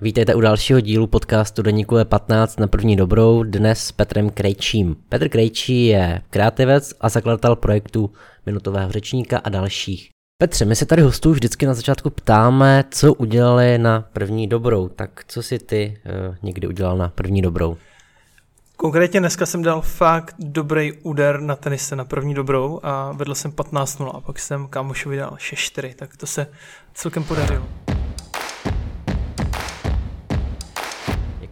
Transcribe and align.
Vítejte 0.00 0.34
u 0.34 0.40
dalšího 0.40 0.80
dílu 0.80 1.06
podcastu 1.06 1.62
Deníku 1.62 1.96
je 1.96 2.04
15 2.04 2.60
na 2.60 2.66
první 2.66 2.96
dobrou, 2.96 3.42
dnes 3.42 3.78
s 3.78 3.92
Petrem 3.92 4.30
Krejčím. 4.30 4.96
Petr 5.08 5.28
Krejčí 5.28 5.86
je 5.86 6.20
kreativec 6.30 6.94
a 7.00 7.08
zakladatel 7.08 7.56
projektu 7.56 8.10
Minutového 8.46 8.92
řečníka 8.92 9.38
a 9.38 9.48
dalších. 9.48 10.08
Petře, 10.38 10.64
my 10.64 10.76
se 10.76 10.86
tady 10.86 11.02
hostů 11.02 11.32
vždycky 11.32 11.66
na 11.66 11.74
začátku 11.74 12.10
ptáme, 12.10 12.84
co 12.90 13.14
udělali 13.14 13.78
na 13.78 14.04
první 14.12 14.48
dobrou. 14.48 14.88
Tak 14.88 15.24
co 15.28 15.42
si 15.42 15.58
ty 15.58 16.00
uh, 16.06 16.36
někdy 16.42 16.68
udělal 16.68 16.96
na 16.96 17.08
první 17.08 17.42
dobrou? 17.42 17.76
Konkrétně 18.76 19.20
dneska 19.20 19.46
jsem 19.46 19.62
dal 19.62 19.80
fakt 19.80 20.34
dobrý 20.38 20.92
úder 20.92 21.40
na 21.40 21.56
tenise 21.56 21.96
na 21.96 22.04
první 22.04 22.34
dobrou 22.34 22.80
a 22.82 23.12
vedl 23.12 23.34
jsem 23.34 23.50
15-0 23.50 24.16
a 24.16 24.20
pak 24.20 24.38
jsem 24.38 24.68
kámošovi 24.68 25.16
dal 25.16 25.30
6-4, 25.30 25.94
tak 25.94 26.16
to 26.16 26.26
se 26.26 26.46
celkem 26.94 27.24
podařilo. 27.24 27.83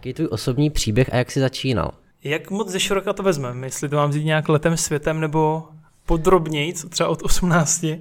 Jaký 0.03 0.09
je 0.09 0.13
tvůj 0.13 0.27
osobní 0.31 0.69
příběh 0.69 1.13
a 1.13 1.15
jak 1.15 1.31
jsi 1.31 1.39
začínal? 1.39 1.91
Jak 2.23 2.51
moc 2.51 2.69
ze 2.69 2.79
široka 2.79 3.13
to 3.13 3.23
vezmeme? 3.23 3.67
Jestli 3.67 3.89
to 3.89 3.95
mám 3.95 4.09
vzít 4.09 4.23
nějak 4.23 4.49
letem 4.49 4.77
světem 4.77 5.19
nebo 5.19 5.67
podrobněji, 6.05 6.73
třeba 6.73 7.09
od 7.09 7.21
18? 7.21 7.83
A, 7.83 7.99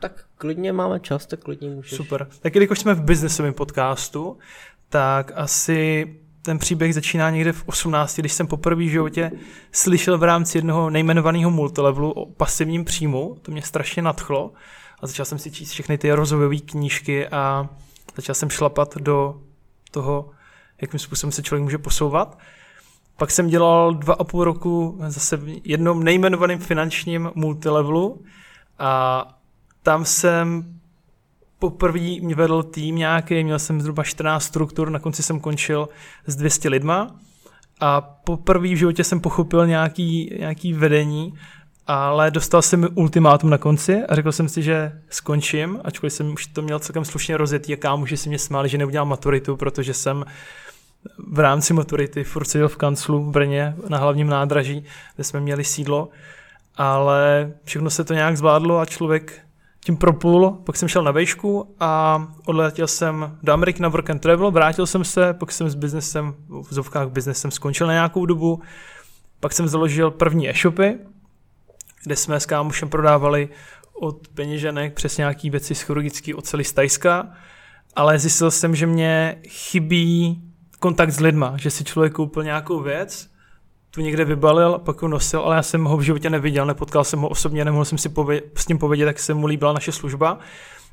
tak 0.00 0.24
klidně 0.38 0.72
máme 0.72 1.00
čas, 1.00 1.26
tak 1.26 1.40
klidně 1.40 1.68
můžeš. 1.68 1.96
Super. 1.96 2.26
Tak 2.40 2.52
když 2.52 2.78
jsme 2.78 2.94
v 2.94 3.02
biznesovém 3.02 3.54
podcastu, 3.54 4.38
tak 4.88 5.32
asi 5.34 6.06
ten 6.42 6.58
příběh 6.58 6.94
začíná 6.94 7.30
někde 7.30 7.52
v 7.52 7.68
18, 7.68 8.18
když 8.18 8.32
jsem 8.32 8.46
poprvé 8.46 8.84
v 8.84 8.90
životě 8.90 9.32
slyšel 9.72 10.18
v 10.18 10.22
rámci 10.22 10.58
jednoho 10.58 10.90
nejmenovaného 10.90 11.50
multilevelu 11.50 12.10
o 12.10 12.26
pasivním 12.26 12.84
příjmu. 12.84 13.36
To 13.42 13.52
mě 13.52 13.62
strašně 13.62 14.02
nadchlo 14.02 14.52
a 15.00 15.06
začal 15.06 15.26
jsem 15.26 15.38
si 15.38 15.50
číst 15.50 15.70
všechny 15.70 15.98
ty 15.98 16.12
rozvojové 16.12 16.56
knížky 16.56 17.28
a 17.28 17.68
začal 18.16 18.34
jsem 18.34 18.50
šlapat 18.50 18.96
do 18.96 19.40
toho, 19.90 20.30
jakým 20.80 21.00
způsobem 21.00 21.32
se 21.32 21.42
člověk 21.42 21.62
může 21.62 21.78
posouvat. 21.78 22.38
Pak 23.16 23.30
jsem 23.30 23.48
dělal 23.48 23.94
dva 23.94 24.14
a 24.14 24.24
půl 24.24 24.44
roku 24.44 24.98
zase 25.06 25.36
v 25.36 25.60
jednom 25.64 26.04
nejmenovaném 26.04 26.58
finančním 26.58 27.30
multilevelu 27.34 28.22
a 28.78 29.24
tam 29.82 30.04
jsem 30.04 30.64
poprvé 31.58 32.00
mě 32.00 32.34
vedl 32.34 32.62
tým 32.62 32.96
nějaký, 32.96 33.44
měl 33.44 33.58
jsem 33.58 33.80
zhruba 33.80 34.02
14 34.02 34.44
struktur, 34.44 34.90
na 34.90 34.98
konci 34.98 35.22
jsem 35.22 35.40
končil 35.40 35.88
s 36.26 36.36
200 36.36 36.68
lidma 36.68 37.16
a 37.80 38.00
poprvé 38.00 38.68
v 38.68 38.78
životě 38.78 39.04
jsem 39.04 39.20
pochopil 39.20 39.66
nějaký, 39.66 40.36
nějaký 40.38 40.72
vedení, 40.72 41.34
ale 41.86 42.30
dostal 42.30 42.62
jsem 42.62 42.88
ultimátum 42.94 43.50
na 43.50 43.58
konci 43.58 44.02
a 44.08 44.14
řekl 44.14 44.32
jsem 44.32 44.48
si, 44.48 44.62
že 44.62 44.92
skončím, 45.10 45.80
ačkoliv 45.84 46.12
jsem 46.12 46.32
už 46.32 46.46
to 46.46 46.62
měl 46.62 46.78
celkem 46.78 47.04
slušně 47.04 47.36
rozjetý 47.36 47.72
a 47.72 47.76
kámoši 47.76 48.16
si 48.16 48.28
mě 48.28 48.38
smáli, 48.38 48.68
že 48.68 48.78
neudělám 48.78 49.08
maturitu, 49.08 49.56
protože 49.56 49.94
jsem 49.94 50.24
v 51.32 51.38
rámci 51.38 51.74
maturity 51.74 52.24
furt 52.24 52.44
seděl 52.44 52.68
v 52.68 52.76
kanclu 52.76 53.24
v 53.24 53.30
Brně 53.30 53.76
na 53.88 53.98
hlavním 53.98 54.28
nádraží, 54.28 54.84
kde 55.14 55.24
jsme 55.24 55.40
měli 55.40 55.64
sídlo, 55.64 56.08
ale 56.76 57.52
všechno 57.64 57.90
se 57.90 58.04
to 58.04 58.14
nějak 58.14 58.36
zvládlo 58.36 58.78
a 58.78 58.86
člověk 58.86 59.40
tím 59.84 59.96
propul, 59.96 60.50
pak 60.50 60.76
jsem 60.76 60.88
šel 60.88 61.02
na 61.02 61.10
vejšku 61.10 61.74
a 61.80 62.22
odletěl 62.46 62.86
jsem 62.86 63.38
do 63.42 63.52
Ameriky 63.52 63.82
na 63.82 63.88
work 63.88 64.10
and 64.10 64.18
travel, 64.18 64.50
vrátil 64.50 64.86
jsem 64.86 65.04
se, 65.04 65.32
pak 65.32 65.52
jsem 65.52 65.70
s 65.70 65.74
biznesem, 65.74 66.34
v 66.48 66.74
zovkách 66.74 67.08
biznesem 67.08 67.50
skončil 67.50 67.86
na 67.86 67.92
nějakou 67.92 68.26
dobu, 68.26 68.62
pak 69.40 69.52
jsem 69.52 69.68
založil 69.68 70.10
první 70.10 70.50
e-shopy, 70.50 70.98
kde 72.04 72.16
jsme 72.16 72.40
s 72.40 72.46
kámošem 72.46 72.88
prodávali 72.88 73.48
od 73.92 74.28
peněženek 74.28 74.94
přes 74.94 75.16
nějaký 75.16 75.50
věci 75.50 75.74
z 75.74 75.80
chirurgický 75.80 76.34
oceli 76.34 76.64
z 76.64 76.72
Tajska, 76.72 77.32
ale 77.96 78.18
zjistil 78.18 78.50
jsem, 78.50 78.74
že 78.74 78.86
mě 78.86 79.36
chybí 79.48 80.42
kontakt 80.78 81.10
s 81.10 81.20
lidma, 81.20 81.54
že 81.56 81.70
si 81.70 81.84
člověk 81.84 82.12
koupil 82.12 82.44
nějakou 82.44 82.82
věc 82.82 83.30
tu 83.90 84.00
někde 84.00 84.24
vybalil, 84.24 84.78
pak 84.78 85.02
ho 85.02 85.08
nosil, 85.08 85.40
ale 85.40 85.56
já 85.56 85.62
jsem 85.62 85.84
ho 85.84 85.96
v 85.96 86.02
životě 86.02 86.30
neviděl, 86.30 86.66
nepotkal 86.66 87.04
jsem 87.04 87.20
ho 87.20 87.28
osobně, 87.28 87.64
nemohl 87.64 87.84
jsem 87.84 87.98
si 87.98 88.08
pově- 88.08 88.42
s 88.54 88.68
ním 88.68 88.78
povědět, 88.78 89.04
jak 89.04 89.18
se 89.18 89.34
mu 89.34 89.46
líbila 89.46 89.72
naše 89.72 89.92
služba. 89.92 90.38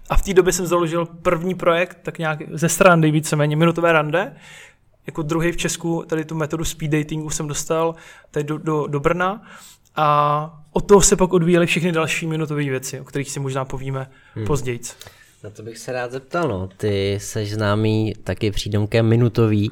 A 0.09 0.17
v 0.17 0.21
té 0.21 0.33
době 0.33 0.53
jsem 0.53 0.67
založil 0.67 1.05
první 1.05 1.55
projekt, 1.55 1.97
tak 2.03 2.17
nějak 2.17 2.39
ze 2.51 2.69
strany 2.69 3.11
víceméně, 3.11 3.55
minutové 3.55 3.91
rande. 3.91 4.35
Jako 5.07 5.21
druhý 5.21 5.51
v 5.51 5.57
Česku 5.57 6.03
tady 6.07 6.25
tu 6.25 6.35
metodu 6.35 6.63
speed 6.63 6.91
datingu 6.91 7.29
jsem 7.29 7.47
dostal 7.47 7.95
tady 8.31 8.43
do, 8.43 8.57
do, 8.57 8.87
do 8.87 8.99
Brna 8.99 9.41
a 9.97 10.59
od 10.71 10.87
toho 10.87 11.01
se 11.01 11.15
pak 11.15 11.33
odvíjely 11.33 11.65
všechny 11.65 11.91
další 11.91 12.27
minutové 12.27 12.63
věci, 12.63 12.99
o 12.99 13.03
kterých 13.03 13.31
si 13.31 13.39
možná 13.39 13.65
povíme 13.65 14.09
hmm. 14.35 14.45
později. 14.45 14.79
Na 15.43 15.49
to 15.49 15.63
bych 15.63 15.77
se 15.77 15.91
rád 15.91 16.11
zeptal, 16.11 16.47
no. 16.47 16.69
Ty 16.77 17.17
seš 17.21 17.53
známý 17.53 18.13
taky 18.23 18.51
přídomkem 18.51 19.05
minutový. 19.05 19.69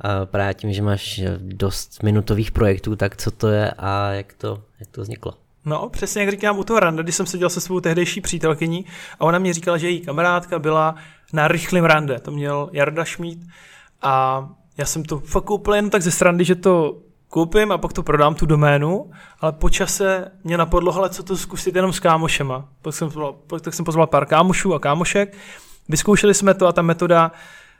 A 0.00 0.26
právě 0.26 0.54
tím, 0.54 0.72
že 0.72 0.82
máš 0.82 1.20
dost 1.38 2.02
minutových 2.02 2.50
projektů, 2.50 2.96
tak 2.96 3.16
co 3.16 3.30
to 3.30 3.48
je 3.48 3.70
a 3.78 4.10
jak 4.10 4.32
to, 4.32 4.62
jak 4.80 4.88
to 4.90 5.02
vzniklo? 5.02 5.32
No, 5.64 5.88
přesně 5.88 6.22
jak 6.22 6.30
říkám 6.30 6.58
u 6.58 6.64
toho 6.64 6.80
rande, 6.80 7.02
když 7.02 7.14
jsem 7.14 7.26
seděl 7.26 7.50
se 7.50 7.60
svou 7.60 7.80
tehdejší 7.80 8.20
přítelkyní 8.20 8.84
a 9.20 9.24
ona 9.24 9.38
mě 9.38 9.54
říkala, 9.54 9.78
že 9.78 9.90
její 9.90 10.00
kamarádka 10.00 10.58
byla 10.58 10.94
na 11.32 11.48
rychlém 11.48 11.84
rande, 11.84 12.18
to 12.18 12.30
měl 12.30 12.70
Jarda 12.72 13.04
Šmít 13.04 13.46
a 14.02 14.48
já 14.78 14.84
jsem 14.84 15.04
to 15.04 15.20
fakt 15.20 15.44
koupil 15.44 15.74
jen 15.74 15.90
tak 15.90 16.02
ze 16.02 16.10
srandy, 16.10 16.44
že 16.44 16.54
to 16.54 16.98
koupím 17.28 17.72
a 17.72 17.78
pak 17.78 17.92
to 17.92 18.02
prodám 18.02 18.34
tu 18.34 18.46
doménu, 18.46 19.10
ale 19.40 19.52
po 19.52 19.70
čase 19.70 20.32
mě 20.44 20.58
napadlo, 20.58 20.94
ale 20.94 21.10
co 21.10 21.22
to 21.22 21.36
zkusit 21.36 21.76
jenom 21.76 21.92
s 21.92 22.00
kámošema. 22.00 22.68
Pak 22.82 22.94
jsem, 22.94 23.08
pozval, 23.08 23.36
tak 23.60 23.74
jsem 23.74 23.84
pozval 23.84 24.06
pár 24.06 24.26
kámošů 24.26 24.74
a 24.74 24.78
kámošek, 24.78 25.36
vyzkoušeli 25.88 26.34
jsme 26.34 26.54
to 26.54 26.66
a 26.66 26.72
ta 26.72 26.82
metoda 26.82 27.32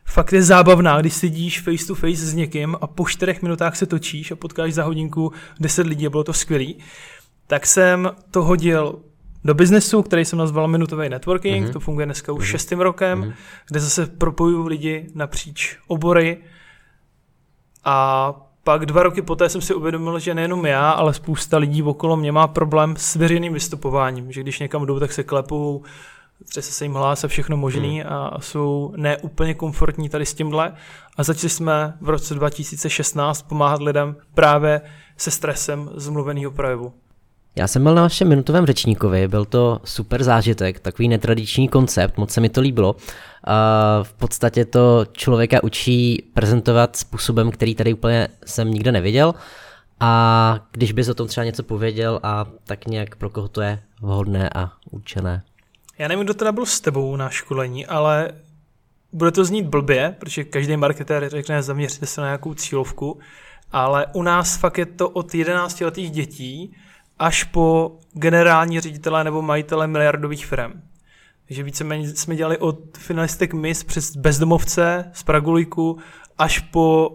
fakt 0.06 0.32
je 0.32 0.42
zábavná, 0.42 1.00
když 1.00 1.14
sedíš 1.14 1.60
face 1.60 1.86
to 1.86 1.94
face 1.94 2.26
s 2.26 2.34
někým 2.34 2.76
a 2.80 2.86
po 2.86 3.06
čtyřech 3.06 3.42
minutách 3.42 3.76
se 3.76 3.86
točíš 3.86 4.30
a 4.30 4.36
potkáš 4.36 4.74
za 4.74 4.84
hodinku 4.84 5.32
10 5.60 5.86
lidí 5.86 6.06
a 6.06 6.10
bylo 6.10 6.24
to 6.24 6.32
skvělý, 6.32 6.78
tak 7.46 7.66
jsem 7.66 8.10
to 8.30 8.44
hodil 8.44 8.98
do 9.44 9.54
biznesu, 9.54 10.02
který 10.02 10.24
jsem 10.24 10.38
nazval 10.38 10.68
minutový 10.68 11.08
networking, 11.08 11.66
mm-hmm. 11.66 11.72
to 11.72 11.80
funguje 11.80 12.06
dneska 12.06 12.32
už 12.32 12.44
mm-hmm. 12.44 12.50
šestým 12.50 12.80
rokem, 12.80 13.22
mm-hmm. 13.22 13.32
kde 13.68 13.80
zase 13.80 14.06
propojuju 14.06 14.66
lidi 14.66 15.06
napříč 15.14 15.78
obory 15.86 16.38
a 17.84 18.45
pak 18.66 18.86
dva 18.86 19.02
roky 19.02 19.22
poté 19.22 19.48
jsem 19.48 19.60
si 19.60 19.74
uvědomil, 19.74 20.18
že 20.18 20.34
nejenom 20.34 20.66
já, 20.66 20.90
ale 20.90 21.14
spousta 21.14 21.58
lidí 21.58 21.82
okolo 21.82 22.16
mě 22.16 22.32
má 22.32 22.46
problém 22.46 22.94
s 22.98 23.16
veřejným 23.16 23.52
vystupováním, 23.52 24.32
že 24.32 24.40
když 24.40 24.58
někam 24.58 24.86
jdou, 24.86 25.00
tak 25.00 25.12
se 25.12 25.22
klepou, 25.22 25.82
třese 26.48 26.72
se 26.72 26.84
jim 26.84 26.94
hlás 26.94 27.24
a 27.24 27.28
všechno 27.28 27.56
možný 27.56 28.00
hmm. 28.00 28.12
a 28.12 28.40
jsou 28.40 28.92
neúplně 28.96 29.54
komfortní 29.54 30.08
tady 30.08 30.26
s 30.26 30.34
tímhle. 30.34 30.72
A 31.16 31.22
začali 31.22 31.50
jsme 31.50 31.94
v 32.00 32.08
roce 32.08 32.34
2016 32.34 33.42
pomáhat 33.42 33.82
lidem 33.82 34.16
právě 34.34 34.80
se 35.16 35.30
stresem 35.30 35.90
z 35.94 36.08
mluveného 36.08 36.50
projevu. 36.50 36.92
Já 37.58 37.66
jsem 37.66 37.82
byl 37.82 37.94
na 37.94 38.02
vašem 38.02 38.28
minutovém 38.28 38.66
řečníkovi, 38.66 39.28
byl 39.28 39.44
to 39.44 39.80
super 39.84 40.22
zážitek, 40.22 40.80
takový 40.80 41.08
netradiční 41.08 41.68
koncept, 41.68 42.18
moc 42.18 42.30
se 42.30 42.40
mi 42.40 42.48
to 42.48 42.60
líbilo. 42.60 42.96
A 43.44 44.00
v 44.02 44.12
podstatě 44.12 44.64
to 44.64 45.06
člověka 45.12 45.62
učí 45.62 46.30
prezentovat 46.34 46.96
způsobem, 46.96 47.50
který 47.50 47.74
tady 47.74 47.94
úplně 47.94 48.28
jsem 48.46 48.70
nikde 48.70 48.92
neviděl. 48.92 49.34
A 50.00 50.60
když 50.72 50.92
bys 50.92 51.08
o 51.08 51.14
tom 51.14 51.26
třeba 51.26 51.44
něco 51.44 51.62
pověděl 51.62 52.20
a 52.22 52.46
tak 52.64 52.86
nějak 52.86 53.16
pro 53.16 53.30
koho 53.30 53.48
to 53.48 53.60
je 53.60 53.82
vhodné 54.00 54.50
a 54.54 54.72
určené. 54.90 55.42
Já 55.98 56.08
nevím, 56.08 56.24
kdo 56.24 56.34
teda 56.34 56.52
byl 56.52 56.66
s 56.66 56.80
tebou 56.80 57.16
na 57.16 57.30
školení, 57.30 57.86
ale 57.86 58.32
bude 59.12 59.30
to 59.30 59.44
znít 59.44 59.66
blbě, 59.66 60.16
protože 60.18 60.44
každý 60.44 60.76
marketér 60.76 61.28
řekne 61.28 61.62
zaměřte 61.62 62.06
se 62.06 62.20
na 62.20 62.26
nějakou 62.26 62.54
cílovku, 62.54 63.18
ale 63.72 64.06
u 64.12 64.22
nás 64.22 64.56
fakt 64.56 64.78
je 64.78 64.86
to 64.86 65.08
od 65.08 65.34
11 65.34 65.80
letých 65.80 66.10
dětí 66.10 66.76
až 67.18 67.44
po 67.44 67.98
generální 68.12 68.80
ředitele 68.80 69.24
nebo 69.24 69.42
majitele 69.42 69.86
miliardových 69.86 70.46
firm. 70.46 70.82
Takže 71.46 71.62
víceméně 71.62 72.08
jsme 72.08 72.36
dělali 72.36 72.58
od 72.58 72.78
finalistek 72.98 73.54
MIS 73.54 73.84
přes 73.84 74.16
bezdomovce 74.16 75.10
z 75.14 75.22
Pragulíku 75.22 75.98
až 76.38 76.58
po 76.58 77.12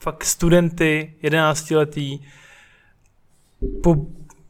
fakt 0.00 0.24
studenty 0.24 1.14
11 1.22 1.70
letý, 1.70 2.18
po 3.82 3.96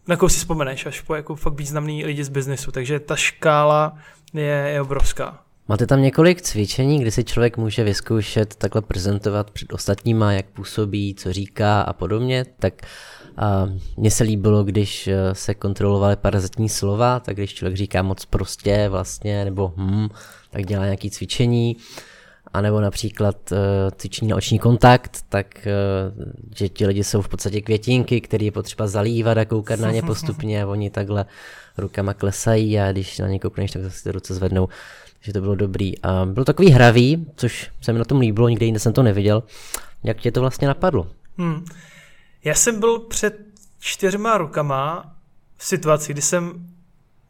na 0.08 0.16
koho 0.16 0.28
si 0.28 0.38
vzpomeneš, 0.38 0.86
až 0.86 1.00
po 1.00 1.14
jako 1.14 1.36
fakt 1.36 1.54
významný 1.54 2.04
lidi 2.04 2.24
z 2.24 2.28
biznesu. 2.28 2.72
Takže 2.72 3.00
ta 3.00 3.16
škála 3.16 3.98
je, 4.34 4.70
je 4.72 4.80
obrovská. 4.80 5.42
Máte 5.68 5.86
tam 5.86 6.02
několik 6.02 6.42
cvičení, 6.42 7.00
kdy 7.00 7.10
si 7.10 7.24
člověk 7.24 7.56
může 7.56 7.84
vyzkoušet 7.84 8.56
takhle 8.56 8.82
prezentovat 8.82 9.50
před 9.50 9.72
ostatníma, 9.72 10.32
jak 10.32 10.46
působí, 10.46 11.14
co 11.14 11.32
říká 11.32 11.82
a 11.82 11.92
podobně, 11.92 12.44
tak 12.58 12.74
a 13.40 13.68
mně 13.96 14.10
se 14.10 14.24
líbilo, 14.24 14.64
když 14.64 15.08
eh, 15.08 15.34
se 15.34 15.54
kontrolovaly 15.54 16.16
parazitní 16.16 16.68
slova, 16.68 17.20
tak 17.20 17.36
když 17.36 17.54
člověk 17.54 17.76
říká 17.76 18.02
moc 18.02 18.24
prostě 18.24 18.88
vlastně, 18.88 19.44
nebo 19.44 19.72
hm, 19.76 20.08
tak 20.50 20.66
dělá 20.66 20.84
nějaké 20.84 21.10
cvičení. 21.10 21.76
A 22.52 22.60
nebo 22.60 22.80
například 22.80 23.52
uh, 23.52 23.58
cvičení 23.96 24.30
na 24.30 24.36
oční 24.36 24.58
kontakt, 24.58 25.24
tak 25.28 25.66
uh, 25.66 26.24
že 26.56 26.68
ti 26.68 26.86
lidi 26.86 27.04
jsou 27.04 27.22
v 27.22 27.28
podstatě 27.28 27.60
květinky, 27.60 28.20
které 28.20 28.44
je 28.44 28.52
potřeba 28.52 28.86
zalívat 28.86 29.38
a 29.38 29.44
koukat 29.44 29.80
na 29.80 29.90
ně 29.90 30.02
postupně 30.06 30.62
a 30.62 30.66
oni 30.66 30.90
takhle 30.90 31.24
rukama 31.78 32.14
klesají 32.14 32.80
a 32.80 32.92
když 32.92 33.18
na 33.18 33.28
ně 33.28 33.38
koukneš, 33.38 33.70
tak 33.70 33.82
zase 33.82 34.04
ty 34.04 34.12
ruce 34.12 34.34
zvednou. 34.34 34.68
Takže 35.18 35.32
to 35.32 35.40
bylo 35.40 35.54
dobrý. 35.54 35.98
A 36.02 36.26
bylo 36.26 36.44
takový 36.44 36.70
hravý, 36.70 37.26
což 37.36 37.70
se 37.80 37.92
mi 37.92 37.98
na 37.98 38.04
tom 38.04 38.20
líbilo, 38.20 38.48
nikde 38.48 38.66
jinde 38.66 38.80
jsem 38.80 38.92
to 38.92 39.02
neviděl. 39.02 39.42
Jak 40.04 40.16
tě 40.16 40.32
to 40.32 40.40
vlastně 40.40 40.68
napadlo? 40.68 41.06
Hmm. 41.38 41.64
Já 42.44 42.54
jsem 42.54 42.80
byl 42.80 42.98
před 42.98 43.38
čtyřma 43.78 44.38
rukama 44.38 45.14
v 45.56 45.64
situaci, 45.64 46.12
kdy 46.12 46.22
jsem 46.22 46.66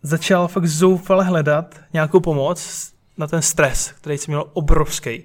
začal 0.03 0.49
fakt 0.49 0.67
zoufale 0.67 1.25
hledat 1.25 1.81
nějakou 1.93 2.21
pomoc 2.21 2.91
na 3.19 3.27
ten 3.27 3.43
stres, 3.43 3.93
který 3.93 4.19
jsem 4.19 4.33
měl 4.33 4.45
obrovský. 4.53 5.25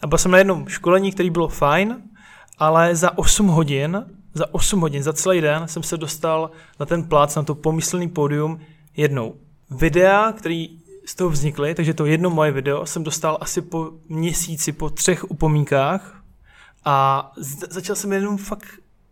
A 0.00 0.06
byl 0.06 0.18
jsem 0.18 0.30
na 0.30 0.38
jednom 0.38 0.68
školení, 0.68 1.12
který 1.12 1.30
bylo 1.30 1.48
fajn, 1.48 2.02
ale 2.58 2.96
za 2.96 3.18
8 3.18 3.46
hodin, 3.46 4.04
za 4.34 4.54
8 4.54 4.80
hodin, 4.80 5.02
za 5.02 5.12
celý 5.12 5.40
den 5.40 5.68
jsem 5.68 5.82
se 5.82 5.96
dostal 5.96 6.50
na 6.80 6.86
ten 6.86 7.04
plác, 7.04 7.34
na 7.34 7.42
to 7.42 7.54
pomyslný 7.54 8.08
pódium 8.08 8.60
jednou. 8.96 9.34
Videa, 9.70 10.32
který 10.32 10.78
z 11.06 11.14
toho 11.14 11.30
vznikly, 11.30 11.74
takže 11.74 11.94
to 11.94 12.06
jedno 12.06 12.30
moje 12.30 12.52
video 12.52 12.86
jsem 12.86 13.04
dostal 13.04 13.38
asi 13.40 13.62
po 13.62 13.90
měsíci, 14.08 14.72
po 14.72 14.90
třech 14.90 15.30
upomínkách 15.30 16.22
a 16.84 17.30
začal 17.70 17.96
jsem 17.96 18.12
jenom 18.12 18.38
fakt 18.38 18.66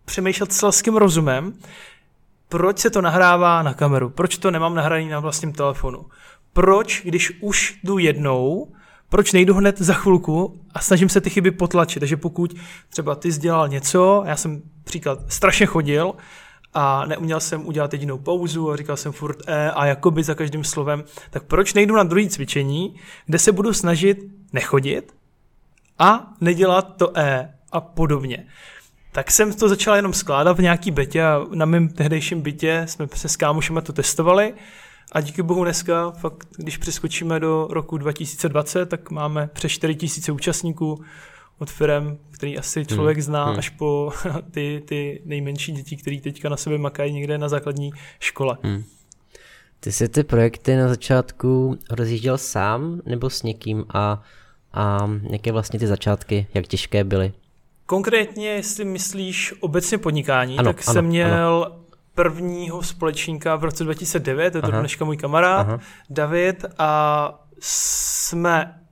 přemýšlet 0.05 0.53
selským 0.53 0.97
rozumem, 0.97 1.55
proč 2.49 2.79
se 2.79 2.91
to 2.91 3.01
nahrává 3.01 3.62
na 3.62 3.75
kameru, 3.75 4.11
proč 4.11 4.39
to 4.39 4.51
nemám 4.51 4.75
nahraný 4.75 5.09
na 5.09 5.21
vlastním 5.21 5.53
telefonu, 5.53 6.06
proč, 6.53 7.03
když 7.05 7.33
už 7.41 7.81
jdu 7.85 7.99
jednou, 7.99 8.73
proč 9.09 9.33
nejdu 9.33 9.55
hned 9.55 9.79
za 9.79 9.95
chvilku 9.95 10.61
a 10.75 10.81
snažím 10.81 11.09
se 11.09 11.21
ty 11.21 11.31
chyby 11.31 11.51
potlačit. 11.51 12.01
Takže 12.01 12.17
pokud 12.17 12.55
třeba 12.89 13.15
ty 13.15 13.31
dělal 13.31 13.69
něco, 13.69 14.23
já 14.27 14.37
jsem 14.37 14.62
příklad 14.85 15.19
strašně 15.29 15.67
chodil 15.67 16.15
a 16.75 17.06
neuměl 17.06 17.41
jsem 17.41 17.67
udělat 17.67 17.93
jedinou 17.93 18.19
pauzu 18.19 18.71
a 18.71 18.77
říkal 18.77 18.97
jsem 18.97 19.12
furt 19.12 19.39
e 19.47 19.71
a 19.71 19.87
jakoby 19.87 20.23
za 20.23 20.35
každým 20.35 20.65
slovem, 20.65 21.05
tak 21.31 21.43
proč 21.43 21.75
nejdu 21.75 21.97
na 21.97 22.03
druhý 22.03 22.29
cvičení, 22.29 22.97
kde 23.27 23.39
se 23.39 23.53
budu 23.53 23.73
snažit 23.73 24.19
nechodit 24.53 25.15
a 25.99 26.33
nedělat 26.41 26.97
to 26.97 27.19
e 27.19 27.55
a 27.73 27.81
podobně. 27.81 28.47
Tak 29.14 29.31
jsem 29.31 29.52
to 29.52 29.69
začal 29.69 29.96
jenom 29.96 30.12
skládat 30.12 30.58
v 30.58 30.62
nějaký 30.62 30.90
bytě 30.90 31.25
a 31.25 31.46
na 31.55 31.66
mém 31.66 31.88
tehdejším 31.88 32.43
bytě 32.43 32.82
jsme 32.88 33.08
se 33.14 33.28
s 33.28 33.37
kámošema 33.37 33.81
to 33.81 33.93
testovali 33.93 34.55
a 35.12 35.20
díky 35.20 35.43
bohu 35.43 35.64
dneska, 35.64 36.11
fakt, 36.11 36.49
když 36.56 36.76
přeskočíme 36.76 37.40
do 37.40 37.69
roku 37.70 37.99
2020, 37.99 38.87
tak 38.87 39.11
máme 39.11 39.50
přes 39.52 39.72
4000 39.72 40.32
účastníků 40.32 41.05
od 41.58 41.70
firm, 41.70 42.19
který 42.31 42.58
asi 42.58 42.81
hmm, 42.81 42.87
člověk 42.87 43.20
zná, 43.20 43.44
hmm. 43.44 43.58
až 43.58 43.69
po 43.69 44.12
ty, 44.50 44.82
ty 44.87 45.22
nejmenší 45.25 45.72
děti, 45.72 45.96
které 45.96 46.20
teďka 46.20 46.49
na 46.49 46.56
sebe 46.56 46.78
makají 46.78 47.12
někde 47.12 47.38
na 47.38 47.49
základní 47.49 47.93
škole. 48.20 48.58
Hmm. 48.62 48.84
Ty 49.81 49.93
jsi 49.93 50.08
ty 50.08 50.25
projekty 50.25 50.76
na 50.76 50.88
začátku 50.88 51.78
rozjížděl 51.90 52.38
sám 52.38 53.00
nebo 53.06 53.31
s 53.31 53.43
někým 53.43 53.84
a, 53.88 54.22
a 54.72 55.10
jaké 55.31 55.52
vlastně 55.52 55.78
ty 55.78 55.87
začátky, 55.87 56.46
jak 56.55 56.67
těžké 56.67 57.05
byly? 57.05 57.32
Konkrétně, 57.86 58.48
jestli 58.48 58.84
myslíš 58.84 59.54
obecně 59.60 59.98
podnikání, 59.98 60.58
ano, 60.58 60.72
tak 60.72 60.82
ano, 60.86 60.92
jsem 60.92 61.04
měl 61.04 61.66
ano. 61.70 61.84
prvního 62.14 62.82
společníka 62.82 63.56
v 63.56 63.64
roce 63.64 63.84
2009, 63.84 64.50
to 64.50 64.58
je 64.58 64.62
to 64.62 64.70
dneška 64.70 65.04
můj 65.04 65.16
kamarád, 65.16 65.66
Aha. 65.69 65.78
David, 66.10 66.64
a 66.78 67.31
jsme 67.60 68.83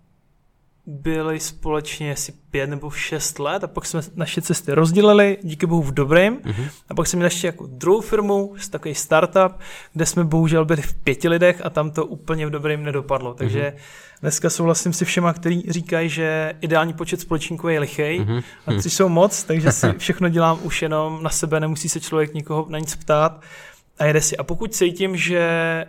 byli 0.86 1.40
společně 1.40 2.12
asi 2.12 2.32
pět 2.50 2.70
nebo 2.70 2.90
šest 2.90 3.38
let 3.38 3.64
a 3.64 3.66
pak 3.66 3.86
jsme 3.86 4.00
naše 4.14 4.42
cesty 4.42 4.72
rozdělili, 4.72 5.38
díky 5.42 5.66
bohu 5.66 5.82
v 5.82 5.94
dobrém. 5.94 6.36
Uh-huh. 6.36 6.68
A 6.88 6.94
pak 6.94 7.06
jsme 7.06 7.16
měli 7.16 7.26
ještě 7.26 7.46
jako 7.46 7.66
druhou 7.66 8.00
firmu, 8.00 8.54
takový 8.70 8.94
startup, 8.94 9.58
kde 9.92 10.06
jsme 10.06 10.24
bohužel 10.24 10.64
byli 10.64 10.82
v 10.82 10.94
pěti 10.94 11.28
lidech 11.28 11.60
a 11.64 11.70
tam 11.70 11.90
to 11.90 12.06
úplně 12.06 12.46
v 12.46 12.50
dobrém 12.50 12.84
nedopadlo. 12.84 13.34
Takže 13.34 13.72
uh-huh. 13.76 13.80
dneska 14.20 14.50
souhlasím 14.50 14.92
si 14.92 15.04
všema, 15.04 15.32
kteří 15.32 15.66
říkají, 15.68 16.08
že 16.08 16.54
ideální 16.60 16.92
počet 16.92 17.20
společníků 17.20 17.68
je 17.68 17.80
lichej 17.80 18.20
uh-huh. 18.20 18.42
a 18.66 18.74
tři 18.74 18.90
jsou 18.90 19.08
moc, 19.08 19.44
takže 19.44 19.72
si 19.72 19.86
všechno 19.98 20.28
dělám 20.28 20.58
už 20.62 20.82
jenom 20.82 21.22
na 21.22 21.30
sebe, 21.30 21.60
nemusí 21.60 21.88
se 21.88 22.00
člověk 22.00 22.34
nikoho 22.34 22.66
na 22.68 22.78
nic 22.78 22.96
ptát 22.96 23.42
a 23.98 24.04
jede 24.04 24.20
si. 24.20 24.36
A 24.36 24.44
pokud 24.44 24.74
cítím, 24.74 25.16
že 25.16 25.84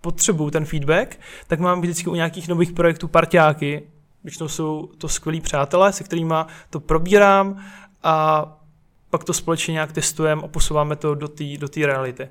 potřebuju 0.00 0.50
ten 0.50 0.64
feedback, 0.64 1.18
tak 1.46 1.60
mám 1.60 1.80
vždycky 1.80 2.10
u 2.10 2.14
nějakých 2.14 2.48
nových 2.48 2.72
projektů 2.72 3.08
parťáky, 3.08 3.82
Většinou 4.24 4.48
jsou 4.48 4.86
to 4.86 5.08
skvělí 5.08 5.40
přátelé, 5.40 5.92
se 5.92 6.04
kterými 6.04 6.34
to 6.70 6.80
probírám 6.80 7.64
a 8.02 8.46
pak 9.10 9.24
to 9.24 9.32
společně 9.32 9.72
nějak 9.72 9.92
testujeme 9.92 10.42
a 10.42 10.48
posouváme 10.48 10.96
to 10.96 11.14
do 11.14 11.28
té 11.28 11.44
do 11.58 11.86
reality. 11.86 12.28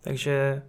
Takže 0.00 0.62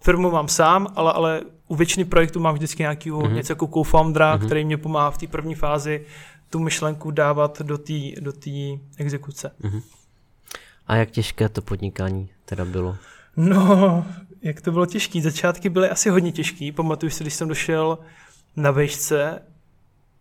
firmu 0.00 0.30
mám 0.30 0.48
sám, 0.48 0.86
ale, 0.94 1.12
ale 1.12 1.40
u 1.68 1.76
většiny 1.76 2.04
projektů 2.04 2.40
mám 2.40 2.54
vždycky 2.54 2.82
nějakého 2.82 3.20
mm-hmm. 3.20 3.32
něco 3.32 3.52
jako 3.52 3.66
co-foundera, 3.66 4.38
mm-hmm. 4.38 4.46
který 4.46 4.64
mě 4.64 4.76
pomáhá 4.76 5.10
v 5.10 5.18
té 5.18 5.26
první 5.26 5.54
fázi 5.54 6.06
tu 6.50 6.58
myšlenku 6.58 7.10
dávat 7.10 7.62
do 7.62 7.78
té 7.78 7.92
do 8.20 8.32
exekuce. 8.96 9.50
Mm-hmm. 9.62 9.82
A 10.86 10.96
jak 10.96 11.10
těžké 11.10 11.48
to 11.48 11.62
podnikání 11.62 12.28
teda 12.44 12.64
bylo? 12.64 12.96
No, 13.36 14.06
jak 14.42 14.60
to 14.60 14.72
bylo 14.72 14.86
těžké. 14.86 15.22
Začátky 15.22 15.68
byly 15.68 15.90
asi 15.90 16.10
hodně 16.10 16.32
těžké. 16.32 16.72
Pamatuju 16.72 17.10
si, 17.10 17.24
když 17.24 17.34
jsem 17.34 17.48
došel 17.48 17.98
na 18.56 18.70
vejšce 18.70 19.42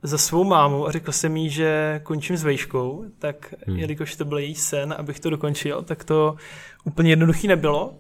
za 0.06 0.18
svou 0.18 0.44
mámu 0.44 0.88
a 0.88 0.92
řekl 0.92 1.12
jsem 1.12 1.38
jí, 1.38 1.50
že 1.50 2.02
končím 2.04 2.38
s 2.38 2.44
vejškou, 2.44 3.06
tak 3.20 3.54
hmm. 3.68 3.78
jelikož 3.78 4.16
to 4.16 4.26
byl 4.26 4.38
její 4.38 4.56
sen, 4.56 4.96
abych 4.98 5.20
to 5.20 5.30
dokončil, 5.30 5.82
tak 5.82 6.04
to 6.04 6.36
úplně 6.84 7.10
jednoduchý 7.10 7.48
nebylo. 7.48 7.94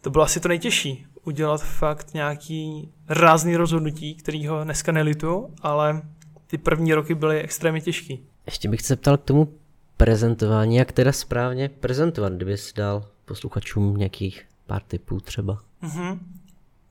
To 0.00 0.10
bylo 0.10 0.24
asi 0.24 0.40
to 0.40 0.48
nejtěžší, 0.48 1.06
udělat 1.24 1.62
fakt 1.62 2.14
nějaký 2.14 2.92
rázný 3.08 3.56
rozhodnutí, 3.56 4.14
který 4.14 4.46
ho 4.46 4.64
dneska 4.64 4.92
nelitu, 4.92 5.50
ale 5.62 6.02
ty 6.46 6.58
první 6.58 6.94
roky 6.94 7.14
byly 7.14 7.40
extrémně 7.40 7.80
těžký. 7.80 8.26
Ještě 8.46 8.68
bych 8.68 8.82
se 8.82 8.96
ptal 8.96 9.16
k 9.16 9.24
tomu 9.24 9.48
prezentování, 9.96 10.76
jak 10.76 10.92
teda 10.92 11.12
správně 11.12 11.68
prezentovat, 11.68 12.32
kdybys 12.32 12.72
dal 12.72 13.08
posluchačům 13.24 13.96
nějakých 13.96 14.42
pár 14.66 14.82
typů 14.82 15.20
třeba. 15.20 15.60
Mm-hmm. 15.82 16.18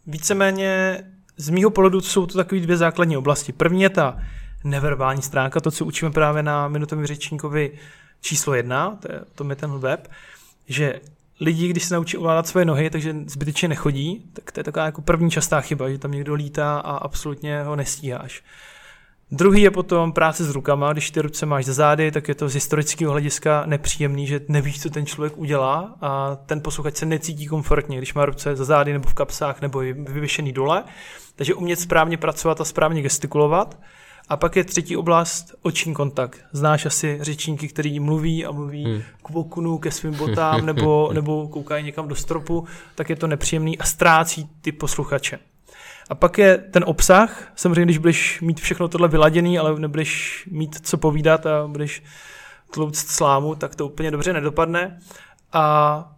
Víceméně 0.08 0.98
z 1.44 1.50
mýho 1.50 1.70
pohledu 1.70 2.02
jsou 2.02 2.26
to 2.26 2.38
takové 2.38 2.62
dvě 2.62 2.78
základní 2.78 3.18
oblasti. 3.18 3.52
První 3.52 3.82
je 3.82 3.90
ta 3.90 4.18
neverbální 4.64 5.22
stránka, 5.22 5.60
to, 5.60 5.72
co 5.72 5.86
učíme 5.86 6.12
právě 6.12 6.44
na 6.44 6.68
minutovém 6.68 7.06
řečníkovi 7.06 7.72
číslo 8.22 8.54
jedna, 8.54 8.98
to 9.02 9.12
je, 9.12 9.20
to 9.36 9.50
je 9.50 9.56
ten 9.56 9.80
web, 9.80 10.12
že 10.68 11.02
lidi, 11.40 11.68
když 11.68 11.84
se 11.84 11.94
naučí 11.94 12.18
ovládat 12.18 12.48
své 12.48 12.66
nohy, 12.66 12.90
takže 12.90 13.16
zbytečně 13.26 13.68
nechodí, 13.68 14.26
tak 14.34 14.52
to 14.52 14.60
je 14.60 14.64
taková 14.64 14.86
jako 14.86 15.02
první 15.02 15.32
častá 15.32 15.62
chyba, 15.62 15.90
že 15.90 15.98
tam 15.98 16.12
někdo 16.12 16.34
lítá 16.34 16.80
a 16.80 16.98
absolutně 16.98 17.64
ho 17.64 17.76
nestíháš. 17.76 18.44
Druhý 19.36 19.62
je 19.62 19.72
potom 19.72 20.12
práce 20.12 20.44
s 20.44 20.50
rukama, 20.50 20.94
když 20.94 21.12
ty 21.12 21.22
ruce 21.22 21.46
máš 21.46 21.66
za 21.66 21.74
zády, 21.74 22.12
tak 22.12 22.28
je 22.28 22.36
to 22.36 22.50
z 22.50 22.54
historického 22.54 23.12
hlediska 23.12 23.64
nepříjemný, 23.66 24.28
že 24.28 24.40
nevíš, 24.48 24.82
co 24.82 24.90
ten 24.90 25.06
člověk 25.06 25.38
udělá 25.38 25.96
a 26.02 26.38
ten 26.46 26.62
posluchač 26.62 26.96
se 26.96 27.06
necítí 27.06 27.46
komfortně, 27.46 27.98
když 27.98 28.14
má 28.14 28.26
ruce 28.26 28.56
za 28.56 28.66
zády 28.66 28.94
nebo 28.94 29.10
v 29.10 29.14
kapsách 29.14 29.62
nebo 29.62 29.82
je 29.82 29.94
vyvěšený 29.94 30.52
dole. 30.52 30.84
Takže 31.36 31.54
umět 31.54 31.80
správně 31.80 32.18
pracovat 32.18 32.62
a 32.62 32.66
správně 32.66 33.02
gestikulovat. 33.02 33.80
A 34.30 34.38
pak 34.38 34.56
je 34.56 34.64
třetí 34.64 34.98
oblast 34.98 35.56
oční 35.62 35.94
kontakt. 35.94 36.46
Znáš 36.52 36.86
asi 36.86 37.18
řečníky, 37.22 37.68
který 37.68 38.00
mluví 38.00 38.46
a 38.46 38.52
mluví 38.52 38.86
hmm. 38.86 39.02
k 39.24 39.30
okunu, 39.30 39.78
ke 39.78 39.92
svým 39.92 40.14
botám 40.14 40.66
nebo, 40.66 41.10
nebo 41.14 41.48
koukají 41.48 41.86
někam 41.86 42.08
do 42.08 42.16
stropu, 42.16 42.68
tak 42.96 43.10
je 43.10 43.16
to 43.16 43.28
nepříjemný 43.28 43.78
a 43.78 43.86
ztrácí 43.86 44.50
ty 44.62 44.72
posluchače. 44.72 45.40
A 46.10 46.16
pak 46.16 46.38
je 46.38 46.58
ten 46.58 46.84
obsah, 46.88 47.52
samozřejmě, 47.56 47.86
když 47.86 47.98
budeš 47.98 48.42
mít 48.42 48.60
všechno 48.60 48.88
tohle 48.88 49.08
vyladěný, 49.08 49.60
ale 49.60 49.80
nebudeš 49.80 50.44
mít 50.52 50.88
co 50.88 50.98
povídat 50.98 51.46
a 51.46 51.68
budeš 51.68 52.04
tlouct 52.72 53.08
slámu, 53.08 53.56
tak 53.56 53.76
to 53.76 53.86
úplně 53.86 54.12
dobře 54.12 54.34
nedopadne. 54.34 55.00
A 55.54 56.14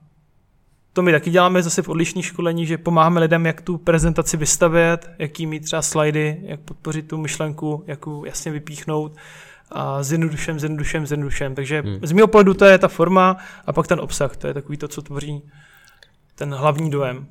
to 0.94 1.02
my 1.02 1.12
taky 1.12 1.30
děláme 1.30 1.64
zase 1.64 1.82
v 1.82 1.90
odlišní 1.90 2.24
školení, 2.24 2.66
že 2.66 2.78
pomáháme 2.78 3.20
lidem, 3.20 3.46
jak 3.46 3.62
tu 3.62 3.78
prezentaci 3.78 4.38
vystavět, 4.38 5.10
jaký 5.20 5.48
mít 5.48 5.64
třeba 5.64 5.82
slajdy, 5.82 6.38
jak 6.42 6.60
podpořit 6.60 7.08
tu 7.08 7.18
myšlenku, 7.18 7.84
jak 7.88 8.00
ji 8.08 8.26
jasně 8.26 8.52
vypíchnout 8.52 9.16
a 9.72 10.04
zjednodušem, 10.04 10.60
zjednodušem, 10.60 11.08
zjednodušem. 11.08 11.56
Takže 11.56 11.82
hmm. 11.82 12.00
z 12.04 12.12
mého 12.12 12.28
pohledu 12.28 12.54
to 12.54 12.66
je 12.66 12.78
ta 12.78 12.88
forma 12.88 13.38
a 13.66 13.74
pak 13.74 13.88
ten 13.88 14.00
obsah, 14.00 14.38
to 14.38 14.48
je 14.48 14.54
takový 14.54 14.78
to, 14.78 14.88
co 14.88 15.02
tvoří 15.02 15.42
ten 16.36 16.54
hlavní 16.54 16.90
dojem. 16.90 17.28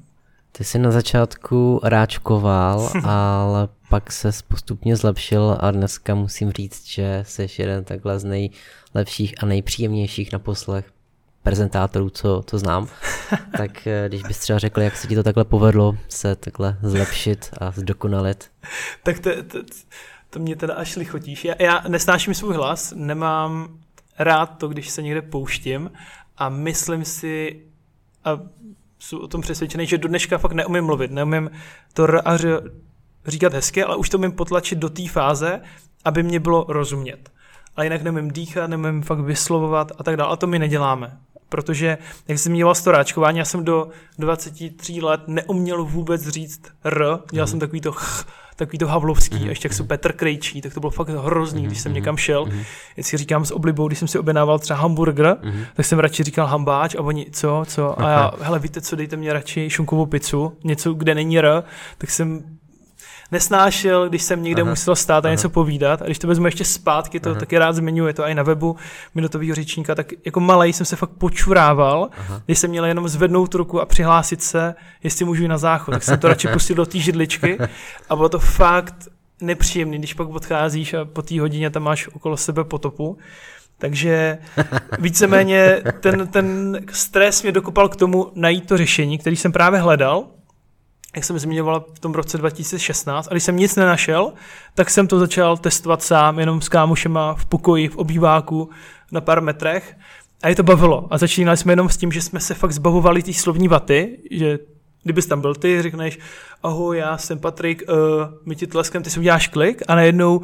Ty 0.56 0.64
jsi 0.64 0.78
na 0.78 0.90
začátku 0.90 1.80
ráčkoval, 1.82 2.90
ale 3.04 3.68
pak 3.88 4.12
se 4.12 4.30
postupně 4.48 4.96
zlepšil 4.96 5.56
a 5.60 5.70
dneska 5.70 6.14
musím 6.14 6.52
říct, 6.52 6.86
že 6.86 7.22
jsi 7.26 7.48
jeden 7.58 7.84
takhle 7.84 8.18
z 8.18 8.24
nejlepších 8.24 9.34
a 9.42 9.46
nejpříjemnějších 9.46 10.32
na 10.32 10.38
poslech 10.38 10.92
prezentátorů, 11.42 12.10
co, 12.10 12.42
co 12.46 12.58
znám. 12.58 12.88
tak 13.56 13.86
eh, 13.86 14.04
když 14.08 14.22
bys 14.22 14.38
třeba 14.38 14.58
řekl, 14.58 14.80
jak 14.80 14.96
se 14.96 15.08
ti 15.08 15.14
to 15.14 15.22
takhle 15.22 15.44
povedlo 15.44 15.96
se 16.08 16.36
takhle 16.36 16.78
zlepšit 16.82 17.50
a 17.58 17.70
zdokonalit. 17.70 18.50
tak 19.02 19.18
to, 19.18 19.30
to, 19.42 19.58
To 20.30 20.38
mě 20.38 20.56
teda 20.56 20.74
až 20.74 20.96
lichotíš. 20.96 21.44
Já, 21.44 21.54
já 21.58 21.84
nesnáším 21.88 22.34
svůj 22.34 22.54
hlas, 22.54 22.92
nemám 22.96 23.78
rád 24.18 24.46
to, 24.46 24.68
když 24.68 24.90
se 24.90 25.02
někde 25.02 25.22
pouštím 25.22 25.90
a 26.36 26.48
myslím 26.48 27.04
si, 27.04 27.62
a 28.24 28.40
jsem 29.04 29.20
o 29.20 29.28
tom 29.28 29.40
přesvědčený, 29.40 29.86
že 29.86 29.98
do 29.98 30.08
dneška 30.08 30.38
fakt 30.38 30.52
neumím 30.52 30.84
mluvit, 30.84 31.10
neumím 31.10 31.50
to 31.92 32.04
r 32.04 32.22
a 32.24 32.38
říkat 33.26 33.52
hezky, 33.52 33.84
ale 33.84 33.96
už 33.96 34.08
to 34.08 34.18
umím 34.18 34.32
potlačit 34.32 34.78
do 34.78 34.90
té 34.90 35.08
fáze, 35.08 35.60
aby 36.04 36.22
mě 36.22 36.40
bylo 36.40 36.66
rozumět. 36.68 37.30
A 37.76 37.82
jinak 37.82 38.02
neumím 38.02 38.30
dýchat, 38.30 38.70
neumím 38.70 39.02
fakt 39.02 39.20
vyslovovat 39.20 39.92
a 39.98 40.02
tak 40.02 40.16
dále. 40.16 40.32
A 40.32 40.36
to 40.36 40.46
my 40.46 40.58
neděláme. 40.58 41.18
Protože, 41.54 41.98
jak 42.28 42.38
jsem 42.38 42.52
měla 42.52 42.74
storáčkování, 42.74 43.38
já 43.38 43.44
jsem 43.44 43.64
do 43.64 43.88
23 44.18 45.00
let 45.00 45.20
neuměl 45.26 45.84
vůbec 45.84 46.28
říct 46.28 46.60
r, 46.84 47.04
dělal 47.30 47.46
mm. 47.46 47.50
jsem 47.50 47.60
takový 47.60 47.80
to 47.80 47.92
ch, 47.92 48.26
takový 48.56 48.78
to 48.78 48.86
havlovský, 48.86 49.36
mm-hmm. 49.36 49.48
ještě 49.48 49.66
jak 49.66 49.72
jsou 49.72 49.84
Petr 49.84 50.12
Krejčí, 50.12 50.60
tak 50.60 50.74
to 50.74 50.80
bylo 50.80 50.90
fakt 50.90 51.08
hrozný, 51.08 51.62
mm-hmm. 51.62 51.66
když 51.66 51.80
jsem 51.80 51.94
někam 51.94 52.16
šel. 52.16 52.44
Mm-hmm. 52.44 52.64
Jestli 52.96 53.18
říkám 53.18 53.44
s 53.44 53.50
oblibou, 53.50 53.86
když 53.86 53.98
jsem 53.98 54.08
si 54.08 54.18
objednával 54.18 54.58
třeba 54.58 54.78
hamburger, 54.78 55.26
mm-hmm. 55.26 55.66
tak 55.74 55.86
jsem 55.86 55.98
radši 55.98 56.22
říkal 56.22 56.46
hambáč 56.46 56.94
a 56.94 57.00
oni 57.00 57.26
co, 57.32 57.62
co, 57.66 58.00
a 58.00 58.10
já, 58.10 58.32
hele, 58.40 58.58
víte 58.58 58.80
co, 58.80 58.96
dejte 58.96 59.16
mě 59.16 59.32
radši 59.32 59.70
šunkovou 59.70 60.06
pizzu, 60.06 60.52
něco, 60.64 60.94
kde 60.94 61.14
není 61.14 61.38
r, 61.38 61.62
tak 61.98 62.10
jsem 62.10 62.44
nesnášel, 63.32 64.08
když 64.08 64.22
jsem 64.22 64.42
někde 64.42 64.62
Aha. 64.62 64.70
musel 64.70 64.96
stát 64.96 65.24
a 65.24 65.28
Aha. 65.28 65.32
něco 65.32 65.50
povídat. 65.50 66.02
A 66.02 66.04
když 66.04 66.18
to 66.18 66.26
vezmu 66.26 66.46
ještě 66.46 66.64
zpátky, 66.64 67.20
to 67.20 67.30
Aha. 67.30 67.40
taky 67.40 67.58
rád 67.58 67.72
zmiňuji, 67.72 68.12
to 68.12 68.24
i 68.24 68.34
na 68.34 68.42
webu 68.42 68.76
minutového 69.14 69.54
řečníka, 69.54 69.94
tak 69.94 70.12
jako 70.24 70.40
malý 70.40 70.72
jsem 70.72 70.86
se 70.86 70.96
fakt 70.96 71.10
počurával, 71.10 72.08
Aha. 72.18 72.42
když 72.46 72.58
jsem 72.58 72.70
měl 72.70 72.84
jenom 72.84 73.08
zvednout 73.08 73.54
ruku 73.54 73.80
a 73.80 73.86
přihlásit 73.86 74.42
se, 74.42 74.74
jestli 75.02 75.24
můžu 75.24 75.42
jít 75.42 75.48
na 75.48 75.58
záchod. 75.58 75.94
Tak 75.94 76.02
jsem 76.02 76.18
to 76.18 76.28
radši 76.28 76.48
pustil 76.52 76.76
do 76.76 76.86
té 76.86 76.98
židličky 76.98 77.58
a 78.08 78.16
bylo 78.16 78.28
to 78.28 78.38
fakt 78.38 78.94
nepříjemný, 79.40 79.98
když 79.98 80.14
pak 80.14 80.28
odcházíš 80.28 80.94
a 80.94 81.04
po 81.04 81.22
té 81.22 81.40
hodině 81.40 81.70
tam 81.70 81.82
máš 81.82 82.08
okolo 82.08 82.36
sebe 82.36 82.64
potopu. 82.64 83.18
Takže 83.78 84.38
víceméně 84.98 85.82
ten, 86.00 86.28
ten 86.28 86.78
stres 86.92 87.42
mě 87.42 87.52
dokopal 87.52 87.88
k 87.88 87.96
tomu 87.96 88.32
najít 88.34 88.66
to 88.66 88.76
řešení, 88.76 89.18
který 89.18 89.36
jsem 89.36 89.52
právě 89.52 89.80
hledal 89.80 90.26
jak 91.14 91.24
jsem 91.24 91.38
zmiňoval 91.38 91.84
v 91.94 91.98
tom 91.98 92.14
roce 92.14 92.38
2016, 92.38 93.28
a 93.28 93.30
když 93.30 93.44
jsem 93.44 93.56
nic 93.56 93.76
nenašel, 93.76 94.32
tak 94.74 94.90
jsem 94.90 95.06
to 95.06 95.18
začal 95.18 95.56
testovat 95.56 96.02
sám, 96.02 96.38
jenom 96.38 96.60
s 96.60 96.68
kámošema 96.68 97.34
v 97.34 97.46
pokoji, 97.46 97.88
v 97.88 97.96
obýváku, 97.96 98.70
na 99.12 99.20
pár 99.20 99.42
metrech. 99.42 99.96
A 100.42 100.48
je 100.48 100.54
to 100.54 100.62
bavilo. 100.62 101.06
A 101.10 101.18
začínali 101.18 101.56
jsme 101.56 101.72
jenom 101.72 101.88
s 101.88 101.96
tím, 101.96 102.12
že 102.12 102.22
jsme 102.22 102.40
se 102.40 102.54
fakt 102.54 102.72
zbavovali 102.72 103.22
té 103.22 103.32
slovní 103.32 103.68
vaty, 103.68 104.18
že 104.30 104.58
kdybys 105.02 105.26
tam 105.26 105.40
byl 105.40 105.54
ty, 105.54 105.82
řekneš, 105.82 106.18
ahoj, 106.62 106.98
já 106.98 107.18
jsem 107.18 107.38
Patrik, 107.38 107.82
uh, 107.88 107.96
my 108.46 108.56
ti 108.56 108.66
tleskem, 108.66 109.02
ty 109.02 109.10
si 109.10 109.20
uděláš 109.20 109.48
klik 109.48 109.82
a 109.88 109.94
najednou 109.94 110.40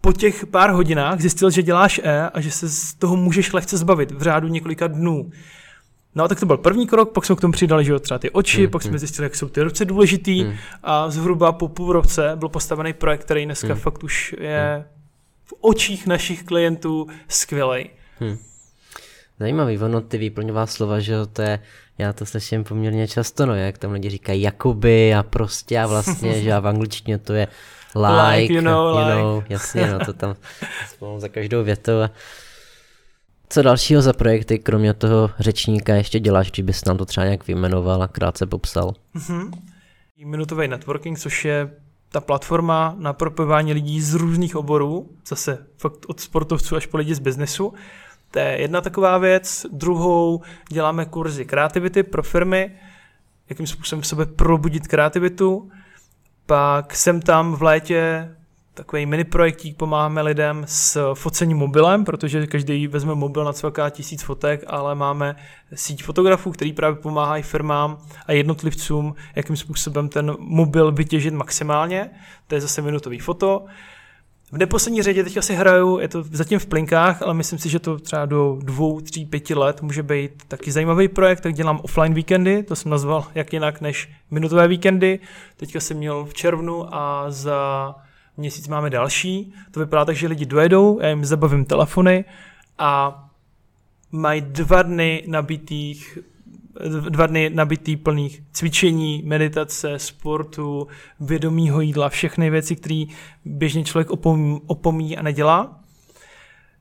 po 0.00 0.12
těch 0.12 0.46
pár 0.46 0.70
hodinách 0.70 1.20
zjistil, 1.20 1.50
že 1.50 1.62
děláš 1.62 2.00
E 2.04 2.30
a 2.30 2.40
že 2.40 2.50
se 2.50 2.68
z 2.68 2.94
toho 2.94 3.16
můžeš 3.16 3.52
lehce 3.52 3.76
zbavit 3.76 4.10
v 4.10 4.22
řádu 4.22 4.48
několika 4.48 4.86
dnů. 4.86 5.30
No 6.18 6.28
tak 6.28 6.40
to 6.40 6.46
byl 6.46 6.56
první 6.56 6.86
krok, 6.86 7.12
pak 7.12 7.24
jsme 7.24 7.36
k 7.36 7.40
tomu 7.40 7.52
přidali, 7.52 7.84
že 7.84 7.92
jo, 7.92 7.98
třeba 7.98 8.18
ty 8.18 8.30
oči, 8.30 8.62
mm, 8.62 8.70
pak 8.70 8.82
jsme 8.82 8.90
mm. 8.90 8.98
zjistili, 8.98 9.26
jak 9.26 9.36
jsou 9.36 9.48
ty 9.48 9.62
ruce 9.62 9.84
důležitý 9.84 10.44
mm. 10.44 10.54
a 10.82 11.10
zhruba 11.10 11.52
po 11.52 11.68
půl 11.68 11.92
roce 11.92 12.32
byl 12.34 12.48
postavený 12.48 12.92
projekt, 12.92 13.24
který 13.24 13.44
dneska 13.44 13.74
mm. 13.74 13.80
fakt 13.80 14.04
už 14.04 14.34
je 14.40 14.76
mm. 14.76 14.84
v 15.44 15.54
očích 15.60 16.06
našich 16.06 16.42
klientů 16.42 17.06
skvělý. 17.28 17.90
Mm. 18.20 18.38
Zajímavý, 19.40 19.78
ono 19.78 20.00
ty 20.00 20.18
výplňová 20.18 20.66
slova, 20.66 21.00
že 21.00 21.12
jo, 21.12 21.26
to 21.26 21.42
je, 21.42 21.58
já 21.98 22.12
to 22.12 22.26
slyším 22.26 22.64
poměrně 22.64 23.08
často, 23.08 23.46
no, 23.46 23.54
jak 23.54 23.78
tam 23.78 23.92
lidi 23.92 24.10
říkají 24.10 24.42
jakoby 24.42 25.14
a 25.14 25.22
prostě 25.22 25.80
a 25.80 25.86
vlastně, 25.86 26.42
že 26.42 26.52
a 26.52 26.60
v 26.60 26.66
angličtině 26.66 27.18
to 27.18 27.32
je 27.32 27.48
like, 27.94 28.36
like 28.36 28.54
you 28.54 28.60
know, 28.60 28.98
you 28.98 29.06
like. 29.06 29.14
know 29.14 29.42
jasně, 29.48 29.86
no 29.86 29.98
to 29.98 30.12
tam 30.12 30.36
za 31.18 31.28
každou 31.28 31.64
větou 31.64 32.00
a 32.00 32.10
co 33.50 33.62
dalšího 33.62 34.02
za 34.02 34.12
projekty, 34.12 34.58
kromě 34.58 34.94
toho 34.94 35.30
řečníka, 35.38 35.94
ještě 35.94 36.20
děláš, 36.20 36.50
když 36.50 36.64
bys 36.64 36.84
nám 36.84 36.96
to 36.96 37.04
třeba 37.04 37.24
nějak 37.24 37.46
vyjmenoval 37.46 38.02
a 38.02 38.08
krátce 38.08 38.46
popsal? 38.46 38.94
Mm-hmm. 39.16 39.50
Minutový 40.24 40.68
networking, 40.68 41.18
což 41.18 41.44
je 41.44 41.70
ta 42.08 42.20
platforma 42.20 42.94
na 42.98 43.12
propojování 43.12 43.72
lidí 43.72 44.00
z 44.00 44.14
různých 44.14 44.56
oborů, 44.56 45.10
zase 45.28 45.66
fakt 45.76 46.06
od 46.06 46.20
sportovců 46.20 46.76
až 46.76 46.86
po 46.86 46.96
lidi 46.96 47.14
z 47.14 47.18
biznesu. 47.18 47.72
To 48.30 48.38
je 48.38 48.60
jedna 48.60 48.80
taková 48.80 49.18
věc. 49.18 49.66
Druhou 49.72 50.42
děláme 50.68 51.04
kurzy 51.04 51.44
kreativity 51.44 52.02
pro 52.02 52.22
firmy, 52.22 52.72
jakým 53.48 53.66
způsobem 53.66 54.02
v 54.02 54.06
sebe 54.06 54.26
probudit 54.26 54.88
kreativitu. 54.88 55.70
Pak 56.46 56.96
jsem 56.96 57.20
tam 57.20 57.54
v 57.54 57.62
létě 57.62 58.28
takový 58.78 59.06
mini 59.06 59.24
projektík, 59.24 59.76
pomáháme 59.76 60.22
lidem 60.22 60.64
s 60.66 61.14
focením 61.14 61.56
mobilem, 61.56 62.04
protože 62.04 62.46
každý 62.46 62.86
vezme 62.86 63.14
mobil 63.14 63.44
na 63.44 63.52
celká 63.52 63.90
tisíc 63.90 64.22
fotek, 64.22 64.64
ale 64.66 64.94
máme 64.94 65.36
síť 65.74 66.02
fotografů, 66.02 66.50
který 66.50 66.72
právě 66.72 66.96
pomáhají 66.96 67.42
firmám 67.42 67.98
a 68.26 68.32
jednotlivcům, 68.32 69.14
jakým 69.36 69.56
způsobem 69.56 70.08
ten 70.08 70.36
mobil 70.38 70.92
vytěžit 70.92 71.34
maximálně. 71.34 72.10
To 72.46 72.54
je 72.54 72.60
zase 72.60 72.82
minutový 72.82 73.18
foto. 73.18 73.64
V 74.52 74.58
neposlední 74.58 75.02
řadě 75.02 75.24
teď 75.24 75.36
asi 75.36 75.54
hraju, 75.54 75.98
je 75.98 76.08
to 76.08 76.22
zatím 76.22 76.58
v 76.58 76.66
plinkách, 76.66 77.22
ale 77.22 77.34
myslím 77.34 77.58
si, 77.58 77.68
že 77.68 77.78
to 77.78 77.98
třeba 77.98 78.26
do 78.26 78.58
dvou, 78.62 79.00
tří, 79.00 79.26
pěti 79.26 79.54
let 79.54 79.82
může 79.82 80.02
být 80.02 80.42
taky 80.48 80.72
zajímavý 80.72 81.08
projekt, 81.08 81.40
tak 81.40 81.54
dělám 81.54 81.80
offline 81.82 82.14
víkendy, 82.14 82.62
to 82.62 82.76
jsem 82.76 82.90
nazval 82.90 83.26
jak 83.34 83.52
jinak 83.52 83.80
než 83.80 84.08
minutové 84.30 84.68
víkendy. 84.68 85.18
Teďka 85.56 85.80
jsem 85.80 85.96
měl 85.96 86.24
v 86.24 86.34
červnu 86.34 86.94
a 86.94 87.24
za 87.28 87.94
měsíc 88.38 88.68
máme 88.68 88.90
další. 88.90 89.54
To 89.70 89.80
vypadá 89.80 90.04
tak, 90.04 90.16
že 90.16 90.28
lidi 90.28 90.46
dojedou, 90.46 91.00
já 91.02 91.08
jim 91.08 91.24
zabavím 91.24 91.64
telefony 91.64 92.24
a 92.78 93.24
mají 94.12 94.40
dva 94.40 94.82
dny 94.82 95.24
nabitých 95.26 96.18
dva 97.08 97.26
dny 97.26 97.50
nabitý 97.54 97.96
plných 97.96 98.42
cvičení, 98.52 99.22
meditace, 99.26 99.98
sportu, 99.98 100.86
vědomího 101.20 101.80
jídla, 101.80 102.08
všechny 102.08 102.50
věci, 102.50 102.76
které 102.76 103.04
běžně 103.44 103.84
člověk 103.84 104.10
opomí, 104.10 104.60
opomí 104.66 105.16
a 105.16 105.22
nedělá. 105.22 105.80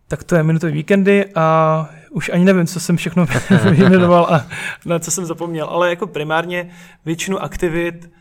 Tak 0.08 0.24
to 0.24 0.36
je 0.36 0.44
minutový 0.44 0.74
víkendy 0.74 1.26
a 1.36 1.90
už 2.12 2.30
ani 2.30 2.46
nevím, 2.46 2.68
co 2.68 2.80
jsem 2.80 2.98
všechno 2.98 3.26
vyjmenoval 3.72 4.28
a 4.30 4.48
na 4.86 5.00
co 5.00 5.12
jsem 5.12 5.26
zapomněl, 5.26 5.66
ale 5.66 5.90
jako 5.90 6.08
primárně 6.08 6.70
většinu 7.06 7.44
aktivit 7.44 8.12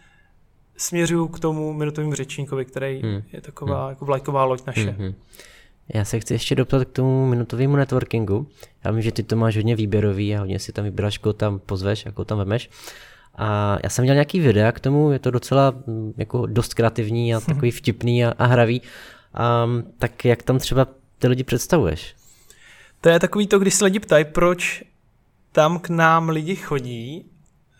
směřuju 0.77 1.29
k 1.29 1.41
tomu 1.41 1.73
minutovému 1.73 2.15
řečníkovi, 2.15 2.65
který 2.65 3.01
hmm. 3.03 3.23
je 3.33 3.41
taková 3.41 3.81
hmm. 3.81 3.89
jako 3.89 4.05
vlajková 4.05 4.45
loď 4.45 4.67
naše. 4.67 4.91
Hmm. 4.91 5.15
Já 5.95 6.05
se 6.05 6.21
chci 6.21 6.35
ještě 6.35 6.55
doptat 6.55 6.85
k 6.85 6.93
tomu 6.93 7.27
minutovému 7.27 7.77
networkingu. 7.77 8.47
Já 8.85 8.91
vím, 8.91 9.03
že 9.03 9.13
ty 9.13 9.23
to 9.23 9.37
máš 9.37 9.57
hodně 9.57 9.77
výběrový 9.77 10.37
a 10.37 10.41
hodně 10.41 10.59
si 10.59 10.73
tam 10.73 10.85
vybíráš, 10.85 11.19
koho 11.19 11.33
tam 11.33 11.59
pozveš, 11.59 12.05
jako 12.07 12.25
tam 12.25 12.39
vemeš. 12.39 12.71
A 13.35 13.79
já 13.83 13.91
jsem 13.91 14.05
dělal 14.05 14.15
nějaký 14.15 14.41
videa 14.41 14.73
k 14.73 14.81
tomu, 14.81 15.13
je 15.13 15.19
to 15.19 15.31
docela 15.31 15.75
mm, 15.87 16.13
jako 16.17 16.47
dost 16.47 16.75
kreativní 16.75 17.35
a 17.35 17.41
takový 17.47 17.71
vtipný 17.71 18.25
a, 18.25 18.35
a 18.39 18.47
hravý. 18.47 18.83
Um, 18.83 19.85
tak 19.99 20.25
jak 20.25 20.43
tam 20.43 20.59
třeba 20.59 20.87
ty 21.19 21.29
lidi 21.29 21.45
představuješ? 21.45 22.15
To 23.01 23.09
je 23.09 23.21
takový 23.21 23.47
to, 23.47 23.59
když 23.59 23.75
se 23.75 23.85
lidi 23.85 24.01
ptají, 24.01 24.25
proč 24.25 24.85
tam 25.53 25.79
k 25.79 25.89
nám 25.89 26.29
lidi 26.29 26.57
chodí 26.57 27.25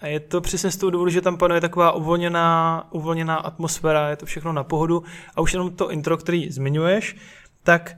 a 0.01 0.07
je 0.07 0.21
to 0.21 0.41
přesně 0.41 0.71
z 0.71 0.77
toho 0.77 0.91
důvodu, 0.91 1.11
že 1.11 1.21
tam 1.21 1.37
panuje 1.37 1.61
taková 1.61 1.93
uvolněná, 1.93 2.87
uvolněná 2.91 3.37
atmosféra, 3.37 4.09
je 4.09 4.17
to 4.17 4.27
všechno 4.27 4.53
na 4.53 4.65
pohodu 4.65 5.03
a 5.35 5.41
už 5.41 5.53
jenom 5.53 5.71
to 5.71 5.91
intro, 5.91 6.17
který 6.17 6.51
zmiňuješ, 6.51 7.17
tak 7.63 7.97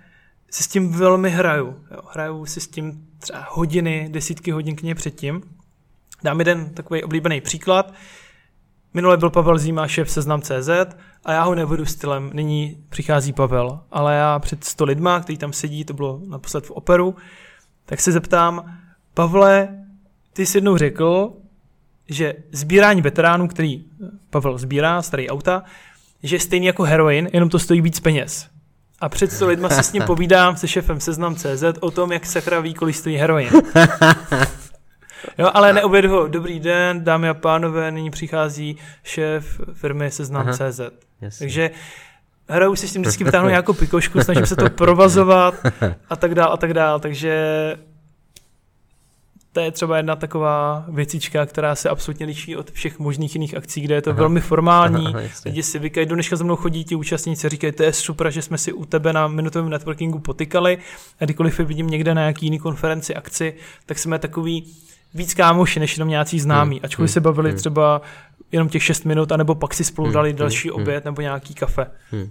si 0.51 0.63
s 0.63 0.69
tím 0.69 0.93
velmi 0.93 1.31
hraju. 1.31 1.67
Jo. 1.91 2.01
Hraju 2.11 2.47
si 2.47 2.61
s 2.61 2.69
tím 2.69 3.07
třeba 3.19 3.47
hodiny, 3.51 4.09
desítky 4.11 4.51
hodin 4.51 4.77
k 4.77 4.83
něj 4.83 4.95
předtím. 4.95 5.43
Dám 6.23 6.39
jeden 6.39 6.75
takový 6.75 7.05
oblíbený 7.05 7.41
příklad. 7.41 7.95
Minule 8.95 9.17
byl 9.17 9.31
Pavel 9.31 9.59
Zíma, 9.59 9.89
šéf 9.89 10.11
Seznam.cz 10.11 10.69
a 11.25 11.33
já 11.33 11.43
ho 11.43 11.55
nevedu 11.55 11.87
stylem, 11.87 12.31
nyní 12.35 12.85
přichází 12.89 13.33
Pavel, 13.33 13.81
ale 13.91 14.15
já 14.15 14.39
před 14.39 14.65
100 14.65 14.85
lidma, 14.85 15.21
který 15.21 15.39
tam 15.39 15.53
sedí, 15.53 15.85
to 15.85 15.95
bylo 15.95 16.21
naposled 16.29 16.67
v 16.67 16.71
operu, 16.71 17.17
tak 17.87 18.01
se 18.01 18.13
zeptám, 18.13 18.79
Pavle, 19.15 19.69
ty 20.33 20.47
jsi 20.47 20.57
jednou 20.57 20.77
řekl, 20.77 21.33
že 22.09 22.35
sbírání 22.53 23.03
veteránů, 23.03 23.49
který 23.49 23.85
Pavel 24.31 24.59
sbírá, 24.59 25.03
starý 25.03 25.31
auta, 25.31 25.63
že 26.23 26.37
je 26.37 26.41
stejný 26.41 26.67
jako 26.67 26.83
heroin, 26.83 27.29
jenom 27.33 27.49
to 27.49 27.59
stojí 27.59 27.81
víc 27.81 28.01
peněz. 28.01 28.49
A 29.01 29.09
před 29.09 29.33
sto 29.33 29.47
lidma 29.47 29.69
se 29.69 29.83
s 29.83 29.93
ním 29.93 30.03
povídám 30.03 30.57
se 30.57 30.69
šefem 30.69 31.01
Seznam 31.01 31.35
CZ 31.35 31.65
o 31.81 31.91
tom, 31.91 32.13
jak 32.13 32.27
sakra 32.27 32.61
ví, 32.61 32.75
kolik 32.75 32.97
stojí 32.97 33.17
heroin. 33.17 33.51
Jo, 35.39 35.51
ale 35.55 35.73
neuvedu 35.73 36.11
ho. 36.11 36.29
Dobrý 36.29 36.61
den, 36.61 37.05
dámy 37.05 37.29
a 37.29 37.35
pánové, 37.35 37.91
nyní 37.91 38.11
přichází 38.11 38.77
šéf 39.03 39.61
firmy 39.73 40.11
Seznam 40.11 40.53
CZ. 40.53 40.81
Takže 41.39 41.71
hraju 42.49 42.77
si 42.77 42.89
s 42.89 42.93
tím 42.93 43.03
vždycky 43.03 43.25
vytáhnu 43.25 43.49
nějakou 43.49 43.73
pikošku, 43.73 44.21
snažím 44.21 44.47
se 44.47 44.57
to 44.57 44.71
provazovat 44.71 45.55
a 46.11 46.17
tak 46.17 46.35
dál 46.35 46.53
a 46.53 46.57
tak 46.57 46.75
dál. 46.75 47.01
Takže 47.01 47.75
to 49.59 49.63
je 49.63 49.71
třeba 49.71 49.97
jedna 49.97 50.17
taková 50.17 50.85
věcička, 50.89 51.47
která 51.47 51.75
se 51.75 51.89
absolutně 51.89 52.27
liší 52.27 52.57
od 52.57 52.71
všech 52.71 52.99
možných 52.99 53.35
jiných 53.35 53.57
akcí, 53.57 53.81
kde 53.81 53.95
je 53.95 54.03
to 54.03 54.11
aha. 54.11 54.19
velmi 54.19 54.41
formální. 54.41 55.07
Aha, 55.07 55.21
lidi 55.45 55.63
si 55.63 55.79
vykají, 55.79 56.07
do 56.07 56.15
dneška 56.15 56.37
za 56.37 56.45
mnou 56.45 56.57
chodí 56.57 56.85
ti 56.85 56.95
účastníci 56.95 57.49
říkají, 57.49 57.73
to 57.73 57.83
je 57.83 57.93
super, 57.93 58.31
že 58.31 58.43
jsme 58.43 58.59
si 58.59 58.73
u 58.73 58.85
tebe 58.85 59.13
na 59.13 59.29
minutovém 59.29 59.71
networkingu 59.71 60.19
potykali 60.19 60.79
a 61.21 61.25
kdykoliv 61.25 61.59
je 61.59 61.65
vidím 61.65 61.87
někde 61.87 62.15
na 62.15 62.21
nějaký 62.21 62.47
jiný 62.47 62.59
konferenci, 62.59 63.15
akci, 63.15 63.55
tak 63.87 63.99
jsme 63.99 64.19
takový 64.19 64.75
víc 65.15 65.35
kámoši, 65.35 65.81
než 65.81 65.97
jenom 65.97 66.09
nějací 66.09 66.41
známí. 66.41 66.77
Hmm. 66.77 66.85
Ačkoliv 66.85 67.11
hmm. 67.11 67.13
se 67.13 67.21
bavili 67.21 67.51
hmm. 67.51 67.59
třeba 67.59 68.01
jenom 68.53 68.69
těch 68.69 68.83
6 68.83 69.05
minut, 69.05 69.33
anebo 69.33 69.55
pak 69.55 69.75
si 69.75 69.85
spolu 69.85 70.07
hmm. 70.07 70.15
dali 70.15 70.31
hmm. 70.31 70.39
další 70.39 70.69
hmm. 70.69 70.83
oběd 70.83 71.05
nebo 71.05 71.21
nějaký 71.21 71.55
kafe. 71.55 71.87
Hmm. 72.11 72.31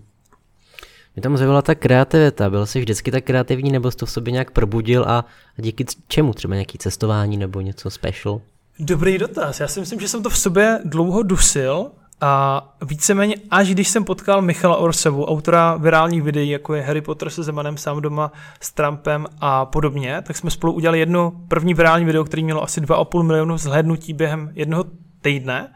Mě 1.17 1.21
tam 1.21 1.37
zaujala 1.37 1.61
ta 1.61 1.75
kreativita. 1.75 2.49
Byl 2.49 2.65
jsi 2.65 2.79
vždycky 2.79 3.11
tak 3.11 3.23
kreativní, 3.23 3.71
nebo 3.71 3.91
jsi 3.91 3.97
to 3.97 4.05
v 4.05 4.11
sobě 4.11 4.31
nějak 4.31 4.51
probudil 4.51 5.05
a 5.07 5.25
díky 5.57 5.85
čemu? 6.07 6.33
Třeba 6.33 6.53
nějaký 6.53 6.77
cestování 6.77 7.37
nebo 7.37 7.61
něco 7.61 7.89
special? 7.89 8.41
Dobrý 8.79 9.17
dotaz. 9.17 9.59
Já 9.59 9.67
si 9.67 9.79
myslím, 9.79 9.99
že 9.99 10.07
jsem 10.07 10.23
to 10.23 10.29
v 10.29 10.37
sobě 10.37 10.79
dlouho 10.85 11.23
dusil 11.23 11.91
a 12.21 12.63
víceméně 12.85 13.35
až 13.51 13.69
když 13.69 13.87
jsem 13.87 14.05
potkal 14.05 14.41
Michala 14.41 14.77
Orsevu, 14.77 15.25
autora 15.25 15.75
virálních 15.75 16.23
videí, 16.23 16.49
jako 16.49 16.73
je 16.73 16.81
Harry 16.81 17.01
Potter 17.01 17.29
se 17.29 17.43
Zemanem 17.43 17.77
sám 17.77 18.01
doma, 18.01 18.31
s 18.61 18.71
Trumpem 18.71 19.25
a 19.41 19.65
podobně, 19.65 20.21
tak 20.27 20.37
jsme 20.37 20.51
spolu 20.51 20.73
udělali 20.73 20.99
jedno 20.99 21.33
první 21.47 21.73
virální 21.73 22.05
video, 22.05 22.23
který 22.23 22.43
mělo 22.43 22.63
asi 22.63 22.81
2,5 22.81 23.23
milionu 23.23 23.57
zhlédnutí 23.57 24.13
během 24.13 24.51
jednoho 24.53 24.85
týdne. 25.21 25.73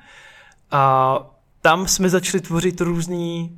A 0.71 1.17
tam 1.61 1.87
jsme 1.87 2.09
začali 2.09 2.41
tvořit 2.41 2.81
různý 2.81 3.57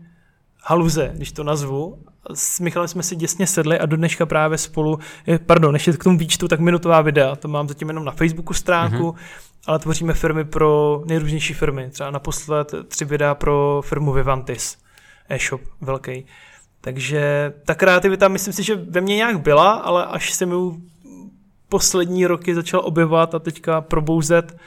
haluze, 0.63 1.11
když 1.15 1.31
to 1.31 1.43
nazvu. 1.43 1.97
S 2.33 2.59
Michalem 2.59 2.87
jsme 2.87 3.03
si 3.03 3.15
děsně 3.15 3.47
sedli 3.47 3.79
a 3.79 3.85
do 3.85 3.97
dneška 3.97 4.25
právě 4.25 4.57
spolu, 4.57 4.99
pardon, 5.45 5.75
ještě 5.75 5.93
k 5.93 6.03
tomu 6.03 6.17
výčtu, 6.17 6.47
tak 6.47 6.59
minutová 6.59 7.01
videa, 7.01 7.35
to 7.35 7.47
mám 7.47 7.67
zatím 7.67 7.87
jenom 7.87 8.05
na 8.05 8.11
Facebooku 8.11 8.53
stránku, 8.53 9.11
mm-hmm. 9.11 9.15
ale 9.65 9.79
tvoříme 9.79 10.13
firmy 10.13 10.45
pro 10.45 11.01
nejrůznější 11.05 11.53
firmy. 11.53 11.89
Třeba 11.89 12.11
naposled 12.11 12.73
tři 12.87 13.05
videa 13.05 13.35
pro 13.35 13.81
firmu 13.85 14.13
Vivantis, 14.13 14.77
e-shop 15.29 15.61
velký. 15.81 16.25
Takže 16.81 17.53
ta 17.65 17.75
kreativita, 17.75 18.27
myslím 18.27 18.53
si, 18.53 18.63
že 18.63 18.75
ve 18.75 19.01
mně 19.01 19.15
nějak 19.15 19.41
byla, 19.41 19.71
ale 19.71 20.05
až 20.05 20.33
se 20.33 20.45
mi 20.45 20.55
poslední 21.69 22.25
roky 22.25 22.55
začal 22.55 22.81
objevovat 22.83 23.35
a 23.35 23.39
teďka 23.39 23.81
probouzet 23.81 24.57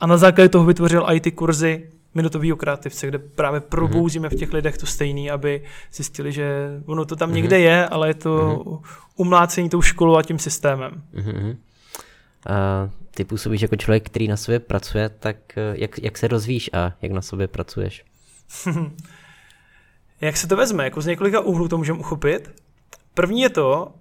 a 0.00 0.06
na 0.06 0.16
základě 0.16 0.48
toho 0.48 0.64
vytvořil 0.64 1.04
i 1.06 1.20
ty 1.20 1.30
kurzy, 1.30 1.90
minutového 2.14 2.56
kreativce, 2.56 3.06
kde 3.06 3.18
právě 3.18 3.60
mhm. 3.60 3.68
probouzíme 3.68 4.28
v 4.28 4.34
těch 4.34 4.52
lidech 4.52 4.78
to 4.78 4.86
stejný, 4.86 5.30
aby 5.30 5.62
zjistili, 5.92 6.32
že 6.32 6.68
ono 6.86 7.04
to 7.04 7.16
tam 7.16 7.30
mm-hmm. 7.30 7.34
někde 7.34 7.60
je, 7.60 7.88
ale 7.88 8.08
je 8.08 8.14
to 8.14 8.36
mm-hmm. 8.36 8.80
umlácení 9.16 9.68
tou 9.68 9.82
školou 9.82 10.16
a 10.16 10.22
tím 10.22 10.38
systémem. 10.38 11.02
Mm-hmm. 11.14 11.56
A 12.46 12.88
ty 13.14 13.24
působíš 13.24 13.62
jako 13.62 13.76
člověk, 13.76 14.06
který 14.06 14.28
na 14.28 14.36
sobě 14.36 14.58
pracuje, 14.58 15.08
tak 15.08 15.36
eh, 15.58 15.74
jak, 15.74 15.98
jak 16.02 16.18
se 16.18 16.28
rozvíš 16.28 16.70
a 16.72 16.92
jak 17.02 17.12
na 17.12 17.22
sobě 17.22 17.48
pracuješ? 17.48 18.04
jak 20.20 20.36
se 20.36 20.46
to 20.46 20.56
vezme? 20.56 20.84
Jako 20.84 21.00
z 21.00 21.06
několika 21.06 21.40
úhlů 21.40 21.68
to 21.68 21.78
můžeme 21.78 21.98
uchopit. 21.98 22.62
První 23.14 23.40
je 23.40 23.50
to, 23.50 23.94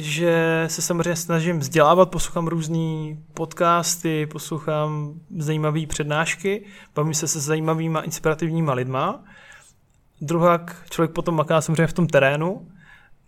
že 0.00 0.64
se 0.66 0.82
samozřejmě 0.82 1.16
snažím 1.16 1.58
vzdělávat, 1.58 2.10
poslouchám 2.10 2.46
různý 2.46 3.18
podcasty, 3.34 4.26
poslouchám 4.26 5.14
zajímavé 5.38 5.86
přednášky, 5.86 6.64
bavím 6.94 7.14
se 7.14 7.28
se 7.28 7.40
zajímavýma, 7.40 8.00
inspirativníma 8.00 8.72
lidma. 8.72 9.24
Druhak 10.20 10.82
člověk 10.90 11.10
potom 11.10 11.34
maká 11.34 11.60
samozřejmě 11.60 11.86
v 11.86 11.92
tom 11.92 12.06
terénu. 12.06 12.68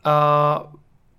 A 0.04 0.72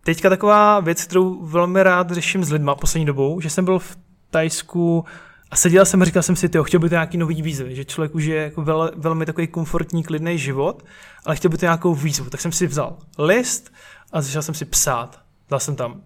teďka 0.03 0.29
taková 0.29 0.79
věc, 0.79 1.03
kterou 1.03 1.45
velmi 1.45 1.83
rád 1.83 2.11
řeším 2.11 2.43
s 2.43 2.51
lidma 2.51 2.75
poslední 2.75 3.05
dobou, 3.05 3.41
že 3.41 3.49
jsem 3.49 3.65
byl 3.65 3.79
v 3.79 3.97
Tajsku 4.29 5.05
a 5.51 5.55
seděl 5.55 5.85
jsem 5.85 6.01
a 6.01 6.05
říkal 6.05 6.23
jsem 6.23 6.35
si, 6.35 6.49
ty 6.49 6.59
chtěl 6.63 6.79
by 6.79 6.89
to 6.89 6.95
nějaký 6.95 7.17
nový 7.17 7.41
výzvy, 7.41 7.75
že 7.75 7.85
člověk 7.85 8.15
už 8.15 8.23
je 8.23 8.35
jako 8.35 8.61
vel, 8.61 8.91
velmi 8.95 9.25
takový 9.25 9.47
komfortní, 9.47 10.03
klidný 10.03 10.37
život, 10.37 10.83
ale 11.25 11.35
chtěl 11.35 11.51
by 11.51 11.57
to 11.57 11.65
nějakou 11.65 11.95
výzvu. 11.95 12.29
Tak 12.29 12.41
jsem 12.41 12.51
si 12.51 12.67
vzal 12.67 12.97
list 13.17 13.73
a 14.11 14.21
začal 14.21 14.41
jsem 14.41 14.55
si 14.55 14.65
psát. 14.65 15.20
Dal 15.51 15.59
jsem 15.59 15.75
tam 15.75 16.01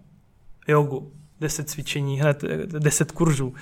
jogu, 0.68 1.12
10 1.40 1.70
cvičení, 1.70 2.20
hned 2.20 2.44
10 2.78 3.12
kurzů. 3.12 3.54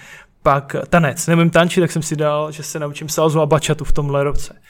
Pak 0.43 0.77
tanec, 0.89 1.27
nevím 1.27 1.51
tančit, 1.51 1.83
tak 1.83 1.93
jsem 1.93 2.03
si 2.03 2.17
dal, 2.17 2.53
že 2.53 2.63
se 2.63 2.79
naučím 2.79 3.09
salzu 3.09 3.41
a 3.41 3.47
bačatu 3.47 3.85
v 3.85 3.93
tomhle 3.93 4.25
roce. 4.25 4.61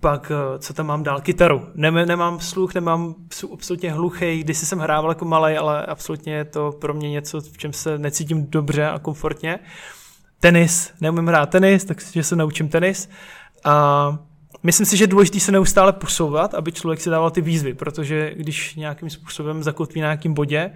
Pak, 0.00 0.32
eh, 0.34 0.58
co 0.58 0.72
tam 0.74 0.86
mám 0.86 1.02
dál? 1.02 1.20
Kytaru. 1.20 1.68
Nem, 1.74 1.94
nemám 1.94 2.40
sluch, 2.40 2.74
nemám, 2.74 3.14
jsou 3.32 3.52
absolutně 3.52 3.92
hluchý. 3.92 4.40
Když 4.40 4.58
jsem 4.58 4.78
hrával 4.78 5.10
jako 5.10 5.24
malý, 5.24 5.56
ale 5.56 5.86
absolutně 5.86 6.34
je 6.34 6.44
to 6.44 6.72
pro 6.72 6.94
mě 6.94 7.10
něco, 7.10 7.40
v 7.40 7.58
čem 7.58 7.72
se 7.72 7.98
necítím 7.98 8.46
dobře 8.50 8.88
a 8.88 8.98
komfortně. 8.98 9.58
Tenis, 10.40 10.92
neumím 11.00 11.26
hrát 11.26 11.50
tenis, 11.50 11.84
takže 11.84 12.22
se 12.22 12.36
naučím 12.36 12.68
tenis. 12.68 13.08
A 13.64 14.18
Myslím 14.66 14.86
si, 14.86 14.96
že 14.96 15.04
je 15.04 15.08
důležité 15.08 15.40
se 15.40 15.52
neustále 15.52 15.92
posouvat, 15.92 16.54
aby 16.54 16.72
člověk 16.72 17.00
si 17.00 17.10
dával 17.10 17.30
ty 17.30 17.40
výzvy, 17.40 17.74
protože 17.74 18.34
když 18.36 18.74
nějakým 18.74 19.10
způsobem 19.10 19.62
zakotví 19.62 20.00
na 20.00 20.06
nějakém 20.06 20.34
bodě, 20.34 20.70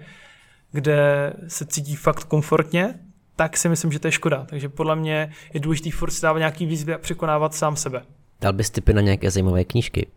kde 0.71 1.33
se 1.47 1.65
cítí 1.65 1.95
fakt 1.95 2.23
komfortně, 2.23 2.99
tak 3.35 3.57
si 3.57 3.69
myslím, 3.69 3.91
že 3.91 3.99
to 3.99 4.07
je 4.07 4.11
škoda. 4.11 4.45
Takže 4.49 4.69
podle 4.69 4.95
mě 4.95 5.33
je 5.53 5.59
důležité 5.59 5.91
furt 5.91 6.11
si 6.11 6.21
dávat 6.21 6.39
nějaký 6.39 6.65
výzvy 6.65 6.93
a 6.93 6.97
překonávat 6.97 7.53
sám 7.53 7.75
sebe. 7.75 8.01
Dal 8.41 8.53
bys 8.53 8.69
typy 8.69 8.93
na 8.93 9.01
nějaké 9.01 9.31
zajímavé 9.31 9.63
knížky? 9.63 10.07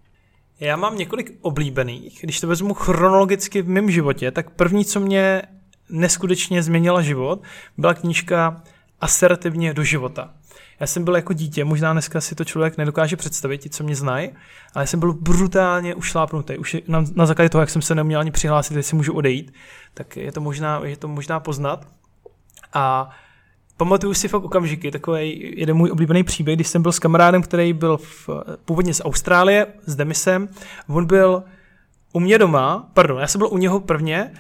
Já 0.61 0.77
mám 0.77 0.99
několik 0.99 1.39
oblíbených. 1.41 2.19
Když 2.23 2.41
to 2.41 2.47
vezmu 2.49 2.75
chronologicky 2.75 3.63
v 3.63 3.69
mém 3.69 3.91
životě, 3.91 4.31
tak 4.31 4.51
první, 4.51 4.85
co 4.85 5.01
mě 5.01 5.43
neskutečně 5.91 6.63
změnila 6.63 7.03
život, 7.03 7.43
byla 7.79 7.95
knížka 7.95 8.63
Asertivně 9.01 9.75
do 9.75 9.85
života. 9.85 10.35
Já 10.81 10.87
jsem 10.87 11.05
byl 11.05 11.17
jako 11.17 11.33
dítě, 11.33 11.65
možná 11.65 11.93
dneska 11.93 12.21
si 12.21 12.35
to 12.35 12.45
člověk 12.45 12.77
nedokáže 12.77 13.17
představit, 13.17 13.59
ti, 13.59 13.71
co 13.71 13.85
mě 13.85 13.97
znají, 13.97 14.31
ale 14.75 14.87
jsem 14.87 15.01
byl 15.01 15.13
brutálně 15.13 15.95
ušlápnutý. 15.95 16.59
Už 16.59 16.77
na, 16.89 17.05
na 17.15 17.27
základě 17.27 17.49
toho, 17.49 17.63
jak 17.63 17.71
jsem 17.71 17.83
se 17.83 17.95
neměl 17.95 18.21
ani 18.21 18.31
přihlásit, 18.31 18.77
jestli 18.77 18.97
můžu 18.97 19.13
odejít, 19.13 19.55
tak 19.95 20.17
je 20.17 20.33
to 20.33 20.41
možná, 20.41 20.81
je 20.85 20.97
to 20.97 21.09
možná 21.09 21.41
poznat. 21.41 21.89
A 22.73 23.11
pamatuju 23.77 24.15
si 24.15 24.29
fakt 24.29 24.45
okamžiky, 24.45 24.91
takový 24.91 25.53
jeden 25.57 25.77
můj 25.77 25.91
oblíbený 25.91 26.25
příběh, 26.25 26.57
když 26.57 26.69
jsem 26.69 26.83
byl 26.83 26.93
s 26.93 26.99
kamarádem, 26.99 27.43
který 27.43 27.73
byl 27.73 27.97
v, 27.97 28.29
původně 28.65 28.95
z 28.95 29.03
Austrálie, 29.05 29.67
s 29.87 29.97
Demisem, 29.97 30.49
on 30.89 31.07
byl 31.07 31.43
u 32.13 32.21
mě 32.21 32.39
doma, 32.39 32.91
pardon, 32.95 33.21
já 33.21 33.27
jsem 33.27 33.39
byl 33.39 33.49
u 33.49 33.59
něho 33.59 33.81
prvně 33.81 34.31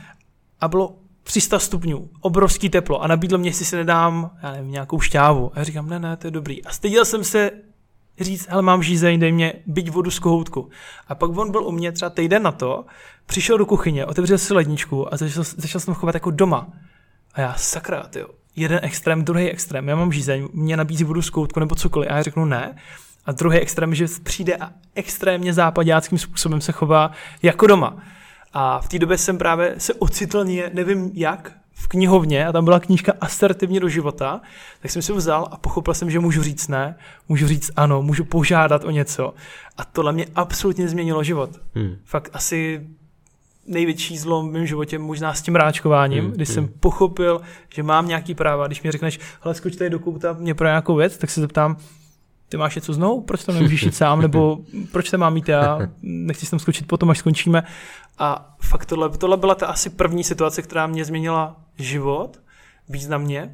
a 0.60 0.68
bylo 0.68 0.96
300 1.24 1.58
stupňů, 1.58 2.10
obrovský 2.20 2.70
teplo 2.70 3.02
a 3.02 3.06
nabídl 3.06 3.38
mě, 3.38 3.50
jestli 3.50 3.64
si 3.64 3.76
nedám, 3.76 4.30
já 4.42 4.52
nevím, 4.52 4.70
nějakou 4.70 5.00
šťávu. 5.00 5.50
A 5.54 5.58
já 5.58 5.64
říkám, 5.64 5.88
ne, 5.88 5.98
ne, 5.98 6.16
to 6.16 6.26
je 6.26 6.30
dobrý. 6.30 6.64
A 6.64 6.72
styděl 6.72 7.04
jsem 7.04 7.24
se 7.24 7.50
říct, 8.20 8.48
hele, 8.48 8.62
mám 8.62 8.82
žízeň, 8.82 9.20
dej 9.20 9.32
mě 9.32 9.52
byť 9.66 9.90
vodu 9.90 10.10
z 10.10 10.18
kohoutku. 10.18 10.68
A 11.08 11.14
pak 11.14 11.36
on 11.36 11.50
byl 11.50 11.66
u 11.66 11.72
mě 11.72 11.92
třeba 11.92 12.10
týden 12.10 12.42
na 12.42 12.52
to, 12.52 12.84
přišel 13.26 13.58
do 13.58 13.66
kuchyně, 13.66 14.06
otevřel 14.06 14.38
si 14.38 14.54
ledničku 14.54 15.14
a 15.14 15.16
začal, 15.16 15.44
začal 15.44 15.80
jsem 15.80 15.94
chovat 15.94 16.14
jako 16.14 16.30
doma. 16.30 16.68
A 17.34 17.40
já, 17.40 17.54
sakra, 17.54 18.06
jo. 18.16 18.26
jeden 18.56 18.80
extrém, 18.82 19.24
druhý 19.24 19.50
extrém, 19.50 19.88
já 19.88 19.96
mám 19.96 20.12
žízeň, 20.12 20.48
mě 20.52 20.76
nabízí 20.76 21.04
vodu 21.04 21.22
z 21.22 21.30
kohoutku 21.30 21.60
nebo 21.60 21.74
cokoliv. 21.74 22.10
A 22.10 22.16
já 22.16 22.22
řeknu 22.22 22.44
ne. 22.44 22.76
A 23.26 23.32
druhý 23.32 23.58
extrém, 23.58 23.94
že 23.94 24.06
přijde 24.22 24.56
a 24.56 24.70
extrémně 24.94 25.52
západáckým 25.52 26.18
způsobem 26.18 26.60
se 26.60 26.72
chová 26.72 27.10
jako 27.42 27.66
doma. 27.66 27.96
A 28.54 28.80
v 28.80 28.88
té 28.88 28.98
době 28.98 29.18
jsem 29.18 29.38
právě 29.38 29.74
se 29.78 29.94
ocitl, 29.94 30.44
nevím 30.72 31.10
jak, 31.14 31.52
v 31.74 31.88
knihovně 31.88 32.46
a 32.46 32.52
tam 32.52 32.64
byla 32.64 32.80
knížka 32.80 33.12
Asertivně 33.20 33.80
do 33.80 33.88
života, 33.88 34.40
tak 34.80 34.90
jsem 34.90 35.02
si 35.02 35.12
ho 35.12 35.18
vzal 35.18 35.48
a 35.50 35.56
pochopil 35.56 35.94
jsem, 35.94 36.10
že 36.10 36.18
můžu 36.18 36.42
říct 36.42 36.68
ne, 36.68 36.96
můžu 37.28 37.46
říct 37.46 37.70
ano, 37.76 38.02
můžu 38.02 38.24
požádat 38.24 38.84
o 38.84 38.90
něco. 38.90 39.34
A 39.76 39.84
tohle 39.84 40.12
mě 40.12 40.26
absolutně 40.34 40.88
změnilo 40.88 41.24
život. 41.24 41.50
Hmm. 41.74 41.96
Fakt 42.04 42.30
asi 42.32 42.86
největší 43.66 44.18
zlom 44.18 44.48
v 44.48 44.52
mém 44.52 44.66
životě 44.66 44.98
možná 44.98 45.34
s 45.34 45.42
tím 45.42 45.56
ráčkováním, 45.56 46.24
hmm, 46.24 46.32
kdy 46.32 46.44
hmm. 46.44 46.54
jsem 46.54 46.68
pochopil, 46.68 47.40
že 47.74 47.82
mám 47.82 48.08
nějaký 48.08 48.34
práva. 48.34 48.66
Když 48.66 48.82
mi 48.82 48.90
řekneš, 48.90 49.20
hele, 49.40 49.54
skoč 49.54 49.76
tady 49.76 49.90
do 49.90 49.98
kouta 49.98 50.32
mě 50.32 50.54
pro 50.54 50.66
nějakou 50.66 50.94
věc, 50.94 51.18
tak 51.18 51.30
se 51.30 51.40
zeptám, 51.40 51.76
ty 52.48 52.56
máš 52.56 52.74
něco 52.74 52.92
znovu, 52.92 53.20
proč 53.20 53.44
to 53.44 53.52
nemůžeš 53.52 53.82
jít 53.82 53.94
sám, 53.94 54.22
nebo 54.22 54.58
proč 54.92 55.10
to 55.10 55.18
mám 55.18 55.34
mít 55.34 55.48
já, 55.48 55.78
nechci 56.02 56.46
s 56.46 56.50
tam 56.50 56.58
skočit 56.58 56.86
potom, 56.86 57.10
až 57.10 57.18
skončíme. 57.18 57.62
A 58.18 58.56
fakt 58.62 58.86
tohle, 58.86 59.10
tohle 59.10 59.36
byla 59.36 59.54
ta 59.54 59.66
asi 59.66 59.90
první 59.90 60.24
situace, 60.24 60.62
která 60.62 60.86
mě 60.86 61.04
změnila 61.04 61.56
život 61.78 62.40
významně. 62.88 63.52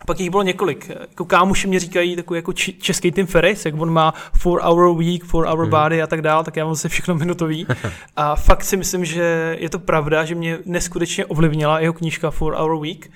A 0.00 0.04
pak 0.04 0.20
jich 0.20 0.30
bylo 0.30 0.42
několik. 0.42 0.88
Jako 0.88 1.24
kámoši 1.24 1.66
mě 1.66 1.80
říkají 1.80 2.16
takový 2.16 2.38
jako 2.38 2.52
český 2.52 3.12
Tim 3.12 3.26
Ferris, 3.26 3.64
jak 3.64 3.80
on 3.80 3.92
má 3.92 4.14
4 4.38 4.56
hour 4.62 4.96
week, 4.98 5.24
4 5.24 5.32
hour 5.32 5.62
mhm. 5.62 5.70
body 5.70 6.02
a 6.02 6.06
tak 6.06 6.22
dále, 6.22 6.44
tak 6.44 6.56
já 6.56 6.64
mám 6.64 6.76
se 6.76 6.88
všechno 6.88 7.14
minutový. 7.14 7.66
A 8.16 8.36
fakt 8.36 8.64
si 8.64 8.76
myslím, 8.76 9.04
že 9.04 9.56
je 9.60 9.70
to 9.70 9.78
pravda, 9.78 10.24
že 10.24 10.34
mě 10.34 10.58
neskutečně 10.64 11.26
ovlivnila 11.26 11.80
jeho 11.80 11.92
knížka 11.92 12.30
4 12.30 12.50
hour 12.56 12.80
week, 12.80 13.10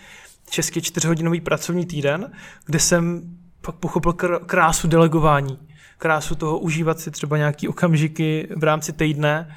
český 0.51 0.83
čtyřhodinový 0.83 1.41
pracovní 1.41 1.87
týden, 1.87 2.33
kde 2.67 2.79
jsem 2.79 3.23
pak 3.67 3.75
pochopil 3.75 4.13
krásu 4.47 4.89
delegování, 4.89 5.59
krásu 5.99 6.35
toho 6.35 6.59
užívat 6.59 7.01
si 7.01 7.11
třeba 7.11 7.37
nějaký 7.37 7.69
okamžiky 7.69 8.49
v 8.57 8.65
rámci 8.65 8.93
týdne 8.93 9.57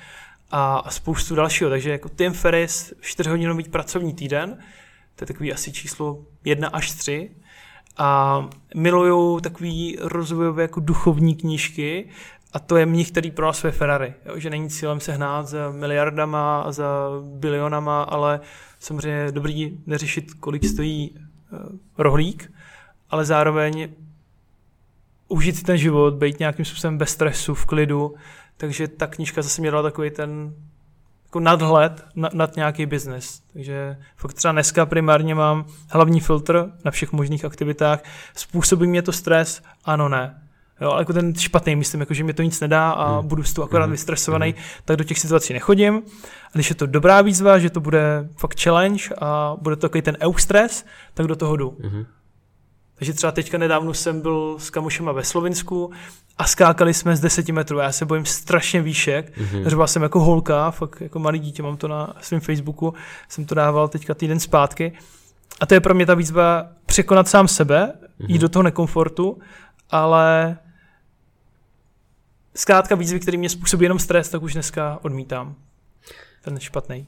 a 0.51 0.91
spoustu 0.91 1.35
dalšího. 1.35 1.69
Takže 1.69 1.91
jako 1.91 2.09
Tim 2.09 2.33
Ferris, 2.33 2.93
4-hodinový 3.01 3.69
pracovní 3.69 4.13
týden, 4.13 4.57
to 5.15 5.23
je 5.23 5.27
takový 5.27 5.53
asi 5.53 5.71
číslo 5.71 6.25
1 6.45 6.67
až 6.67 6.91
3. 6.91 7.31
A 7.97 8.49
miluju 8.75 9.39
takový 9.39 9.97
rozvojové 10.01 10.61
jako 10.61 10.79
duchovní 10.79 11.35
knížky, 11.35 12.09
a 12.53 12.59
to 12.59 12.77
je 12.77 12.85
mních, 12.85 13.11
který 13.11 13.31
pro 13.31 13.53
své 13.53 13.71
Ferrari. 13.71 14.13
Jo? 14.25 14.39
Že 14.39 14.49
není 14.49 14.69
cílem 14.69 14.99
se 14.99 15.13
hnát 15.13 15.47
za 15.47 15.71
miliardama 15.71 16.71
za 16.71 17.09
bilionama, 17.23 18.03
ale 18.03 18.39
samozřejmě 18.79 19.31
dobrý 19.31 19.77
neřešit, 19.85 20.33
kolik 20.33 20.65
stojí 20.65 21.11
uh, 21.11 21.59
rohlík, 21.97 22.51
ale 23.09 23.25
zároveň 23.25 23.89
užít 25.27 25.55
si 25.55 25.63
ten 25.63 25.77
život, 25.77 26.13
být 26.13 26.39
nějakým 26.39 26.65
způsobem 26.65 26.97
bez 26.97 27.09
stresu, 27.09 27.53
v 27.53 27.65
klidu. 27.65 28.15
Takže 28.57 28.87
ta 28.87 29.07
knížka 29.07 29.41
zase 29.41 29.61
mě 29.61 29.71
dala 29.71 29.83
takový 29.83 30.09
ten 30.09 30.53
jako 31.25 31.39
nadhled 31.39 32.05
nad, 32.15 32.33
nad 32.33 32.55
nějaký 32.55 32.85
biznes. 32.85 33.41
Takže 33.53 33.97
fakt 34.15 34.33
třeba 34.33 34.51
dneska 34.51 34.85
primárně 34.85 35.35
mám 35.35 35.65
hlavní 35.89 36.19
filtr 36.19 36.71
na 36.85 36.91
všech 36.91 37.11
možných 37.11 37.45
aktivitách. 37.45 38.03
Způsobí 38.35 38.87
mě 38.87 39.01
to 39.01 39.11
stres? 39.11 39.61
Ano, 39.85 40.09
ne. 40.09 40.41
Jo, 40.81 40.91
ale 40.91 41.01
jako 41.01 41.13
ten 41.13 41.35
špatný, 41.35 41.75
myslím, 41.75 41.99
jako, 41.99 42.13
že 42.13 42.23
mi 42.23 42.33
to 42.33 42.43
nic 42.43 42.59
nedá 42.59 42.91
a 42.91 43.19
hmm. 43.19 43.27
budu 43.27 43.43
z 43.43 43.53
toho 43.53 43.65
akorát 43.65 43.83
hmm. 43.83 43.91
vystresovaný, 43.91 44.51
hmm. 44.51 44.63
tak 44.85 44.97
do 44.97 45.03
těch 45.03 45.19
situací 45.19 45.53
nechodím. 45.53 46.01
A 46.45 46.51
když 46.53 46.69
je 46.69 46.75
to 46.75 46.85
dobrá 46.85 47.21
výzva, 47.21 47.59
že 47.59 47.69
to 47.69 47.79
bude 47.79 48.29
fakt 48.37 48.61
challenge 48.61 49.03
a 49.21 49.55
bude 49.61 49.75
to 49.75 49.81
takový 49.81 50.01
ten 50.01 50.17
eustres, 50.21 50.85
tak 51.13 51.27
do 51.27 51.35
toho 51.35 51.55
jdu. 51.55 51.77
Hmm. 51.83 52.05
Takže 52.99 53.13
třeba 53.13 53.31
teďka 53.31 53.57
nedávno 53.57 53.93
jsem 53.93 54.21
byl 54.21 54.55
s 54.59 54.69
kamošema 54.69 55.11
ve 55.11 55.23
Slovinsku 55.23 55.91
a 56.37 56.43
skákali 56.47 56.93
jsme 56.93 57.15
z 57.15 57.19
10 57.19 57.49
metrů. 57.49 57.77
Já 57.77 57.91
se 57.91 58.05
bojím 58.05 58.25
strašně 58.25 58.81
výšek. 58.81 59.37
Mm-hmm. 59.37 59.67
Řval 59.67 59.87
jsem 59.87 60.01
jako 60.01 60.19
holka, 60.19 60.71
fakt 60.71 61.01
jako 61.01 61.19
malý 61.19 61.39
dítě, 61.39 61.63
mám 61.63 61.77
to 61.77 61.87
na 61.87 62.13
svém 62.21 62.39
Facebooku, 62.39 62.93
jsem 63.29 63.45
to 63.45 63.55
dával 63.55 63.87
teďka 63.87 64.13
týden 64.13 64.39
zpátky. 64.39 64.93
A 65.59 65.65
to 65.65 65.73
je 65.73 65.79
pro 65.79 65.93
mě 65.93 66.05
ta 66.05 66.13
výzva 66.13 66.67
překonat 66.85 67.27
sám 67.27 67.47
sebe, 67.47 67.93
mm-hmm. 67.93 68.25
jít 68.27 68.39
do 68.39 68.49
toho 68.49 68.63
nekomfortu, 68.63 69.39
ale 69.89 70.57
zkrátka 72.55 72.95
výzvy, 72.95 73.19
které 73.19 73.37
mě 73.37 73.49
způsobí 73.49 73.85
jenom 73.85 73.99
stres, 73.99 74.29
tak 74.29 74.41
už 74.41 74.53
dneska 74.53 74.99
odmítám. 75.01 75.55
Ten 76.41 76.59
špatný. 76.59 77.07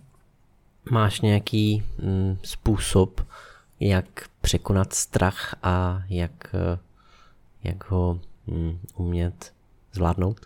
Máš 0.91 1.21
nějaký 1.21 1.84
mm, 1.99 2.38
způsob, 2.43 3.21
jak 3.81 4.05
překonat 4.41 4.93
strach 4.93 5.55
a 5.63 6.03
jak, 6.09 6.55
eh, 6.55 6.79
jak 7.63 7.91
ho 7.91 8.19
mm, 8.47 8.79
umět 8.95 9.53
zvládnout? 9.93 10.39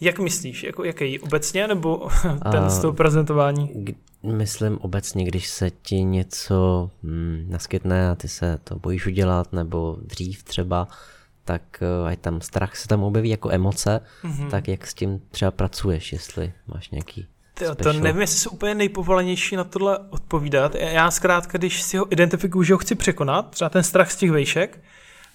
Jak 0.00 0.18
myslíš? 0.18 0.62
Jako 0.62 0.84
jaký? 0.84 1.18
Obecně 1.18 1.68
nebo 1.68 2.08
ten 2.52 2.64
a, 2.64 2.70
z 2.70 2.80
toho 2.80 2.92
prezentování? 2.92 3.84
Myslím 4.22 4.78
obecně, 4.78 5.24
když 5.24 5.48
se 5.48 5.70
ti 5.70 6.02
něco 6.02 6.90
mm, 7.02 7.46
naskytne 7.48 8.10
a 8.10 8.14
ty 8.14 8.28
se 8.28 8.58
to 8.64 8.78
bojíš 8.78 9.06
udělat, 9.06 9.52
nebo 9.52 9.96
dřív 10.02 10.42
třeba, 10.42 10.88
tak 11.44 11.82
uh, 12.06 12.14
tam 12.14 12.40
strach 12.40 12.76
se 12.76 12.88
tam 12.88 13.02
objeví 13.02 13.28
jako 13.28 13.50
emoce, 13.50 14.00
mm-hmm. 14.22 14.50
tak 14.50 14.68
jak 14.68 14.86
s 14.86 14.94
tím 14.94 15.22
třeba 15.30 15.50
pracuješ, 15.50 16.12
jestli 16.12 16.52
máš 16.66 16.90
nějaký 16.90 17.26
Tyjo, 17.60 17.74
to 17.74 17.92
nevím, 17.92 18.20
jestli 18.20 18.38
jsou 18.38 18.50
úplně 18.50 18.74
nejpovolenější 18.74 19.56
na 19.56 19.64
tohle 19.64 19.98
odpovídat. 20.10 20.74
Já 20.74 21.10
zkrátka, 21.10 21.58
když 21.58 21.82
si 21.82 21.96
ho 21.96 22.12
identifikuju, 22.12 22.62
že 22.62 22.74
ho 22.74 22.78
chci 22.78 22.94
překonat, 22.94 23.50
třeba 23.50 23.68
ten 23.68 23.82
strach 23.82 24.10
z 24.10 24.16
těch 24.16 24.30
vejšek, 24.30 24.80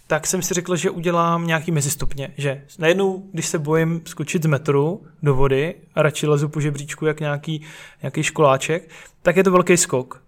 tak 0.08 0.28
jsem 0.28 0.42
si 0.42 0.54
řekl, 0.54 0.76
že 0.76 0.90
udělám 0.90 1.48
nějaký 1.48 1.72
mezistupně, 1.72 2.34
že 2.38 2.64
najednou, 2.80 3.24
když 3.34 3.46
se 3.46 3.60
bojím 3.60 4.02
skočit 4.06 4.44
z 4.44 4.46
metru 4.46 5.04
do 5.24 5.36
vody 5.36 5.76
a 5.96 6.02
radši 6.02 6.28
lezu 6.28 6.50
po 6.50 6.62
žebříčku 6.62 7.06
jak 7.06 7.20
nějaký, 7.20 7.62
nějaký 8.02 8.24
školáček, 8.24 8.90
tak 9.22 9.36
je 9.36 9.44
to 9.44 9.52
velký 9.52 9.78
skok. 9.78 10.24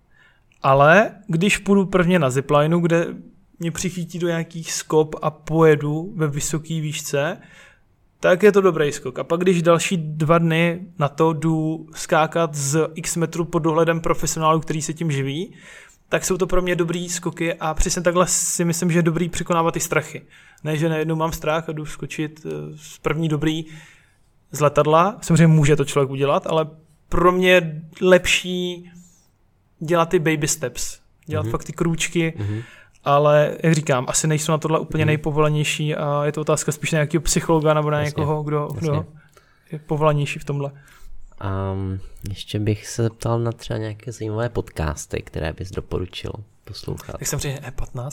Ale 0.63 1.11
když 1.27 1.57
půjdu 1.57 1.85
prvně 1.85 2.19
na 2.19 2.29
ziplineu, 2.29 2.79
kde 2.79 3.07
mě 3.59 3.71
přichytí 3.71 4.19
do 4.19 4.27
nějakých 4.27 4.73
skop 4.73 5.15
a 5.21 5.31
pojedu 5.31 6.13
ve 6.15 6.27
vysoké 6.27 6.81
výšce, 6.81 7.37
tak 8.19 8.43
je 8.43 8.51
to 8.51 8.61
dobrý 8.61 8.91
skok. 8.91 9.19
A 9.19 9.23
pak 9.23 9.39
když 9.39 9.61
další 9.61 9.97
dva 9.97 10.37
dny 10.37 10.79
na 10.99 11.07
to 11.07 11.33
jdu 11.33 11.87
skákat 11.95 12.55
z 12.55 12.89
x 12.93 13.15
metrů 13.15 13.45
pod 13.45 13.59
dohledem 13.59 14.01
profesionálů, 14.01 14.59
který 14.59 14.81
se 14.81 14.93
tím 14.93 15.11
živí, 15.11 15.53
tak 16.09 16.25
jsou 16.25 16.37
to 16.37 16.47
pro 16.47 16.61
mě 16.61 16.75
dobrý 16.75 17.09
skoky 17.09 17.53
a 17.53 17.73
přesně 17.73 18.01
takhle 18.01 18.27
si 18.27 18.65
myslím, 18.65 18.91
že 18.91 18.99
je 18.99 19.03
dobrý 19.03 19.29
překonávat 19.29 19.73
ty 19.73 19.79
strachy. 19.79 20.21
Ne, 20.63 20.77
že 20.77 20.89
najednou 20.89 21.15
mám 21.15 21.31
strach 21.31 21.69
a 21.69 21.71
jdu 21.71 21.85
skočit 21.85 22.45
eh, 22.45 22.49
z 22.75 22.97
první 22.97 23.29
dobrý 23.29 23.65
z 24.51 24.59
letadla. 24.59 25.17
Samozřejmě 25.21 25.47
může 25.47 25.75
to 25.75 25.85
člověk 25.85 26.09
udělat, 26.09 26.47
ale 26.47 26.67
pro 27.09 27.31
mě 27.31 27.49
je 27.49 27.81
lepší 28.01 28.91
dělat 29.79 30.09
ty 30.09 30.19
baby 30.19 30.47
steps. 30.47 30.99
Dělat 31.25 31.45
mm-hmm. 31.45 31.51
fakt 31.51 31.63
ty 31.63 31.73
krůčky, 31.73 32.33
mm-hmm 32.37 32.63
ale 33.07 33.57
jak 33.63 33.73
říkám, 33.73 34.05
asi 34.09 34.27
nejsou 34.27 34.51
na 34.51 34.57
tohle 34.57 34.79
úplně 34.79 35.03
mhm. 35.03 35.07
nejpovolenější 35.07 35.95
a 35.95 36.25
je 36.25 36.31
to 36.31 36.41
otázka 36.41 36.71
spíš 36.71 36.91
na 36.91 36.95
nějakého 36.95 37.21
psychologa 37.21 37.73
nebo 37.73 37.91
na 37.91 37.99
jasně, 37.99 38.09
někoho, 38.09 38.43
kdo, 38.43 38.67
kdo 38.67 39.05
je 39.71 39.79
povolanější 39.79 40.39
v 40.39 40.45
tomhle. 40.45 40.71
Um, 41.73 41.99
ještě 42.29 42.59
bych 42.59 42.87
se 42.87 43.03
zeptal 43.03 43.39
na 43.39 43.51
třeba 43.51 43.77
nějaké 43.79 44.11
zajímavé 44.11 44.49
podcasty, 44.49 45.21
které 45.21 45.53
bys 45.53 45.71
doporučil 45.71 46.31
poslouchat. 46.63 47.17
Tak 47.19 47.27
jsem 47.27 47.39
řekl 47.39 47.65
E15. 47.65 48.09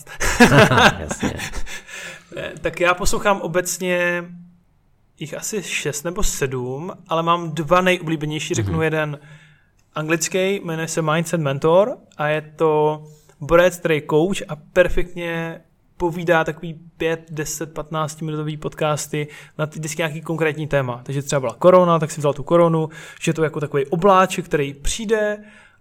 jasně. 1.01 1.35
tak 2.61 2.81
já 2.81 2.95
poslouchám 2.95 3.41
obecně 3.41 4.25
jich 5.19 5.35
asi 5.35 5.63
šest 5.63 6.03
nebo 6.03 6.23
sedm, 6.23 6.93
ale 7.09 7.23
mám 7.23 7.53
dva 7.53 7.81
nejoblíbenější, 7.81 8.55
řeknu 8.55 8.79
mm-hmm. 8.79 8.83
jeden 8.83 9.19
anglický, 9.95 10.61
jmenuje 10.65 10.89
se 10.89 11.03
Mindset 11.03 11.41
Mentor 11.41 11.97
a 12.17 12.27
je 12.29 12.41
to 12.57 13.03
borec, 13.47 13.77
který 13.77 14.03
coach 14.11 14.43
a 14.49 14.57
perfektně 14.73 15.61
povídá 15.97 16.45
takový 16.45 16.81
5, 16.97 17.27
10, 17.31 17.75
15 17.75 18.23
minutový 18.23 18.57
podcasty 18.57 19.29
na 19.59 19.65
vždycky 19.65 20.01
nějaký 20.01 20.21
konkrétní 20.21 20.67
téma. 20.67 21.01
Takže 21.03 21.23
třeba 21.23 21.41
byla 21.41 21.55
korona, 21.55 21.99
tak 21.99 22.11
si 22.11 22.21
vzal 22.21 22.33
tu 22.33 22.43
koronu, 22.43 22.89
že 23.21 23.33
to 23.33 23.43
je 23.43 23.47
jako 23.47 23.61
takový 23.61 23.87
obláček, 23.87 24.45
který 24.45 24.75
přijde 24.75 25.39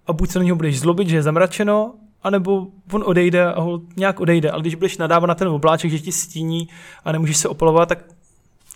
a 0.08 0.14
buď 0.14 0.30
se 0.30 0.40
na 0.40 0.46
něho 0.46 0.56
budeš 0.56 0.80
zlobit, 0.80 1.08
že 1.08 1.16
je 1.16 1.24
zamračeno, 1.24 1.96
anebo 2.24 2.68
on 2.92 3.04
odejde 3.06 3.46
a 3.46 3.60
ho 3.60 3.82
nějak 3.98 4.20
odejde. 4.20 4.52
Ale 4.52 4.62
když 4.62 4.76
budeš 4.76 4.98
nadávat 4.98 5.28
na 5.28 5.36
ten 5.36 5.48
obláček, 5.48 5.92
že 5.92 6.00
ti 6.00 6.12
stíní 6.12 6.70
a 7.06 7.12
nemůžeš 7.12 7.38
se 7.38 7.48
opalovat, 7.48 7.90
tak 7.90 8.06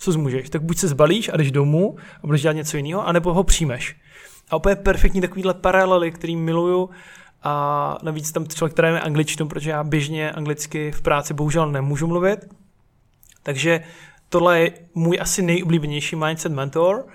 co 0.00 0.12
zmůžeš? 0.12 0.50
Tak 0.50 0.62
buď 0.62 0.78
se 0.78 0.88
zbalíš 0.88 1.28
a 1.28 1.36
jdeš 1.36 1.52
domů 1.52 1.96
a 2.22 2.26
budeš 2.26 2.42
dělat 2.42 2.56
něco 2.56 2.76
jiného, 2.76 3.06
anebo 3.06 3.34
ho 3.34 3.44
přijmeš. 3.44 3.96
A 4.50 4.56
úplně 4.56 4.76
perfektní 4.76 5.20
takovýhle 5.20 5.54
paralely, 5.54 6.10
který 6.10 6.36
miluju 6.36 6.90
a 7.42 7.98
navíc 8.02 8.32
tam 8.32 8.46
člověk 8.46 8.74
trénuje 8.74 9.00
angličtinu, 9.00 9.48
protože 9.48 9.70
já 9.70 9.84
běžně 9.84 10.32
anglicky 10.32 10.92
v 10.92 11.02
práci 11.02 11.34
bohužel 11.34 11.72
nemůžu 11.72 12.06
mluvit. 12.06 12.38
Takže 13.42 13.80
tohle 14.28 14.60
je 14.60 14.72
můj 14.94 15.18
asi 15.20 15.42
nejoblíbenější 15.42 16.16
mindset 16.16 16.52
mentor. 16.52 17.06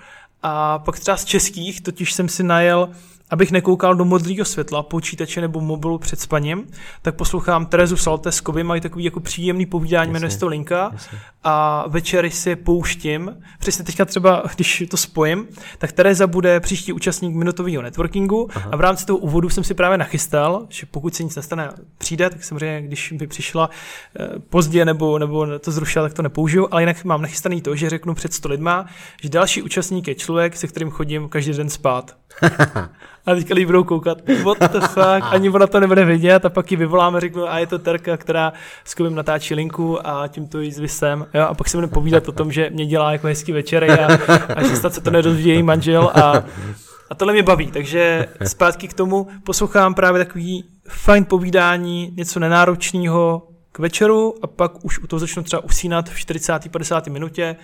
A 0.42 0.80
pak 0.80 1.00
třeba 1.00 1.18
z 1.18 1.26
českých, 1.26 1.82
totiž 1.82 2.14
jsem 2.14 2.30
si 2.30 2.44
najel 2.44 2.90
abych 3.34 3.52
nekoukal 3.52 3.96
do 3.96 4.06
modrého 4.06 4.46
světla 4.46 4.84
počítače 4.84 5.42
nebo 5.42 5.62
mobilu 5.62 5.98
před 5.98 6.20
spaním, 6.20 6.68
tak 7.02 7.16
poslouchám 7.16 7.66
Terezu 7.66 7.98
Salteskovi, 7.98 8.64
mají 8.64 8.82
takový 8.82 9.04
jako 9.04 9.20
příjemný 9.20 9.66
povídání, 9.66 10.12
jmenuje 10.12 10.32
se 10.32 10.40
to 10.40 10.48
Linka 10.48 10.90
jasně. 10.94 11.20
a 11.44 11.86
večery 11.88 12.32
si 12.32 12.56
pouštím. 12.56 13.38
Přesně 13.60 13.86
teďka 13.86 14.06
třeba, 14.06 14.44
když 14.56 14.84
to 14.90 14.98
spojím, 14.98 15.48
tak 15.78 15.92
Tereza 15.92 16.28
bude 16.28 16.60
příští 16.60 16.94
účastník 16.94 17.36
minutového 17.36 17.82
networkingu 17.82 18.48
Aha. 18.56 18.70
a 18.72 18.76
v 18.76 18.82
rámci 18.82 19.06
toho 19.06 19.20
úvodu 19.20 19.50
jsem 19.50 19.64
si 19.64 19.74
právě 19.74 19.98
nachystal, 19.98 20.66
že 20.70 20.86
pokud 20.86 21.16
se 21.16 21.24
nic 21.24 21.36
nestane, 21.36 21.70
přijde, 21.98 22.30
tak 22.30 22.44
samozřejmě, 22.44 22.82
když 22.82 23.12
by 23.12 23.28
přišla 23.28 23.70
eh, 24.20 24.40
pozdě 24.50 24.86
nebo, 24.86 25.20
nebo 25.20 25.60
to 25.60 25.72
zrušila, 25.72 26.06
tak 26.06 26.14
to 26.14 26.22
nepoužiju, 26.22 26.68
ale 26.72 26.82
jinak 26.82 27.04
mám 27.04 27.22
nachystaný 27.22 27.62
to, 27.62 27.76
že 27.76 27.90
řeknu 27.90 28.14
před 28.14 28.34
100 28.34 28.50
lidma, 28.50 28.86
že 29.22 29.30
další 29.30 29.62
účastník 29.62 30.08
je 30.08 30.16
člověk, 30.16 30.58
se 30.58 30.68
kterým 30.68 30.90
chodím 30.90 31.30
každý 31.30 31.54
den 31.54 31.70
spát. 31.70 32.16
A 33.26 33.36
teďka 33.36 33.54
lidi 33.54 33.66
budou 33.66 33.84
koukat, 33.84 34.18
what 34.44 34.72
the 34.72 34.80
fuck, 34.80 35.24
ani 35.32 35.50
ona 35.50 35.68
to 35.68 35.80
nebude 35.80 36.06
vidět 36.06 36.46
a 36.46 36.50
pak 36.50 36.72
ji 36.72 36.78
vyvoláme, 36.78 37.20
řeknu, 37.20 37.50
a 37.50 37.60
je 37.60 37.68
to 37.68 37.80
Terka, 37.80 38.18
která 38.18 38.54
s 38.84 38.94
Kubem 38.96 39.16
natáčí 39.16 39.56
linku 39.56 40.08
a 40.08 40.28
tím 40.28 40.48
to 40.48 40.60
jí 40.60 40.72
zvisem. 40.72 41.26
Jo, 41.34 41.42
a 41.42 41.54
pak 41.54 41.70
se 41.70 41.78
budeme 41.78 41.94
povídat 41.94 42.28
o 42.28 42.32
tom, 42.32 42.52
že 42.52 42.70
mě 42.70 42.86
dělá 42.86 43.12
jako 43.12 43.28
hezký 43.28 43.52
večer 43.52 43.92
a, 43.92 44.08
a 44.56 44.64
že 44.64 44.76
snad 44.76 44.94
se 44.94 45.02
to 45.02 45.12
nedozví 45.12 45.46
její 45.46 45.64
manžel 45.64 46.12
a, 46.14 46.44
a 47.10 47.16
tohle 47.16 47.34
mě 47.34 47.44
baví, 47.44 47.68
takže 47.68 48.28
zpátky 48.44 48.88
k 48.88 48.94
tomu 48.94 49.28
poslouchám 49.44 49.94
právě 49.94 50.26
takový 50.26 50.64
fajn 50.88 51.26
povídání, 51.26 52.14
něco 52.18 52.40
nenáročného 52.40 53.48
k 53.72 53.80
večeru 53.80 54.36
a 54.42 54.48
pak 54.48 54.86
už 54.86 55.00
u 55.00 55.08
toho 55.08 55.20
začnu 55.20 55.44
třeba 55.44 55.64
usínat 55.64 56.10
v 56.10 56.20
40. 56.20 56.72
50. 56.72 57.08
minutě, 57.08 57.56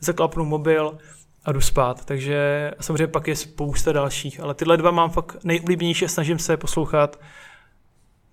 zaklapnu 0.00 0.44
mobil 0.44 0.98
a 1.44 1.52
jdu 1.52 1.60
spát. 1.60 2.04
Takže 2.04 2.70
samozřejmě 2.80 3.06
pak 3.06 3.28
je 3.28 3.36
spousta 3.36 3.92
dalších, 3.92 4.40
ale 4.40 4.54
tyhle 4.54 4.76
dva 4.76 4.90
mám 4.90 5.10
fakt 5.10 5.36
nejoblíbenější 5.44 6.04
a 6.04 6.08
snažím 6.08 6.38
se 6.38 6.56
poslouchat 6.56 7.20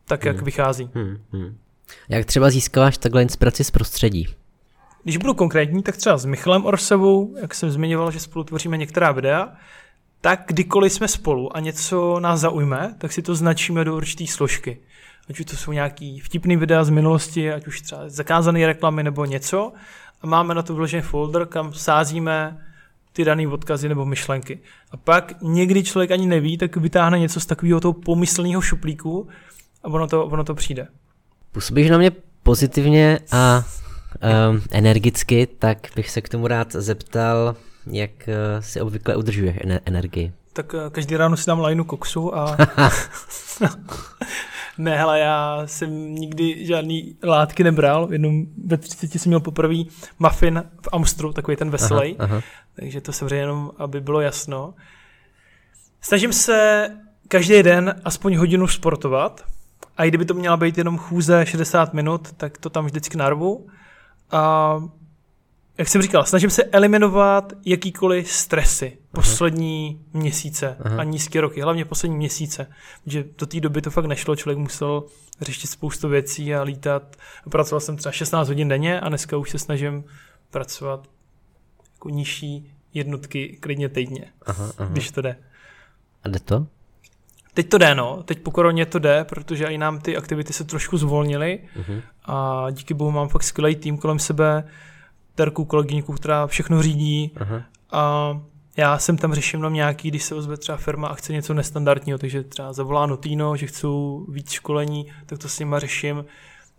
tak, 0.07 0.25
jak 0.25 0.35
hmm. 0.35 0.45
vychází. 0.45 0.89
Hmm. 0.93 1.17
Hmm. 1.31 1.57
Jak 2.09 2.25
třeba 2.25 2.49
získáváš 2.49 2.97
takhle 2.97 3.21
inspiraci 3.21 3.63
z 3.63 3.71
prostředí? 3.71 4.27
Když 5.03 5.17
budu 5.17 5.33
konkrétní, 5.33 5.83
tak 5.83 5.97
třeba 5.97 6.17
s 6.17 6.25
Michalem 6.25 6.65
Orsevou, 6.65 7.35
jak 7.41 7.55
jsem 7.55 7.71
zmiňoval, 7.71 8.11
že 8.11 8.19
spolu 8.19 8.43
tvoříme 8.43 8.77
některá 8.77 9.11
videa, 9.11 9.53
tak 10.21 10.43
kdykoliv 10.47 10.93
jsme 10.93 11.07
spolu 11.07 11.57
a 11.57 11.59
něco 11.59 12.19
nás 12.19 12.39
zaujme, 12.39 12.95
tak 12.97 13.11
si 13.11 13.21
to 13.21 13.35
značíme 13.35 13.85
do 13.85 13.95
určité 13.95 14.27
složky. 14.27 14.79
Ať 15.29 15.39
už 15.39 15.45
to 15.45 15.55
jsou 15.57 15.71
nějaký 15.71 16.19
vtipný 16.19 16.57
videa 16.57 16.83
z 16.83 16.89
minulosti, 16.89 17.51
ať 17.51 17.67
už 17.67 17.81
třeba 17.81 18.09
zakázané 18.09 18.67
reklamy 18.67 19.03
nebo 19.03 19.25
něco. 19.25 19.73
A 20.21 20.27
máme 20.27 20.55
na 20.55 20.61
to 20.61 20.75
vložený 20.75 21.01
folder, 21.01 21.45
kam 21.45 21.73
sázíme 21.73 22.57
ty 23.19 23.25
dané 23.25 23.47
odkazy 23.47 23.89
nebo 23.89 24.05
myšlenky. 24.05 24.59
A 24.91 24.97
pak 24.97 25.41
někdy 25.41 25.83
člověk 25.83 26.11
ani 26.11 26.27
neví, 26.27 26.57
tak 26.57 26.77
vytáhne 26.77 27.19
něco 27.19 27.39
z 27.39 27.45
takového 27.45 27.79
toho 27.79 27.93
pomyslného 27.93 28.61
šuplíku 28.61 29.27
a 29.83 29.87
ono 29.87 30.07
to, 30.07 30.25
ono 30.25 30.43
to 30.43 30.55
přijde. 30.55 30.87
Působíš 31.51 31.89
na 31.89 31.97
mě 31.97 32.11
pozitivně 32.43 33.19
a 33.31 33.63
um, 34.49 34.61
energicky, 34.71 35.47
tak 35.59 35.77
bych 35.95 36.09
se 36.09 36.21
k 36.21 36.29
tomu 36.29 36.47
rád 36.47 36.71
zeptal, 36.71 37.55
jak 37.91 38.11
uh, 38.27 38.33
si 38.59 38.81
obvykle 38.81 39.15
udržuješ 39.15 39.57
energii. 39.85 40.33
Tak 40.53 40.73
uh, 40.73 40.79
každý 40.89 41.17
ráno 41.17 41.37
si 41.37 41.47
dám 41.47 41.59
lajnu 41.59 41.83
koksu 41.83 42.35
a... 42.35 42.57
ne, 44.79 44.97
hele, 44.97 45.19
já 45.19 45.61
jsem 45.65 46.15
nikdy 46.15 46.65
žádný 46.65 47.15
látky 47.23 47.63
nebral, 47.63 48.07
jenom 48.11 48.45
ve 48.65 48.77
30 48.77 49.11
jsem 49.13 49.29
měl 49.29 49.39
poprvé 49.39 49.75
muffin 50.19 50.63
v 50.81 50.89
Amstru, 50.91 51.33
takový 51.33 51.57
ten 51.57 51.69
veselý, 51.69 52.17
takže 52.75 53.01
to 53.01 53.11
samozřejmě 53.11 53.35
jenom, 53.35 53.71
aby 53.77 54.01
bylo 54.01 54.21
jasno. 54.21 54.73
Snažím 56.01 56.33
se 56.33 56.89
každý 57.27 57.63
den 57.63 58.01
aspoň 58.05 58.35
hodinu 58.35 58.67
sportovat 58.67 59.45
a 59.97 60.05
i 60.05 60.07
kdyby 60.07 60.25
to 60.25 60.33
měla 60.33 60.57
být 60.57 60.77
jenom 60.77 60.97
chůze 60.97 61.45
60 61.45 61.93
minut, 61.93 62.31
tak 62.37 62.57
to 62.57 62.69
tam 62.69 62.85
vždycky 62.85 63.17
narvu. 63.17 63.67
A 64.31 64.75
jak 65.77 65.87
jsem 65.87 66.01
říkal, 66.01 66.25
snažím 66.25 66.49
se 66.49 66.63
eliminovat 66.63 67.53
jakýkoliv 67.65 68.31
stresy 68.31 68.97
poslední 69.11 69.99
Aha. 69.99 70.19
měsíce 70.21 70.77
Aha. 70.79 70.97
a 70.97 71.03
nízké 71.03 71.41
roky, 71.41 71.61
hlavně 71.61 71.85
poslední 71.85 72.17
měsíce, 72.17 72.67
že 73.05 73.25
do 73.37 73.45
té 73.45 73.59
doby 73.59 73.81
to 73.81 73.91
fakt 73.91 74.05
nešlo, 74.05 74.35
člověk 74.35 74.57
musel 74.57 75.03
řešit 75.41 75.67
spoustu 75.67 76.09
věcí 76.09 76.55
a 76.55 76.61
lítat. 76.61 77.15
Pracoval 77.51 77.79
jsem 77.79 77.97
třeba 77.97 78.11
16 78.11 78.47
hodin 78.47 78.67
denně 78.67 78.99
a 78.99 79.09
dneska 79.09 79.37
už 79.37 79.49
se 79.49 79.59
snažím 79.59 80.03
pracovat 80.51 81.07
jako 81.93 82.09
nižší 82.09 82.73
jednotky 82.93 83.57
klidně 83.59 83.89
týdně, 83.89 84.25
aha, 84.45 84.71
aha. 84.77 84.89
když 84.91 85.11
to 85.11 85.21
jde. 85.21 85.35
A 86.23 86.29
jde 86.29 86.39
to? 86.39 86.67
Teď 87.53 87.69
to 87.69 87.77
jde, 87.77 87.95
no. 87.95 88.23
Teď 88.23 88.39
po 88.39 88.51
koroně 88.51 88.85
to 88.85 88.99
jde, 88.99 89.23
protože 89.23 89.65
i 89.65 89.77
nám 89.77 89.99
ty 89.99 90.17
aktivity 90.17 90.53
se 90.53 90.63
trošku 90.63 90.97
zvolnily 90.97 91.59
uh-huh. 91.79 92.01
a 92.25 92.67
díky 92.71 92.93
bohu 92.93 93.11
mám 93.11 93.29
fakt 93.29 93.43
skvělý 93.43 93.75
tým 93.75 93.97
kolem 93.97 94.19
sebe, 94.19 94.63
Terku, 95.35 95.65
kolegyňku, 95.65 96.13
která 96.13 96.47
všechno 96.47 96.83
řídí 96.83 97.31
uh-huh. 97.35 97.63
a 97.91 98.33
já 98.79 98.97
jsem 98.97 99.17
tam 99.17 99.33
řeším 99.33 99.59
jenom 99.59 99.73
nějaký, 99.73 100.09
když 100.09 100.23
se 100.23 100.35
ozve 100.35 100.57
třeba 100.57 100.77
firma 100.77 101.07
a 101.07 101.13
chce 101.13 101.33
něco 101.33 101.53
nestandardního, 101.53 102.17
takže 102.17 102.43
třeba 102.43 102.73
zavolá 102.73 103.05
Notino, 103.05 103.57
že 103.57 103.67
chcou 103.67 104.25
víc 104.29 104.51
školení, 104.51 105.11
tak 105.25 105.39
to 105.39 105.49
s 105.49 105.59
nima 105.59 105.79
řeším, 105.79 106.25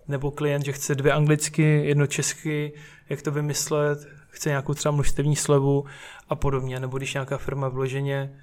nebo 0.08 0.30
klient, 0.30 0.64
že 0.64 0.72
chce 0.72 0.94
dvě 0.94 1.12
anglicky, 1.12 1.62
jedno 1.62 2.06
česky, 2.06 2.72
jak 3.08 3.22
to 3.22 3.30
vymyslet, 3.30 4.08
chce 4.28 4.48
nějakou 4.48 4.74
třeba 4.74 4.92
množstevní 4.92 5.36
slevu 5.36 5.84
a 6.28 6.34
podobně, 6.34 6.80
nebo 6.80 6.96
když 6.96 7.14
nějaká 7.14 7.38
firma 7.38 7.68
vloženě 7.68 8.40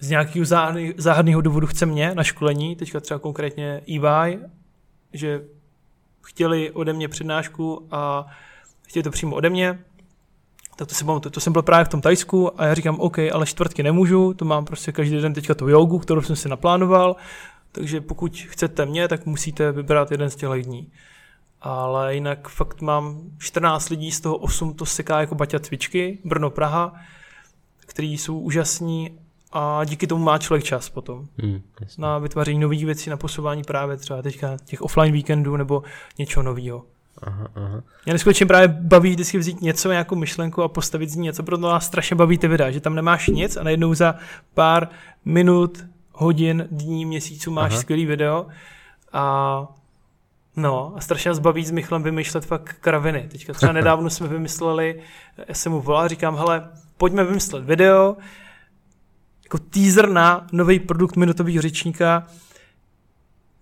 z 0.00 0.10
nějakého 0.10 0.44
záhadného 0.96 1.40
důvodu 1.40 1.66
chce 1.66 1.86
mě 1.86 2.14
na 2.14 2.24
školení, 2.24 2.76
teďka 2.76 3.00
třeba 3.00 3.20
konkrétně 3.20 3.80
EY, 3.88 4.38
že 5.12 5.44
chtěli 6.22 6.70
ode 6.70 6.92
mě 6.92 7.08
přednášku 7.08 7.88
a 7.90 8.26
chtěli 8.82 9.02
to 9.02 9.10
přímo 9.10 9.36
ode 9.36 9.50
mě, 9.50 9.84
tak 10.76 10.88
to, 10.88 10.94
jsem, 10.94 11.06
to, 11.20 11.30
to 11.30 11.40
jsem 11.40 11.52
byl 11.52 11.62
právě 11.62 11.84
v 11.84 11.88
tom 11.88 12.00
Tajsku 12.00 12.60
a 12.60 12.66
já 12.66 12.74
říkám, 12.74 13.00
OK, 13.00 13.18
ale 13.18 13.46
čtvrtky 13.46 13.82
nemůžu, 13.82 14.34
to 14.34 14.44
mám 14.44 14.64
prostě 14.64 14.92
každý 14.92 15.20
den 15.20 15.34
teďka 15.34 15.54
tu 15.54 15.68
jogu, 15.68 15.98
kterou 15.98 16.22
jsem 16.22 16.36
si 16.36 16.48
naplánoval, 16.48 17.16
takže 17.72 18.00
pokud 18.00 18.36
chcete 18.36 18.86
mě, 18.86 19.08
tak 19.08 19.26
musíte 19.26 19.72
vybrat 19.72 20.10
jeden 20.10 20.30
z 20.30 20.36
těch 20.36 20.64
dní. 20.64 20.92
Ale 21.60 22.14
jinak 22.14 22.48
fakt 22.48 22.80
mám 22.80 23.20
14 23.38 23.88
lidí, 23.88 24.12
z 24.12 24.20
toho 24.20 24.36
8 24.36 24.74
to 24.74 24.86
seká 24.86 25.20
jako 25.20 25.34
Baťa 25.34 25.58
cvičky, 25.58 26.18
Brno, 26.24 26.50
Praha, 26.50 26.94
který 27.86 28.18
jsou 28.18 28.38
úžasní 28.38 29.18
a 29.52 29.84
díky 29.84 30.06
tomu 30.06 30.24
má 30.24 30.38
člověk 30.38 30.64
čas 30.64 30.88
potom 30.88 31.26
hmm, 31.38 31.62
na 31.98 32.18
vytváření 32.18 32.58
nových 32.58 32.84
věcí, 32.84 33.10
na 33.10 33.16
posouvání 33.16 33.62
právě 33.62 33.96
třeba 33.96 34.22
teďka 34.22 34.56
těch 34.64 34.82
offline 34.82 35.12
víkendů 35.12 35.56
nebo 35.56 35.82
něčeho 36.18 36.42
nového. 36.42 36.84
Aha, 37.22 37.48
aha. 37.54 37.82
Mě 38.04 38.12
neskutečně 38.12 38.46
právě 38.46 38.68
baví 38.68 39.10
vždycky 39.10 39.38
vzít 39.38 39.60
něco, 39.60 39.90
nějakou 39.90 40.16
myšlenku 40.16 40.62
a 40.62 40.68
postavit 40.68 41.10
z 41.10 41.16
ní 41.16 41.22
něco, 41.22 41.42
proto 41.42 41.68
nás 41.68 41.86
strašně 41.86 42.16
baví 42.16 42.38
ty 42.38 42.48
videa, 42.48 42.70
že 42.70 42.80
tam 42.80 42.94
nemáš 42.94 43.28
nic 43.28 43.56
a 43.56 43.62
najednou 43.62 43.94
za 43.94 44.14
pár 44.54 44.88
minut, 45.24 45.84
hodin, 46.12 46.68
dní, 46.70 47.04
měsíců 47.04 47.50
máš 47.50 47.72
aha. 47.72 47.80
skvělý 47.80 48.06
video 48.06 48.46
a 49.12 49.66
No 50.56 50.92
a 50.96 51.00
strašně 51.00 51.28
nás 51.28 51.38
baví 51.38 51.64
s 51.64 51.70
Michlem 51.70 52.02
vymýšlet 52.02 52.44
fakt 52.44 52.76
kraviny. 52.80 53.28
Teďka 53.30 53.52
třeba 53.52 53.72
nedávno 53.82 54.10
jsme 54.10 54.28
vymysleli, 54.28 55.02
já 55.48 55.54
jsem 55.54 55.72
mu 55.72 55.80
volal, 55.80 56.08
říkám, 56.08 56.36
hele, 56.36 56.70
pojďme 56.96 57.24
vymyslet 57.24 57.64
video, 57.64 58.16
jako 59.44 59.58
teaser 59.58 60.08
na 60.08 60.46
nový 60.52 60.80
produkt 60.80 61.16
minutového 61.16 61.62
řečníka, 61.62 62.26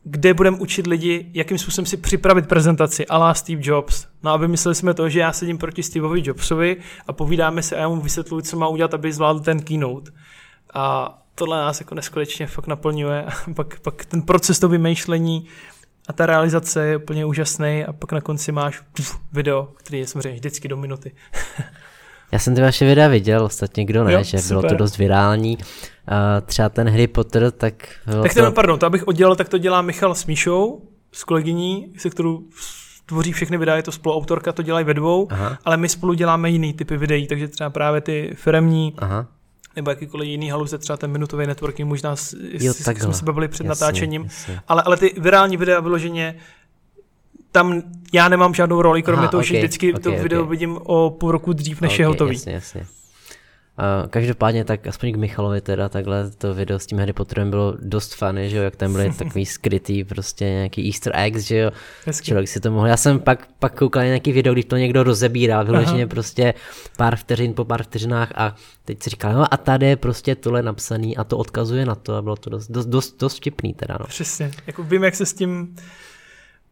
kde 0.04 0.34
budeme 0.34 0.58
učit 0.58 0.86
lidi, 0.86 1.30
jakým 1.34 1.58
způsobem 1.58 1.86
si 1.86 1.96
připravit 1.96 2.48
prezentaci 2.48 3.06
ala 3.06 3.34
Steve 3.34 3.60
Jobs. 3.64 4.06
No 4.22 4.30
a 4.30 4.36
vymysleli 4.36 4.74
jsme 4.74 4.94
to, 4.94 5.08
že 5.08 5.20
já 5.20 5.32
sedím 5.32 5.58
proti 5.58 5.82
Steveovi 5.82 6.22
Jobsovi 6.24 6.76
a 7.06 7.12
povídáme 7.12 7.62
se 7.62 7.76
a 7.76 7.80
já 7.80 7.88
mu 7.88 8.00
vysvětluji, 8.00 8.42
co 8.42 8.56
má 8.56 8.68
udělat, 8.68 8.94
aby 8.94 9.12
zvládl 9.12 9.40
ten 9.40 9.62
keynote. 9.62 10.10
A 10.74 11.16
tohle 11.34 11.58
nás 11.58 11.80
jako 11.80 11.94
neskutečně 11.94 12.46
fakt 12.46 12.66
naplňuje. 12.66 13.24
A 13.50 13.54
pak, 13.54 13.80
pak 13.80 14.04
ten 14.04 14.22
proces 14.22 14.58
toho 14.58 14.70
vymýšlení 14.70 15.46
a 16.08 16.12
ta 16.12 16.26
realizace 16.26 16.86
je 16.86 16.96
úplně 16.96 17.24
úžasný 17.24 17.84
a 17.84 17.92
pak 17.92 18.12
na 18.12 18.20
konci 18.20 18.52
máš 18.52 18.82
video, 19.32 19.68
který 19.76 19.98
je 19.98 20.06
samozřejmě 20.06 20.32
vždycky 20.32 20.68
do 20.68 20.76
minuty. 20.76 21.12
Já 22.32 22.38
jsem 22.38 22.54
ty 22.54 22.60
vaše 22.60 22.84
videa 22.86 23.08
viděl, 23.08 23.44
ostatně 23.44 23.84
kdo 23.84 24.04
ne, 24.04 24.12
jo, 24.12 24.22
že 24.22 24.38
super. 24.38 24.56
bylo 24.56 24.70
to 24.70 24.74
dost 24.74 24.98
virální. 24.98 25.56
Uh, 25.56 25.64
třeba 26.46 26.68
ten 26.68 26.88
Harry 26.88 27.06
Potter, 27.06 27.50
tak... 27.50 27.74
Tak 28.22 28.34
to... 28.34 28.52
pardon, 28.52 28.78
to 28.78 28.86
abych 28.86 29.08
oddělal, 29.08 29.36
tak 29.36 29.48
to 29.48 29.58
dělá 29.58 29.82
Michal 29.82 30.14
Smíšou 30.14 30.82
s 31.12 31.24
kolegyní, 31.24 31.92
se 31.96 32.10
kterou 32.10 32.42
tvoří 33.06 33.32
všechny 33.32 33.58
videa, 33.58 33.76
je 33.76 33.82
to 33.82 33.92
spoluautorka, 33.92 34.52
to 34.52 34.62
dělají 34.62 34.84
ve 34.84 34.94
dvou, 34.94 35.28
Aha. 35.30 35.58
ale 35.64 35.76
my 35.76 35.88
spolu 35.88 36.14
děláme 36.14 36.50
jiný 36.50 36.72
typy 36.72 36.96
videí, 36.96 37.26
takže 37.26 37.48
třeba 37.48 37.70
právě 37.70 38.00
ty 38.00 38.30
firemní, 38.34 38.94
Aha. 38.98 39.26
nebo 39.76 39.90
jakýkoliv 39.90 40.28
jiný 40.28 40.50
haluze, 40.50 40.78
třeba 40.78 40.96
ten 40.96 41.10
minutový 41.10 41.46
networking, 41.46 41.88
možná 41.88 42.16
jo, 42.50 42.74
jsme 42.74 43.14
se 43.14 43.24
bavili 43.24 43.48
před 43.48 43.66
jasně, 43.66 43.84
natáčením, 43.84 44.22
jasně. 44.22 44.60
Ale, 44.68 44.82
ale 44.82 44.96
ty 44.96 45.14
virální 45.18 45.56
videa 45.56 45.80
vyloženě 45.80 46.34
tam 47.52 47.82
já 48.12 48.28
nemám 48.28 48.54
žádnou 48.54 48.82
roli, 48.82 49.02
kromě 49.02 49.22
Aha, 49.22 49.30
toho, 49.30 49.40
okay, 49.40 49.48
že 49.48 49.58
vždycky 49.58 49.92
okay, 49.92 50.02
to 50.02 50.10
okay. 50.10 50.22
video 50.22 50.46
vidím 50.46 50.78
o 50.82 51.10
půl 51.10 51.30
roku 51.30 51.52
dřív, 51.52 51.80
než 51.80 51.92
okay, 51.92 52.02
je 52.02 52.06
hotový. 52.06 52.34
Jasně, 52.34 52.52
jasně. 52.52 52.86
Uh, 53.80 54.08
každopádně 54.08 54.64
tak 54.64 54.86
aspoň 54.86 55.12
k 55.12 55.16
Michalovi 55.16 55.60
teda 55.60 55.88
takhle 55.88 56.30
to 56.30 56.54
video 56.54 56.78
s 56.78 56.86
tím 56.86 56.98
Harry 56.98 57.12
Potterem 57.12 57.50
bylo 57.50 57.74
dost 57.82 58.14
funny, 58.14 58.50
že 58.50 58.56
jo, 58.56 58.62
jak 58.62 58.76
tam 58.76 58.92
byly 58.92 59.12
takový 59.18 59.46
skrytý 59.46 60.04
prostě 60.04 60.44
nějaký 60.44 60.86
easter 60.86 61.12
eggs, 61.16 61.42
že 61.42 61.56
jo, 61.56 61.70
Hezky. 62.06 62.26
člověk 62.26 62.48
si 62.48 62.60
to 62.60 62.70
mohl, 62.70 62.86
já 62.86 62.96
jsem 62.96 63.20
pak, 63.20 63.48
pak 63.58 63.78
koukal 63.78 64.04
nějaký 64.04 64.32
video, 64.32 64.52
když 64.52 64.64
to 64.64 64.76
někdo 64.76 65.02
rozebírá, 65.02 65.62
vyloženě 65.62 66.06
prostě 66.06 66.54
pár 66.96 67.16
vteřin 67.16 67.54
po 67.54 67.64
pár 67.64 67.82
vteřinách 67.82 68.32
a 68.34 68.56
teď 68.84 69.02
si 69.02 69.10
říkal, 69.10 69.32
no 69.32 69.54
a 69.54 69.56
tady 69.56 69.86
je 69.86 69.96
prostě 69.96 70.34
tohle 70.34 70.62
napsaný 70.62 71.16
a 71.16 71.24
to 71.24 71.38
odkazuje 71.38 71.86
na 71.86 71.94
to 71.94 72.14
a 72.14 72.22
bylo 72.22 72.36
to 72.36 72.50
dost, 72.50 72.68
dost, 72.68 72.86
dost, 72.86 73.20
dost 73.20 73.36
vtipný 73.36 73.74
teda, 73.74 73.96
no. 74.00 74.06
Přesně, 74.06 74.50
jako 74.66 74.82
vím, 74.82 75.04
jak 75.04 75.14
se 75.14 75.26
s 75.26 75.34
tím 75.34 75.76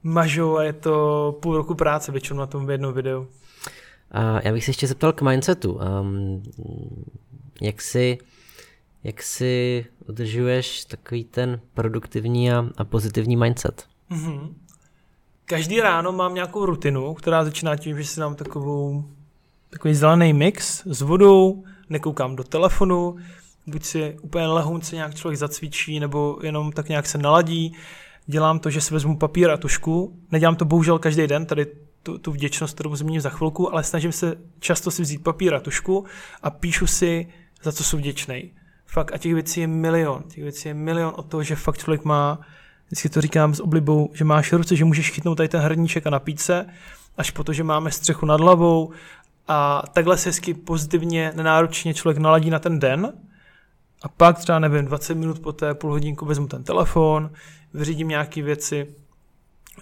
mažou 0.02 0.56
a 0.56 0.64
je 0.64 0.72
to 0.72 1.38
půl 1.42 1.56
roku 1.56 1.74
práce 1.74 2.12
většinou 2.12 2.38
na 2.38 2.46
tom 2.46 2.70
jednom 2.70 2.92
videu. 2.92 3.26
A 4.10 4.40
já 4.46 4.52
bych 4.52 4.64
se 4.64 4.70
ještě 4.70 4.86
zeptal 4.86 5.12
k 5.12 5.22
mindsetu. 5.22 5.80
Um, 6.00 6.42
jak 7.60 7.82
si, 7.82 8.18
jak 9.04 9.22
si 9.22 9.86
udržuješ 10.08 10.84
takový 10.84 11.24
ten 11.24 11.60
produktivní 11.74 12.52
a, 12.52 12.64
a 12.76 12.84
pozitivní 12.84 13.36
mindset? 13.36 13.86
Mm-hmm. 14.10 14.54
Každý 15.44 15.80
ráno 15.80 16.12
mám 16.12 16.34
nějakou 16.34 16.66
rutinu, 16.66 17.14
která 17.14 17.44
začíná 17.44 17.76
tím, 17.76 17.98
že 17.98 18.04
si 18.04 18.20
dám 18.20 18.34
takovou, 18.34 19.04
takový 19.70 19.94
zelený 19.94 20.32
mix 20.32 20.86
s 20.86 21.00
vodou, 21.00 21.64
nekoukám 21.90 22.36
do 22.36 22.44
telefonu, 22.44 23.16
buď 23.66 23.84
si 23.84 24.16
úplně 24.22 24.46
lehonce 24.46 24.96
nějak 24.96 25.14
člověk 25.14 25.38
zacvičí, 25.38 26.00
nebo 26.00 26.38
jenom 26.42 26.72
tak 26.72 26.88
nějak 26.88 27.06
se 27.06 27.18
naladí, 27.18 27.76
dělám 28.28 28.58
to, 28.58 28.70
že 28.70 28.80
si 28.80 28.94
vezmu 28.94 29.16
papír 29.16 29.50
a 29.50 29.56
tušku. 29.56 30.18
Nedělám 30.32 30.56
to 30.56 30.64
bohužel 30.64 30.98
každý 30.98 31.26
den, 31.26 31.46
tady 31.46 31.66
tu, 32.02 32.18
tu 32.18 32.32
vděčnost, 32.32 32.74
kterou 32.74 32.96
zmíním 32.96 33.20
za 33.20 33.30
chvilku, 33.30 33.72
ale 33.72 33.84
snažím 33.84 34.12
se 34.12 34.36
často 34.60 34.90
si 34.90 35.02
vzít 35.02 35.24
papír 35.24 35.54
a 35.54 35.60
tušku 35.60 36.04
a 36.42 36.50
píšu 36.50 36.86
si, 36.86 37.28
za 37.62 37.72
co 37.72 37.84
jsem 37.84 37.98
vděčný. 37.98 38.52
Fakt 38.86 39.12
a 39.14 39.18
těch 39.18 39.34
věcí 39.34 39.60
je 39.60 39.66
milion. 39.66 40.22
Těch 40.22 40.42
věcí 40.42 40.68
je 40.68 40.74
milion 40.74 41.12
od 41.16 41.26
toho, 41.26 41.42
že 41.42 41.56
fakt 41.56 41.78
člověk 41.78 42.04
má, 42.04 42.40
vždycky 42.86 43.08
to 43.08 43.20
říkám 43.20 43.54
s 43.54 43.60
oblibou, 43.60 44.10
že 44.14 44.24
máš 44.24 44.52
ruce, 44.52 44.76
že 44.76 44.84
můžeš 44.84 45.10
chytnout 45.10 45.36
tady 45.36 45.48
ten 45.48 45.60
hrníček 45.60 46.06
a 46.06 46.10
napít 46.10 46.40
se, 46.40 46.66
až 47.16 47.30
po 47.30 47.44
to, 47.44 47.52
že 47.52 47.64
máme 47.64 47.90
střechu 47.90 48.26
nad 48.26 48.40
hlavou 48.40 48.90
a 49.48 49.82
takhle 49.92 50.16
se 50.16 50.28
hezky 50.28 50.54
pozitivně, 50.54 51.32
nenáročně 51.36 51.94
člověk 51.94 52.18
naladí 52.18 52.50
na 52.50 52.58
ten 52.58 52.78
den 52.78 53.12
A 54.02 54.08
pak 54.08 54.38
třeba, 54.38 54.58
nevím, 54.58 54.84
20 54.84 55.14
minut 55.14 55.38
poté, 55.38 55.74
půl 55.74 55.90
hodinku 55.90 56.26
vezmu 56.26 56.46
ten 56.46 56.64
telefon, 56.64 57.30
vyřídím 57.74 58.08
nějaké 58.08 58.42
věci, 58.42 58.86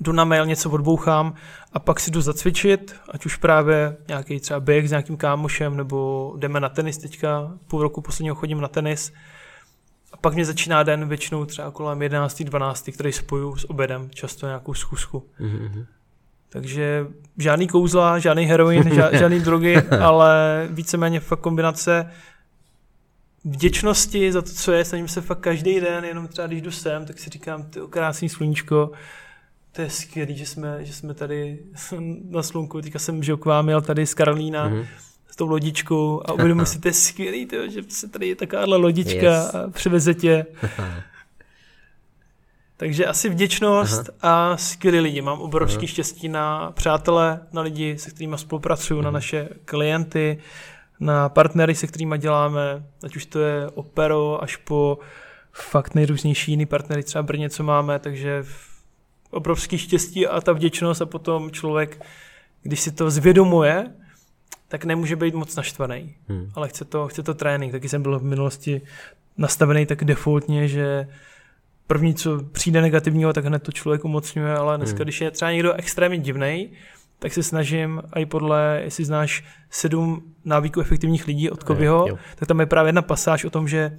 jdu 0.01 0.13
na 0.13 0.25
mail, 0.25 0.47
něco 0.47 0.71
odbouchám 0.71 1.35
a 1.73 1.79
pak 1.79 2.01
si 2.01 2.11
jdu 2.11 2.21
zacvičit, 2.21 2.97
ať 3.09 3.27
už 3.27 3.37
právě 3.37 3.97
nějaký 4.09 4.41
třeba 4.41 4.61
běh 4.61 4.89
s 4.89 4.91
nějakým 4.91 5.17
kámošem, 5.17 5.77
nebo 5.77 6.33
jdeme 6.39 6.61
na 6.61 6.69
tenis 6.69 6.99
teďka, 6.99 7.53
půl 7.67 7.83
roku 7.83 8.01
posledního 8.01 8.35
chodím 8.35 8.61
na 8.61 8.69
tenis. 8.69 9.13
A 10.13 10.17
pak 10.17 10.35
mě 10.35 10.45
začíná 10.45 10.83
den 10.83 11.09
většinou 11.09 11.45
třeba 11.45 11.71
kolem 11.71 12.03
11. 12.03 12.43
12. 12.43 12.91
který 12.95 13.13
spoju 13.13 13.57
s 13.57 13.71
obědem, 13.71 14.11
často 14.11 14.47
nějakou 14.47 14.75
schůzku. 14.75 15.27
Mm-hmm. 15.41 15.87
Takže 16.49 17.07
žádný 17.39 17.69
kouzla, 17.69 18.19
žádný 18.19 18.45
heroin, 18.45 18.91
žádný 19.13 19.41
drogy, 19.45 19.77
ale 19.77 20.69
víceméně 20.71 21.21
fakt 21.21 21.41
kombinace 21.41 22.11
vděčnosti 23.51 24.33
za 24.33 24.43
to, 24.43 24.51
co 24.51 24.73
je, 24.73 24.85
snažím 24.85 25.09
se 25.09 25.21
fakt 25.21 25.41
každý 25.41 25.81
den, 25.81 26.05
jenom 26.05 26.29
třeba 26.29 26.47
když 26.47 26.63
jdu 26.63 26.71
sem, 26.71 27.07
tak 27.07 27.19
si 27.19 27.31
říkám, 27.31 27.63
ty 27.63 27.81
krásný 27.91 28.29
sluníčko, 28.29 28.91
to 29.73 29.83
je 29.83 29.91
skvělý, 29.91 30.37
že 30.37 30.47
jsme, 30.47 30.85
že 30.85 30.93
jsme 30.93 31.15
tady 31.15 31.59
na 32.31 32.43
slunku, 32.43 32.83
teďka 32.83 32.99
jsem 32.99 33.23
že 33.23 33.37
k 33.37 33.45
vám 33.45 33.69
jel 33.69 33.81
tady 33.81 34.07
z 34.07 34.15
Karolína, 34.15 34.71
mm-hmm 34.71 34.87
s 35.37 35.39
tou 35.39 35.47
lodičkou 35.47 36.23
a 36.25 36.33
uvědomuji 36.33 36.67
si, 36.67 36.79
to 36.79 36.89
je 36.89 36.95
skvělý, 36.95 37.47
to, 37.47 37.69
že 37.69 37.83
se 37.89 38.09
tady 38.09 38.29
je 38.29 38.37
takováhle 38.37 38.77
lodička 38.77 39.17
yes. 39.17 39.55
a 39.55 39.71
přiveze 39.71 40.15
tě. 40.15 40.47
Takže 42.77 43.07
asi 43.07 43.29
vděčnost 43.29 44.11
Aha. 44.23 44.53
a 44.53 44.57
skvělí 44.57 45.01
lidi. 45.01 45.23
Mám 45.23 45.41
obrovský 45.41 45.87
Aha. 45.87 45.87
štěstí 45.87 46.29
na 46.29 46.71
přátele, 46.71 47.41
na 47.53 47.63
lidi, 47.63 47.99
se 47.99 48.11
kterými 48.11 48.39
spolupracuju, 48.39 48.99
Aha. 48.99 49.05
na 49.05 49.11
mhm. 49.11 49.15
naše 49.15 49.49
klienty, 49.65 50.39
na 51.01 51.29
partnery, 51.29 51.75
se 51.75 51.87
kterými 51.87 52.19
děláme, 52.19 52.85
ať 53.05 53.17
už 53.17 53.27
to 53.27 53.41
je 53.41 53.67
Opero, 53.75 54.43
až 54.43 54.57
po 54.57 54.99
fakt 55.53 55.95
nejrůznější 55.95 56.51
jiný 56.51 56.67
partnery, 56.67 57.03
třeba 57.03 57.23
Brně, 57.23 57.51
co 57.51 57.63
máme, 57.63 57.99
takže 57.99 58.45
obrovský 59.31 59.79
štěstí 59.79 60.27
a 60.27 60.41
ta 60.41 60.53
vděčnost 60.53 61.03
a 61.03 61.07
potom 61.07 61.51
člověk, 61.51 62.05
když 62.63 62.81
si 62.81 62.93
to 62.93 63.11
zvědomuje, 63.11 63.87
tak 64.69 64.85
nemůže 64.85 65.17
být 65.17 65.35
moc 65.35 65.57
naštvaný, 65.57 66.15
hmm. 66.29 66.51
ale 66.55 66.69
chce 66.69 66.85
to, 66.85 67.09
chce 67.09 67.23
to 67.23 67.35
trénink. 67.35 67.73
Taky 67.73 67.89
jsem 67.89 68.03
byl 68.03 68.19
v 68.19 68.25
minulosti 68.25 68.83
nastavený 69.39 69.87
tak 69.87 70.05
defaultně, 70.05 70.69
že 70.69 71.09
první, 71.87 72.15
co 72.15 72.43
přijde 72.43 72.81
negativního, 72.81 73.33
tak 73.33 73.45
hned 73.45 73.63
to 73.63 73.73
člověk 73.73 74.05
umocňuje, 74.05 74.55
ale 74.55 74.77
dneska, 74.77 74.97
hmm. 74.97 75.05
když 75.05 75.21
je 75.21 75.31
třeba 75.31 75.53
někdo 75.53 75.73
extrémně 75.73 76.19
divný, 76.19 76.71
tak 77.19 77.33
se 77.33 77.43
snažím 77.43 78.03
i 78.17 78.27
podle, 78.27 78.81
jestli 78.85 79.05
znáš 79.05 79.45
sedm 79.71 80.23
návyků 80.45 80.81
efektivních 80.81 81.27
lidí 81.27 81.51
od 81.51 81.63
Kovyho, 81.63 82.07
tak 82.37 82.49
tam 82.49 82.61
je 82.61 82.67
právě 82.67 82.89
jedna 82.89 83.03
pasáž 83.03 83.45
o 83.45 83.51
tom, 83.51 83.69
že 83.69 83.97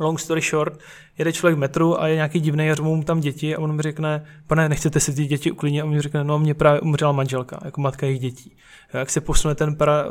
long 0.00 0.20
story 0.20 0.40
short, 0.40 0.78
jede 1.18 1.32
člověk 1.32 1.56
v 1.56 1.60
metru 1.60 2.00
a 2.00 2.08
je 2.08 2.14
nějaký 2.14 2.40
divný 2.40 2.70
a 2.70 2.82
mu 2.82 3.02
tam 3.02 3.20
děti 3.20 3.56
a 3.56 3.60
on 3.60 3.76
mi 3.76 3.82
řekne, 3.82 4.24
pane, 4.46 4.68
nechcete 4.68 5.00
si 5.00 5.14
ty 5.14 5.26
děti 5.26 5.50
uklidnit? 5.50 5.82
A 5.82 5.84
on 5.84 5.90
mi 5.90 6.00
řekne, 6.00 6.24
no, 6.24 6.38
mě 6.38 6.54
právě 6.54 6.80
umřela 6.80 7.12
manželka, 7.12 7.60
jako 7.64 7.80
matka 7.80 8.06
jejich 8.06 8.20
dětí. 8.20 8.56
Jak 8.94 9.10
se 9.10 9.20
posune 9.20 9.54
ten 9.54 9.74
para, 9.74 10.04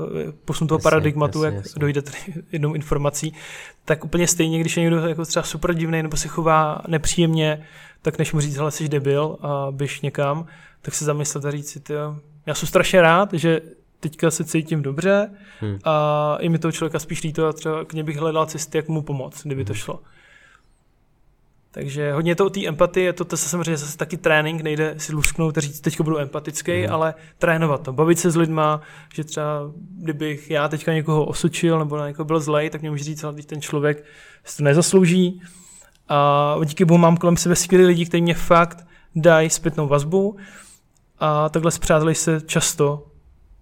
posun 0.45 0.67
toho 0.67 0.77
jasně, 0.77 0.84
paradigmatu, 0.84 1.43
jasně, 1.43 1.55
jak 1.55 1.65
jasně. 1.65 1.79
dojde 1.79 2.01
tady 2.01 2.17
jednou 2.51 2.73
informací, 2.73 3.34
tak 3.86 4.05
úplně 4.05 4.27
stejně, 4.27 4.60
když 4.60 4.77
je 4.77 4.81
někdo 4.84 5.07
jako 5.07 5.25
třeba 5.25 5.43
super 5.43 5.73
divný 5.73 6.03
nebo 6.03 6.17
se 6.17 6.27
chová 6.27 6.81
nepříjemně, 6.88 7.65
tak 8.01 8.17
než 8.17 8.34
mu 8.34 8.39
říct, 8.39 8.57
hele, 8.57 8.71
jsi 8.71 8.89
debil 8.89 9.38
a 9.41 9.67
běž 9.71 10.01
někam, 10.01 10.45
tak 10.82 10.94
se 10.94 11.06
zamyslet 11.06 11.46
a 11.46 11.52
říct 11.52 11.70
si, 11.70 11.80
tyjo, 11.80 12.15
já 12.46 12.56
jsem 12.56 12.67
strašně 12.67 13.02
rád, 13.02 13.34
že 13.34 13.62
teďka 14.00 14.32
se 14.32 14.44
cítím 14.44 14.82
dobře 14.82 15.30
hmm. 15.60 15.80
a 15.84 16.38
i 16.39 16.50
mi 16.50 16.60
toho 16.60 16.72
člověka 16.72 17.00
spíš 17.00 17.24
líto 17.24 17.48
a 17.48 17.54
třeba 17.54 17.86
k 17.86 17.94
něm 17.94 18.06
bych 18.06 18.17
hledal 18.17 18.46
cesty, 18.46 18.78
jak 18.78 18.88
mu 18.88 19.02
pomoct, 19.02 19.44
kdyby 19.44 19.62
hmm. 19.62 19.67
to 19.67 19.74
šlo. 19.74 20.00
Takže 21.74 22.13
hodně 22.13 22.36
to 22.36 22.46
o 22.46 22.50
té 22.50 22.67
empatie, 22.67 23.13
to, 23.13 23.26
to 23.26 23.38
se 23.38 23.50
samozřejmě 23.50 23.78
zase 23.78 23.98
taky 23.98 24.17
trénink, 24.17 24.62
nejde 24.62 24.96
si 24.98 25.13
lusknout 25.13 25.58
a 25.58 25.62
říct, 25.62 25.80
teďka 25.80 26.04
budu 26.04 26.17
empatický, 26.17 26.82
hmm. 26.84 26.94
ale 26.94 27.13
trénovat 27.38 27.82
to, 27.84 27.94
bavit 27.94 28.20
se 28.20 28.32
s 28.32 28.36
lidma, 28.36 28.82
že 29.13 29.24
třeba 29.24 29.72
kdybych 29.98 30.52
já 30.52 30.67
teďka 30.67 30.94
někoho 30.94 31.26
osočil 31.26 31.80
nebo 31.80 31.98
na 31.98 32.08
někoho 32.08 32.26
byl 32.26 32.39
zlej, 32.39 32.70
tak 32.70 32.82
mě 32.82 32.89
může 32.89 33.04
říct, 33.04 33.26
že 33.38 33.48
ten 33.48 33.62
člověk 33.62 34.04
si 34.44 34.58
to 34.58 34.63
nezaslouží. 34.63 35.41
A 36.10 36.56
díky 36.65 36.86
bohu 36.86 36.98
mám 36.98 37.17
kolem 37.17 37.38
sebe 37.38 37.56
skvělý 37.56 37.86
lidi, 37.86 38.06
kteří 38.06 38.22
mě 38.22 38.34
fakt 38.34 38.86
dají 39.15 39.50
zpětnou 39.50 39.88
vazbu 39.88 40.38
a 41.21 41.49
takhle 41.49 41.71
s 41.71 41.79
přáteli 41.79 42.15
se 42.15 42.41
často 42.41 43.07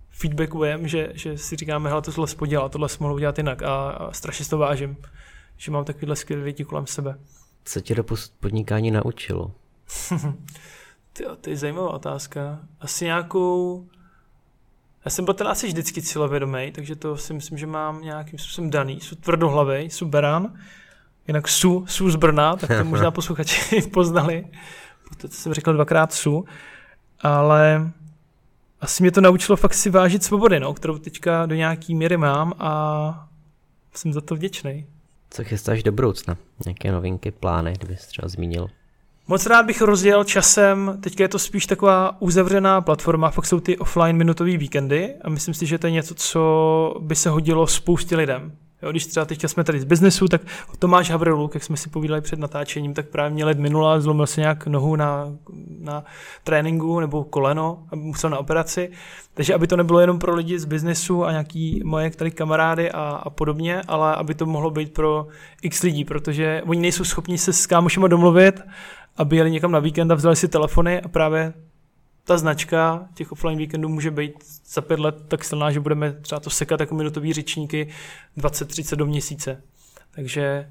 feedbackujeme, 0.09 0.87
že, 0.87 1.11
že 1.13 1.37
si 1.37 1.55
říkáme, 1.55 1.89
hele, 1.89 2.01
tohle 2.01 2.27
podělat, 2.37 2.71
tohle 2.71 2.89
jsme 2.89 3.03
mohli 3.03 3.15
udělat 3.15 3.37
jinak 3.37 3.63
a, 3.63 3.89
a 3.89 4.11
strašně 4.13 4.45
to 4.45 4.57
vážím, 4.57 4.97
že 5.57 5.71
mám 5.71 5.85
takovýhle 5.85 6.15
skvělé 6.15 6.43
lidi 6.43 6.63
kolem 6.63 6.87
sebe. 6.87 7.19
Co 7.65 7.81
tě 7.81 7.95
do 7.95 8.03
podnikání 8.39 8.91
naučilo? 8.91 9.51
Ty, 11.13 11.23
to 11.41 11.49
je 11.49 11.57
zajímavá 11.57 11.89
otázka. 11.89 12.59
Asi 12.79 13.05
nějakou... 13.05 13.85
Já 15.05 15.11
jsem 15.11 15.25
byl 15.25 15.33
teda 15.33 15.49
asi 15.49 15.67
vždycky 15.67 16.01
cílevědomý, 16.01 16.71
takže 16.71 16.95
to 16.95 17.17
si 17.17 17.33
myslím, 17.33 17.57
že 17.57 17.67
mám 17.67 18.01
nějakým 18.01 18.39
způsobem 18.39 18.69
daný. 18.69 18.99
Jsou 18.99 19.15
tvrdohlavý, 19.15 19.77
jsou 19.77 20.05
berán, 20.05 20.53
jinak 21.27 21.47
su, 21.47 21.85
su 21.87 22.11
z 22.11 22.15
Brna, 22.15 22.55
tak 22.55 22.69
to 22.77 22.83
možná 22.83 23.11
posluchači 23.11 23.81
poznali. 23.93 24.47
To 25.17 25.27
jsem 25.27 25.53
řekl 25.53 25.73
dvakrát 25.73 26.13
su, 26.13 26.45
ale 27.21 27.91
asi 28.81 29.03
mě 29.03 29.11
to 29.11 29.21
naučilo 29.21 29.55
fakt 29.55 29.73
si 29.73 29.89
vážit 29.89 30.23
svobody, 30.23 30.59
no, 30.59 30.73
kterou 30.73 30.97
teďka 30.97 31.45
do 31.45 31.55
nějaký 31.55 31.95
míry 31.95 32.17
mám 32.17 32.53
a 32.59 33.27
jsem 33.93 34.13
za 34.13 34.21
to 34.21 34.35
vděčný. 34.35 34.85
Co 35.29 35.43
chystáš 35.43 35.83
do 35.83 35.91
budoucna? 35.91 36.37
Nějaké 36.65 36.91
novinky, 36.91 37.31
plány, 37.31 37.73
kdybys 37.73 38.07
třeba 38.07 38.27
zmínil? 38.27 38.67
Moc 39.27 39.45
rád 39.45 39.65
bych 39.65 39.81
rozjel 39.81 40.23
časem, 40.23 40.97
teďka 41.01 41.23
je 41.23 41.27
to 41.27 41.39
spíš 41.39 41.65
taková 41.65 42.21
uzavřená 42.21 42.81
platforma, 42.81 43.29
fakt 43.29 43.45
jsou 43.45 43.59
ty 43.59 43.77
offline 43.77 44.17
minutové 44.17 44.57
víkendy 44.57 45.15
a 45.21 45.29
myslím 45.29 45.53
si, 45.53 45.65
že 45.65 45.77
to 45.77 45.87
je 45.87 45.91
něco, 45.91 46.15
co 46.15 46.95
by 46.99 47.15
se 47.15 47.29
hodilo 47.29 47.67
spoustě 47.67 48.15
lidem. 48.15 48.51
Jo, 48.81 48.91
když 48.91 49.05
třeba 49.05 49.25
teďka 49.25 49.47
jsme 49.47 49.63
tady 49.63 49.79
z 49.79 49.83
biznesu, 49.83 50.27
tak 50.27 50.41
Tomáš 50.79 51.09
Havroluk, 51.11 51.53
jak 51.53 51.63
jsme 51.63 51.77
si 51.77 51.89
povídali 51.89 52.21
před 52.21 52.39
natáčením, 52.39 52.93
tak 52.93 53.07
právě 53.07 53.33
měl 53.33 53.47
let 53.47 53.59
minula, 53.59 53.99
zlomil 53.99 54.27
se 54.27 54.41
nějak 54.41 54.67
nohu 54.67 54.95
na, 54.95 55.35
na 55.79 56.03
tréninku 56.43 56.99
nebo 56.99 57.23
koleno 57.23 57.83
a 57.91 57.95
musel 57.95 58.29
na 58.29 58.37
operaci. 58.37 58.91
Takže 59.33 59.53
aby 59.53 59.67
to 59.67 59.77
nebylo 59.77 59.99
jenom 59.99 60.19
pro 60.19 60.35
lidi 60.35 60.59
z 60.59 60.65
biznesu 60.65 61.25
a 61.25 61.31
nějaký 61.31 61.81
moje 61.83 62.09
tady 62.09 62.31
kamarády 62.31 62.91
a, 62.91 62.99
a 63.23 63.29
podobně, 63.29 63.81
ale 63.87 64.15
aby 64.15 64.35
to 64.35 64.45
mohlo 64.45 64.71
být 64.71 64.93
pro 64.93 65.27
x 65.61 65.83
lidí, 65.83 66.05
protože 66.05 66.61
oni 66.65 66.81
nejsou 66.81 67.03
schopni 67.03 67.37
se 67.37 67.53
s 67.53 67.67
kámošima 67.67 68.07
domluvit, 68.07 68.61
aby 69.17 69.37
jeli 69.37 69.51
někam 69.51 69.71
na 69.71 69.79
víkend 69.79 70.11
a 70.11 70.15
vzali 70.15 70.35
si 70.35 70.47
telefony 70.47 71.01
a 71.01 71.07
právě 71.07 71.53
ta 72.29 72.37
značka 72.37 73.07
těch 73.13 73.31
offline 73.31 73.57
víkendů 73.57 73.89
může 73.89 74.11
být 74.11 74.33
za 74.65 74.81
pět 74.81 74.99
let 74.99 75.15
tak 75.27 75.43
silná, 75.43 75.71
že 75.71 75.79
budeme 75.79 76.11
třeba 76.11 76.39
to 76.39 76.49
sekat 76.49 76.79
jako 76.79 76.95
minutový 76.95 77.33
řečníky 77.33 77.89
20-30 78.37 78.95
do 78.95 79.05
měsíce. 79.05 79.61
Takže 80.11 80.69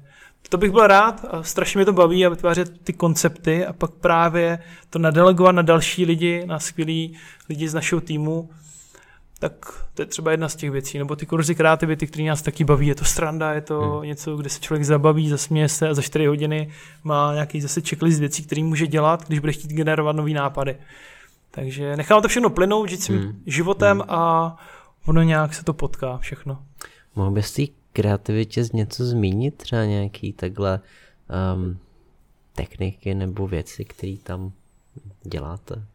to 0.49 0.57
bych 0.57 0.71
byl 0.71 0.87
rád 0.87 1.25
a 1.31 1.43
strašně 1.43 1.77
mě 1.77 1.85
to 1.85 1.93
baví 1.93 2.25
a 2.25 2.29
vytvářet 2.29 2.83
ty 2.83 2.93
koncepty 2.93 3.65
a 3.65 3.73
pak 3.73 3.91
právě 3.91 4.59
to 4.89 4.99
nadelegovat 4.99 5.55
na 5.55 5.61
další 5.61 6.05
lidi, 6.05 6.45
na 6.45 6.59
skvělý 6.59 7.17
lidi 7.49 7.69
z 7.69 7.73
našeho 7.73 8.01
týmu, 8.01 8.49
tak 9.39 9.53
to 9.93 10.01
je 10.01 10.05
třeba 10.05 10.31
jedna 10.31 10.49
z 10.49 10.55
těch 10.55 10.71
věcí. 10.71 10.97
Nebo 10.97 11.15
ty 11.15 11.25
kurzy 11.25 11.55
kreativity, 11.55 12.07
které 12.07 12.25
nás 12.25 12.41
taky 12.41 12.63
baví. 12.63 12.87
Je 12.87 12.95
to 12.95 13.05
stranda, 13.05 13.53
je 13.53 13.61
to 13.61 13.81
hmm. 13.81 14.03
něco, 14.03 14.37
kde 14.37 14.49
se 14.49 14.59
člověk 14.59 14.85
zabaví, 14.85 15.29
zasměje 15.29 15.69
se 15.69 15.89
a 15.89 15.93
za 15.93 16.01
4 16.01 16.25
hodiny 16.25 16.71
má 17.03 17.33
nějaký 17.33 17.61
zase 17.61 17.81
checklist 17.81 18.19
věcí, 18.19 18.43
který 18.43 18.63
může 18.63 18.87
dělat, 18.87 19.27
když 19.27 19.39
bude 19.39 19.51
chtít 19.51 19.71
generovat 19.71 20.15
nový 20.15 20.33
nápady. 20.33 20.75
Takže 21.51 21.97
nechám 21.97 22.21
to 22.21 22.27
všechno 22.27 22.49
plynout, 22.49 22.89
žít 22.89 23.03
svým 23.03 23.21
hmm. 23.21 23.43
životem 23.45 23.99
hmm. 23.99 24.09
a 24.09 24.55
ono 25.05 25.21
nějak 25.21 25.53
se 25.53 25.63
to 25.63 25.73
potká 25.73 26.17
všechno. 26.17 26.63
Mohl 27.15 27.31
bys 27.31 27.51
té 27.51 27.63
kreativitě 27.93 28.63
z 28.63 28.71
něco 28.71 29.05
zmínit? 29.05 29.57
Třeba 29.57 29.85
nějaký 29.85 30.33
takhle 30.33 30.79
um, 31.55 31.79
techniky 32.55 33.15
nebo 33.15 33.47
věci, 33.47 33.85
které 33.85 34.15
tam 34.23 34.51
děláte? 35.23 35.85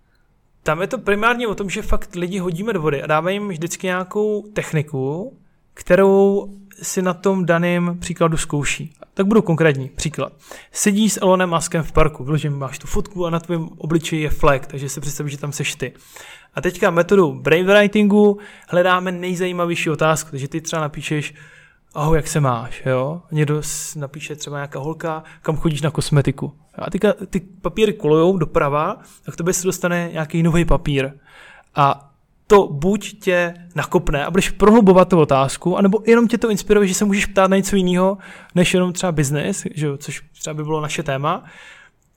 Tam 0.63 0.81
je 0.81 0.87
to 0.87 0.99
primárně 0.99 1.49
o 1.49 1.55
tom, 1.55 1.71
že 1.71 1.83
fakt 1.83 2.15
lidi 2.15 2.39
hodíme 2.39 2.73
do 2.73 2.83
vody 2.83 3.03
a 3.03 3.07
dáme 3.07 3.33
jim 3.33 3.49
vždycky 3.49 3.87
nějakou 3.87 4.43
techniku, 4.43 5.37
kterou 5.75 6.49
si 6.83 7.03
na 7.03 7.15
tom 7.15 7.47
daném 7.47 7.97
příkladu 8.01 8.37
zkouší. 8.37 8.95
Tak 9.15 9.27
budu 9.27 9.43
konkrétní. 9.43 9.89
Příklad. 9.89 10.33
Sedí 10.73 11.11
s 11.11 11.21
Elonem 11.23 11.51
Muskem 11.51 11.83
v 11.83 11.93
parku, 11.93 12.25
vyložím, 12.25 12.59
máš 12.59 12.79
tu 12.79 12.87
fotku 12.87 13.27
a 13.27 13.31
na 13.31 13.41
tvém 13.41 13.69
obličeji 13.79 14.23
je 14.23 14.31
flag, 14.31 14.67
takže 14.67 14.89
si 14.89 15.01
představíš, 15.01 15.33
že 15.33 15.39
tam 15.39 15.53
seš 15.53 15.75
ty. 15.75 15.93
A 16.55 16.61
teďka 16.61 16.91
metodou 16.91 17.33
brainwritingu 17.33 18.39
hledáme 18.69 19.13
nejzajímavější 19.13 19.91
otázku, 19.91 20.31
takže 20.31 20.49
ty 20.49 20.61
třeba 20.61 20.83
napíšeš, 20.83 21.35
ahoj, 21.95 22.17
jak 22.17 22.29
se 22.29 22.41
máš, 22.41 22.83
jo? 22.87 23.23
Někdo 23.33 23.63
napíše 23.97 24.37
třeba 24.37 24.57
nějaká 24.57 24.79
holka, 24.79 25.23
kam 25.43 25.57
chodíš 25.57 25.83
na 25.83 25.91
kosmetiku. 25.91 26.53
A 26.75 26.91
teďka 26.91 27.13
ty 27.13 27.41
papíry 27.41 27.93
kolujou 27.93 28.37
doprava, 28.37 28.99
tak 29.23 29.37
to 29.37 29.53
se 29.53 29.67
dostane 29.67 30.09
nějaký 30.13 30.43
nový 30.43 30.65
papír. 30.65 31.13
A 31.75 32.14
to 32.47 32.69
buď 32.69 33.21
tě 33.21 33.55
nakopne 33.75 34.25
a 34.25 34.31
budeš 34.31 34.51
prohlubovat 34.51 35.09
tu 35.09 35.21
otázku, 35.21 35.79
anebo 35.79 36.03
jenom 36.07 36.29
tě 36.29 36.39
to 36.39 36.51
inspiruje, 36.51 36.89
že 36.89 36.95
se 36.95 37.05
můžeš 37.05 37.27
ptát 37.27 37.51
na 37.51 37.57
něco 37.57 37.77
jiného, 37.77 38.19
než 38.55 38.75
jenom 38.75 38.93
třeba 38.93 39.13
business, 39.13 39.67
že 39.75 39.89
což 39.99 40.23
třeba 40.41 40.55
by 40.55 40.65
bylo 40.65 40.81
naše 40.81 41.03
téma. 41.03 41.45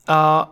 A 0.08 0.50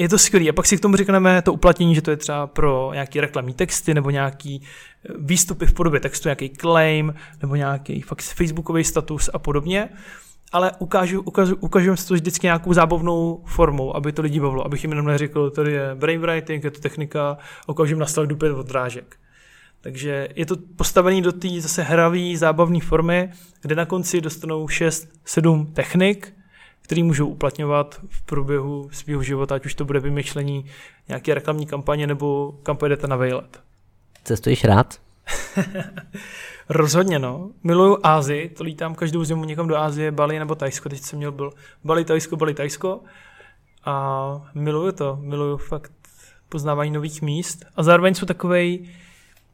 je 0.00 0.08
to 0.08 0.18
skvělé. 0.18 0.48
A 0.48 0.52
pak 0.52 0.66
si 0.66 0.76
k 0.76 0.80
tomu 0.80 0.96
řekneme 0.96 1.42
to 1.42 1.52
uplatnění, 1.52 1.94
že 1.94 2.02
to 2.02 2.10
je 2.10 2.16
třeba 2.16 2.46
pro 2.46 2.90
nějaký 2.92 3.20
reklamní 3.20 3.54
texty 3.54 3.94
nebo 3.94 4.10
nějaký 4.10 4.62
eh, 4.62 5.12
výstupy 5.18 5.66
v 5.66 5.72
podobě 5.72 6.00
textu, 6.00 6.28
nějaký 6.28 6.48
claim 6.48 7.14
nebo 7.42 7.56
nějaký 7.56 8.00
fakt 8.00 8.22
facebookový 8.22 8.84
status 8.84 9.30
a 9.32 9.38
podobně. 9.38 9.88
Ale 10.52 10.72
ukážu, 10.78 11.22
ukážu, 11.22 11.56
ukážu 11.60 11.96
si 11.96 12.08
to 12.08 12.14
vždycky 12.14 12.46
nějakou 12.46 12.72
zábavnou 12.72 13.42
formou, 13.46 13.96
aby 13.96 14.12
to 14.12 14.22
lidi 14.22 14.40
bavilo, 14.40 14.66
abych 14.66 14.84
jim 14.84 14.90
jenom 14.90 15.06
neřekl, 15.06 15.50
tady 15.50 15.72
je 15.72 15.94
brainwriting, 15.94 16.64
je 16.64 16.70
to 16.70 16.80
technika, 16.80 17.38
ukážu 17.66 17.90
jim 17.90 17.98
nastavit 17.98 18.38
pět 18.38 18.52
odrážek. 18.52 19.16
Takže 19.80 20.28
je 20.36 20.46
to 20.46 20.56
postavený 20.76 21.22
do 21.22 21.32
té 21.32 21.48
zase 21.60 21.82
hravý, 21.82 22.36
zábavné 22.36 22.80
formy, 22.80 23.30
kde 23.62 23.74
na 23.74 23.86
konci 23.86 24.20
dostanou 24.20 24.66
6-7 24.66 25.72
technik, 25.72 26.34
který 26.82 27.02
můžou 27.02 27.26
uplatňovat 27.26 28.00
v 28.08 28.22
průběhu 28.22 28.88
svého 28.92 29.22
života, 29.22 29.54
ať 29.54 29.66
už 29.66 29.74
to 29.74 29.84
bude 29.84 30.00
vymyšlení 30.00 30.64
nějaké 31.08 31.34
reklamní 31.34 31.66
kampaně 31.66 32.06
nebo 32.06 32.54
kam 32.62 32.76
pojedete 32.76 33.06
na 33.06 33.16
vejlet. 33.16 33.60
Cestuješ 34.24 34.64
rád? 34.64 34.94
Rozhodně 36.72 37.18
no. 37.18 37.50
Miluju 37.62 37.98
Ázii, 38.02 38.48
to 38.48 38.64
lítám 38.64 38.94
každou 38.94 39.24
zimu 39.24 39.44
někam 39.44 39.68
do 39.68 39.76
Ázie, 39.76 40.12
Bali 40.12 40.38
nebo 40.38 40.54
Tajsko, 40.54 40.88
teď 40.88 41.00
jsem 41.00 41.16
měl 41.16 41.32
byl 41.32 41.52
Bali, 41.84 42.04
Tajsko, 42.04 42.36
Bali, 42.36 42.54
Tajsko. 42.54 43.00
A 43.84 44.50
miluju 44.54 44.92
to, 44.92 45.18
miluju 45.20 45.56
fakt 45.56 45.92
poznávání 46.48 46.90
nových 46.90 47.22
míst. 47.22 47.64
A 47.76 47.82
zároveň 47.82 48.14
jsou 48.14 48.26
takovej 48.26 48.88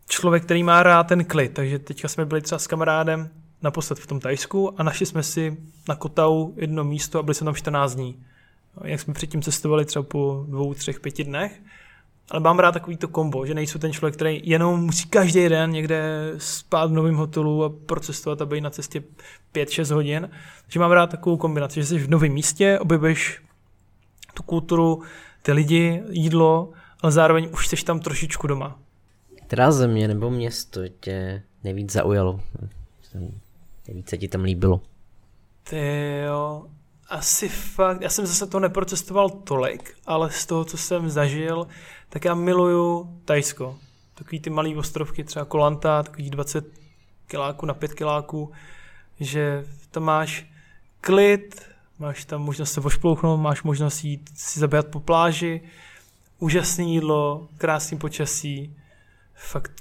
člověk, 0.08 0.44
který 0.44 0.62
má 0.62 0.82
rád 0.82 1.04
ten 1.04 1.24
klid, 1.24 1.54
takže 1.54 1.78
teďka 1.78 2.08
jsme 2.08 2.24
byli 2.24 2.40
třeba 2.40 2.58
s 2.58 2.66
kamarádem 2.66 3.28
naposled 3.62 3.98
v 3.98 4.06
tom 4.06 4.20
Tajsku 4.20 4.80
a 4.80 4.82
našli 4.82 5.06
jsme 5.06 5.22
si 5.22 5.56
na 5.88 5.94
Kotau 5.94 6.52
jedno 6.56 6.84
místo 6.84 7.18
a 7.18 7.22
byli 7.22 7.34
jsme 7.34 7.44
tam 7.44 7.54
14 7.54 7.94
dní. 7.94 8.24
Jak 8.84 9.00
jsme 9.00 9.14
předtím 9.14 9.42
cestovali 9.42 9.84
třeba 9.84 10.02
po 10.02 10.44
dvou, 10.48 10.74
třech, 10.74 11.00
pěti 11.00 11.24
dnech. 11.24 11.60
Ale 12.30 12.40
mám 12.40 12.58
rád 12.58 12.72
takový 12.72 12.96
to 12.96 13.08
kombo, 13.08 13.46
že 13.46 13.54
nejsou 13.54 13.78
ten 13.78 13.92
člověk, 13.92 14.14
který 14.14 14.40
jenom 14.44 14.80
musí 14.80 15.08
každý 15.08 15.48
den 15.48 15.70
někde 15.70 16.32
spát 16.38 16.90
v 16.90 16.94
novém 16.94 17.14
hotelu 17.14 17.64
a 17.64 17.72
procestovat 17.86 18.42
a 18.42 18.46
být 18.46 18.60
na 18.60 18.70
cestě 18.70 19.02
5-6 19.54 19.94
hodin. 19.94 20.30
Takže 20.62 20.80
mám 20.80 20.90
rád 20.90 21.10
takovou 21.10 21.36
kombinaci, 21.36 21.80
že 21.80 21.86
jsi 21.86 21.98
v 21.98 22.10
novém 22.10 22.32
místě, 22.32 22.78
objevuješ 22.78 23.42
tu 24.34 24.42
kulturu, 24.42 25.02
ty 25.42 25.52
lidi, 25.52 26.02
jídlo, 26.10 26.70
ale 27.00 27.12
zároveň 27.12 27.48
už 27.52 27.68
jsi 27.68 27.84
tam 27.84 28.00
trošičku 28.00 28.46
doma. 28.46 28.78
Která 29.46 29.70
země 29.70 30.08
nebo 30.08 30.30
město 30.30 30.88
tě 31.00 31.42
nejvíc 31.64 31.92
zaujalo? 31.92 32.40
Nejvíc 33.88 34.08
se 34.08 34.18
ti 34.18 34.28
tam 34.28 34.42
líbilo? 34.42 34.80
Ty 35.70 36.20
jo, 36.26 36.66
asi 37.08 37.48
fakt, 37.48 38.00
já 38.00 38.08
jsem 38.08 38.26
zase 38.26 38.46
to 38.46 38.60
neprocestoval 38.60 39.30
tolik, 39.30 39.94
ale 40.06 40.30
z 40.30 40.46
toho, 40.46 40.64
co 40.64 40.76
jsem 40.76 41.10
zažil, 41.10 41.66
tak 42.08 42.24
já 42.24 42.34
miluju 42.34 43.16
Tajsko. 43.24 43.78
Takový 44.14 44.40
ty 44.40 44.50
malý 44.50 44.76
ostrovky, 44.76 45.24
třeba 45.24 45.44
Kolanta, 45.44 46.02
takový 46.02 46.30
20 46.30 46.66
kiláků 47.26 47.66
na 47.66 47.74
5 47.74 47.94
kiláků, 47.94 48.52
že 49.20 49.64
tam 49.90 50.02
máš 50.02 50.46
klid, 51.00 51.66
máš 51.98 52.24
tam 52.24 52.42
možnost 52.42 52.72
se 52.72 52.80
vošplouchnout, 52.80 53.40
máš 53.40 53.62
možnost 53.62 54.04
jít 54.04 54.30
si 54.34 54.60
zabíhat 54.60 54.86
po 54.86 55.00
pláži, 55.00 55.60
úžasné 56.38 56.84
jídlo, 56.84 57.48
krásný 57.58 57.98
počasí, 57.98 58.76
fakt 59.34 59.72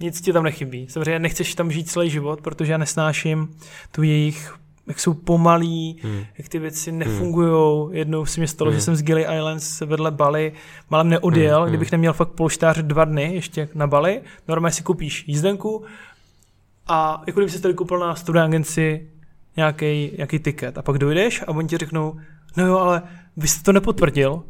nic 0.00 0.20
ti 0.20 0.32
tam 0.32 0.44
nechybí. 0.44 0.88
Samozřejmě 0.88 1.18
nechceš 1.18 1.54
tam 1.54 1.70
žít 1.70 1.90
celý 1.90 2.10
život, 2.10 2.40
protože 2.40 2.72
já 2.72 2.78
nesnáším 2.78 3.58
tu 3.92 4.02
jejich 4.02 4.54
jak 4.86 5.00
jsou 5.00 5.14
pomalí, 5.14 6.00
hmm. 6.02 6.24
jak 6.38 6.48
ty 6.48 6.58
věci 6.58 6.90
hmm. 6.90 6.98
nefungují. 6.98 7.88
Jednou 7.98 8.26
si 8.26 8.40
mě 8.40 8.48
stalo, 8.48 8.70
hmm. 8.70 8.78
že 8.78 8.84
jsem 8.84 8.96
z 8.96 9.02
Gili 9.02 9.22
Islands 9.22 9.80
vedle 9.80 10.10
Bali 10.10 10.52
malem 10.90 11.08
neodjel, 11.08 11.60
hmm. 11.60 11.68
kdybych 11.68 11.92
neměl 11.92 12.12
fakt 12.12 12.28
polštář 12.28 12.78
dva 12.78 13.04
dny 13.04 13.34
ještě 13.34 13.68
na 13.74 13.86
Bali. 13.86 14.20
Normálně 14.48 14.72
si 14.72 14.82
koupíš 14.82 15.24
jízdenku 15.26 15.84
a 16.86 17.22
jako 17.26 17.40
kdyby 17.40 17.52
si 17.52 17.60
tady 17.60 17.74
koupil 17.74 17.98
na 17.98 18.14
student 18.14 18.44
agenci 18.44 19.10
nějaký, 19.56 20.10
nějaký 20.16 20.38
tiket 20.38 20.78
a 20.78 20.82
pak 20.82 20.98
dojdeš 20.98 21.42
a 21.42 21.48
oni 21.48 21.68
ti 21.68 21.78
řeknou, 21.78 22.16
no 22.56 22.66
jo, 22.66 22.78
ale 22.78 23.02
vy 23.36 23.48
jste 23.48 23.62
to 23.62 23.72
nepotvrdil, 23.72 24.42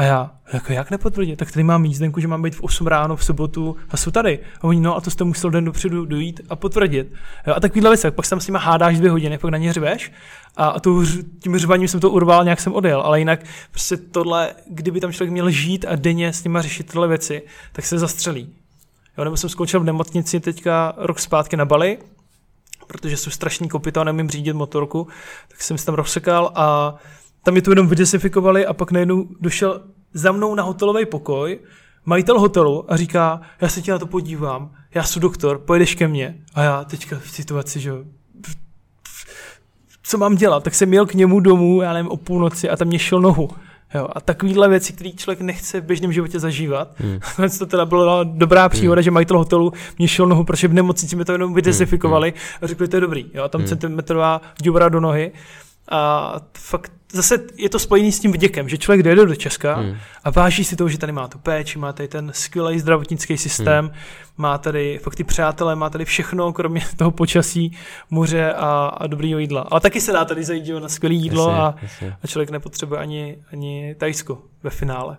a 0.00 0.02
já, 0.02 0.30
jako 0.52 0.72
jak 0.72 0.90
nepotvrdit? 0.90 1.38
Tak 1.38 1.52
tady 1.52 1.64
mám 1.64 1.84
jízdenku, 1.84 2.20
že 2.20 2.28
mám 2.28 2.42
být 2.42 2.54
v 2.54 2.60
8 2.60 2.86
ráno 2.86 3.16
v 3.16 3.24
sobotu 3.24 3.76
a 3.90 3.96
jsou 3.96 4.10
tady. 4.10 4.38
A 4.60 4.64
oni, 4.64 4.80
no 4.80 4.96
a 4.96 5.00
to 5.00 5.10
jste 5.10 5.24
musel 5.24 5.50
den 5.50 5.64
dopředu 5.64 6.04
dojít 6.04 6.40
a 6.48 6.56
potvrdit. 6.56 7.12
Jo, 7.46 7.54
a 7.56 7.60
takovýhle 7.60 7.90
věc, 7.90 8.06
pak 8.10 8.28
tam 8.28 8.40
s 8.40 8.46
nimi 8.46 8.58
hádáš 8.62 8.98
dvě 8.98 9.10
hodiny, 9.10 9.38
pak 9.38 9.50
na 9.50 9.58
ně 9.58 9.72
řveš 9.72 10.12
a, 10.56 10.66
a 10.66 10.80
to, 10.80 11.02
tím 11.42 11.58
řvaním 11.58 11.88
jsem 11.88 12.00
to 12.00 12.10
urval, 12.10 12.44
nějak 12.44 12.60
jsem 12.60 12.74
odjel, 12.74 13.00
ale 13.00 13.18
jinak 13.18 13.40
prostě 13.70 13.96
tohle, 13.96 14.54
kdyby 14.70 15.00
tam 15.00 15.12
člověk 15.12 15.32
měl 15.32 15.50
žít 15.50 15.84
a 15.88 15.96
denně 15.96 16.32
s 16.32 16.44
nimi 16.44 16.58
řešit 16.62 16.86
tyhle 16.86 17.08
věci, 17.08 17.42
tak 17.72 17.86
se 17.86 17.98
zastřelí. 17.98 18.48
Jo, 19.18 19.24
nebo 19.24 19.36
jsem 19.36 19.50
skončil 19.50 19.80
v 19.80 19.84
nemocnici 19.84 20.40
teďka 20.40 20.92
rok 20.96 21.18
zpátky 21.18 21.56
na 21.56 21.64
Bali, 21.64 21.98
protože 22.86 23.16
jsou 23.16 23.30
strašní 23.30 23.68
kopita 23.68 24.00
a 24.00 24.04
nemím 24.04 24.30
řídit 24.30 24.52
motorku, 24.52 25.06
tak 25.48 25.62
jsem 25.62 25.78
si 25.78 25.86
tam 25.86 25.94
rozsekal 25.94 26.52
a 26.54 26.94
tam 27.42 27.54
mi 27.54 27.62
to 27.62 27.70
jenom 27.70 27.88
vydesifikovali 27.88 28.66
a 28.66 28.72
pak 28.72 28.92
najednou 28.92 29.28
došel 29.40 29.82
za 30.14 30.32
mnou 30.32 30.54
na 30.54 30.62
hotelový 30.62 31.06
pokoj 31.06 31.58
majitel 32.04 32.40
hotelu 32.40 32.92
a 32.92 32.96
říká, 32.96 33.40
já 33.60 33.68
se 33.68 33.82
ti 33.82 33.90
na 33.90 33.98
to 33.98 34.06
podívám, 34.06 34.70
já 34.94 35.02
jsem 35.02 35.22
doktor, 35.22 35.58
pojedeš 35.58 35.94
ke 35.94 36.08
mně. 36.08 36.36
A 36.54 36.62
já 36.62 36.84
teďka 36.84 37.18
v 37.18 37.30
situaci, 37.30 37.80
že 37.80 37.92
co 40.02 40.18
mám 40.18 40.34
dělat? 40.34 40.64
Tak 40.64 40.74
jsem 40.74 40.94
jel 40.94 41.06
k 41.06 41.14
němu 41.14 41.40
domů, 41.40 41.82
já 41.82 41.92
nevím, 41.92 42.10
o 42.10 42.16
půlnoci 42.16 42.70
a 42.70 42.76
tam 42.76 42.88
mě 42.88 42.98
šel 42.98 43.20
nohu. 43.20 43.48
Jo, 43.94 44.08
a 44.12 44.20
takovýhle 44.20 44.68
věci, 44.68 44.92
které 44.92 45.10
člověk 45.10 45.40
nechce 45.40 45.80
v 45.80 45.84
běžném 45.84 46.12
životě 46.12 46.40
zažívat. 46.40 46.94
Hmm. 46.96 47.48
to 47.58 47.66
teda 47.66 47.86
byla 47.86 48.24
dobrá 48.24 48.68
příhoda, 48.68 48.98
hmm. 48.98 49.04
že 49.04 49.10
majitel 49.10 49.38
hotelu 49.38 49.72
mě 49.98 50.08
šel 50.08 50.26
nohu, 50.26 50.44
protože 50.44 50.68
v 50.68 50.72
nemocnici 50.72 51.16
mi 51.16 51.24
to 51.24 51.32
jenom 51.32 51.54
vydesifikovali 51.54 52.30
hmm. 52.30 52.58
a 52.62 52.66
řekli, 52.66 52.88
to 52.88 52.96
je 52.96 53.00
dobrý. 53.00 53.30
Jo, 53.34 53.48
tam 53.48 53.60
hmm. 53.60 53.68
centimetrová 53.68 54.40
děura 54.62 54.88
do 54.88 55.00
nohy. 55.00 55.32
A 55.90 56.34
fakt 56.58 56.92
zase 57.12 57.38
je 57.56 57.68
to 57.68 57.78
spojený 57.78 58.12
s 58.12 58.20
tím 58.20 58.32
vděkem, 58.32 58.68
že 58.68 58.78
člověk 58.78 59.02
dojde 59.02 59.26
do 59.26 59.34
Česka 59.34 59.74
hmm. 59.74 59.96
a 60.24 60.30
váží 60.30 60.64
si 60.64 60.76
toho, 60.76 60.88
že 60.88 60.98
tady 60.98 61.12
má 61.12 61.28
tu 61.28 61.38
péči, 61.38 61.78
má 61.78 61.92
tady 61.92 62.08
ten 62.08 62.30
skvělý 62.34 62.78
zdravotnický 62.78 63.36
systém, 63.36 63.84
hmm. 63.84 63.94
má 64.36 64.58
tady 64.58 64.98
fakt 64.98 65.14
ty 65.14 65.24
přátelé, 65.24 65.76
má 65.76 65.90
tady 65.90 66.04
všechno, 66.04 66.52
kromě 66.52 66.82
toho 66.96 67.10
počasí, 67.10 67.76
moře 68.10 68.52
a, 68.52 68.86
a 68.86 69.06
dobrýho 69.06 69.38
jídla. 69.38 69.60
Ale 69.70 69.80
taky 69.80 70.00
se 70.00 70.12
dá 70.12 70.24
tady 70.24 70.44
zajít 70.44 70.82
na 70.82 70.88
skvělé 70.88 71.14
jídlo 71.14 71.48
jasně, 71.48 71.62
a, 71.62 71.74
jasně. 71.82 72.16
a 72.22 72.26
člověk 72.26 72.50
nepotřebuje 72.50 73.00
ani, 73.00 73.38
ani 73.52 73.94
Tajsko 73.98 74.42
ve 74.62 74.70
finále. 74.70 75.16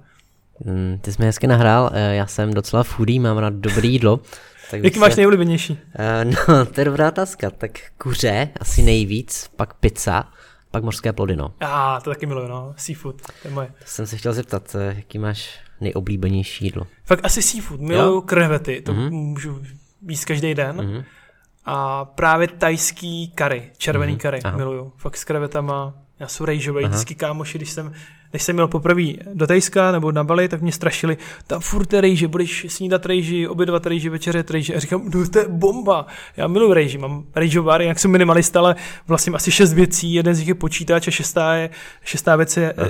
Hmm, 0.66 1.00
ty 1.02 1.14
jsi 1.14 1.18
mi 1.20 1.26
hezky 1.26 1.48
nahrál, 1.48 1.90
eh, 1.94 2.16
já 2.16 2.28
jsem 2.28 2.54
docela 2.54 2.84
foodie, 2.84 3.20
mám 3.20 3.38
rád 3.38 3.54
dobré 3.54 3.88
jídlo. 3.88 4.20
Tak 4.72 4.84
Jaký 4.84 4.94
se... 4.94 5.00
máš 5.00 5.16
nejoblíbenější? 5.16 5.74
Uh, 5.74 6.32
no, 6.48 6.66
to 6.74 6.82
je 6.82 6.86
dobrá 6.86 7.08
otázka. 7.08 7.50
Tak 7.50 7.72
kuře 7.98 8.50
asi 8.60 8.82
nejvíc, 8.82 9.50
pak 9.56 9.74
pizza 9.74 10.24
pak 10.72 10.84
mořské 10.84 11.14
plody, 11.14 11.36
no. 11.36 11.54
A 11.60 11.96
ah, 11.96 12.02
to 12.02 12.10
taky 12.10 12.26
miluji, 12.26 12.50
no. 12.50 12.74
Seafood, 12.78 13.22
to 13.22 13.48
je 13.48 13.54
moje. 13.54 13.68
To 13.68 13.86
jsem 13.86 14.08
se 14.08 14.18
chtěl 14.18 14.34
zeptat, 14.34 14.76
eh, 14.76 14.94
jaký 14.96 15.20
máš 15.20 15.60
nejoblíbenější 15.82 16.66
jídlo? 16.66 16.88
Fakt 17.04 17.26
asi 17.26 17.42
seafood, 17.42 17.80
miluju 17.80 18.22
krevety, 18.22 18.82
to 18.82 18.94
mm-hmm. 18.94 19.12
můžu 19.12 19.62
jíst 20.08 20.26
každý 20.26 20.54
den. 20.54 20.78
Mm-hmm. 20.78 21.04
A 21.66 22.06
právě 22.06 22.48
tajský 22.48 23.32
kary, 23.36 23.72
červený 23.78 24.14
mm-hmm. 24.14 24.22
kary, 24.22 24.40
Aha. 24.44 24.58
miluju. 24.58 24.94
Fakt 24.98 25.18
s 25.18 25.24
krevetama, 25.24 25.94
já 26.20 26.28
jsem 26.28 26.46
rejžový, 26.46 26.86
vždycky 26.86 27.16
kámoši, 27.16 27.58
když 27.58 27.72
jsem 27.72 27.94
než 28.34 28.44
jsem 28.44 28.56
měl 28.56 28.68
poprvé 28.68 29.04
do 29.34 29.48
Tajska 29.48 29.92
nebo 29.92 30.12
na 30.12 30.24
Bali, 30.24 30.48
tak 30.48 30.62
mě 30.62 30.72
strašili, 30.72 31.18
tam 31.48 31.62
furt 31.62 31.94
je 31.94 32.02
rejži, 32.02 32.28
budeš 32.28 32.66
snídat 32.70 33.06
rejži, 33.06 33.48
obědvat 33.48 33.86
rejži, 33.86 34.10
večeřet 34.10 34.52
rejži. 34.52 34.76
A 34.76 34.80
říkám, 34.80 35.02
no 35.14 35.28
to 35.28 35.40
je 35.40 35.46
bomba. 35.48 36.06
Já 36.38 36.48
miluji 36.48 36.74
rejži, 36.74 36.98
mám 36.98 37.24
rejžovar, 37.36 37.82
jak 37.82 38.00
jsem 38.00 38.12
minimalista, 38.12 38.60
ale 38.60 38.76
vlastně 39.08 39.34
asi 39.34 39.52
šest 39.52 39.74
věcí, 39.74 40.14
jeden 40.14 40.36
z 40.36 40.40
nich 40.40 40.48
je 40.48 40.56
počítač 40.56 41.08
a 41.08 41.12
šestá, 41.12 41.56
je, 41.56 41.70
šestá 42.04 42.36
věc 42.36 42.58
je 42.58 42.74
aha. 42.74 42.90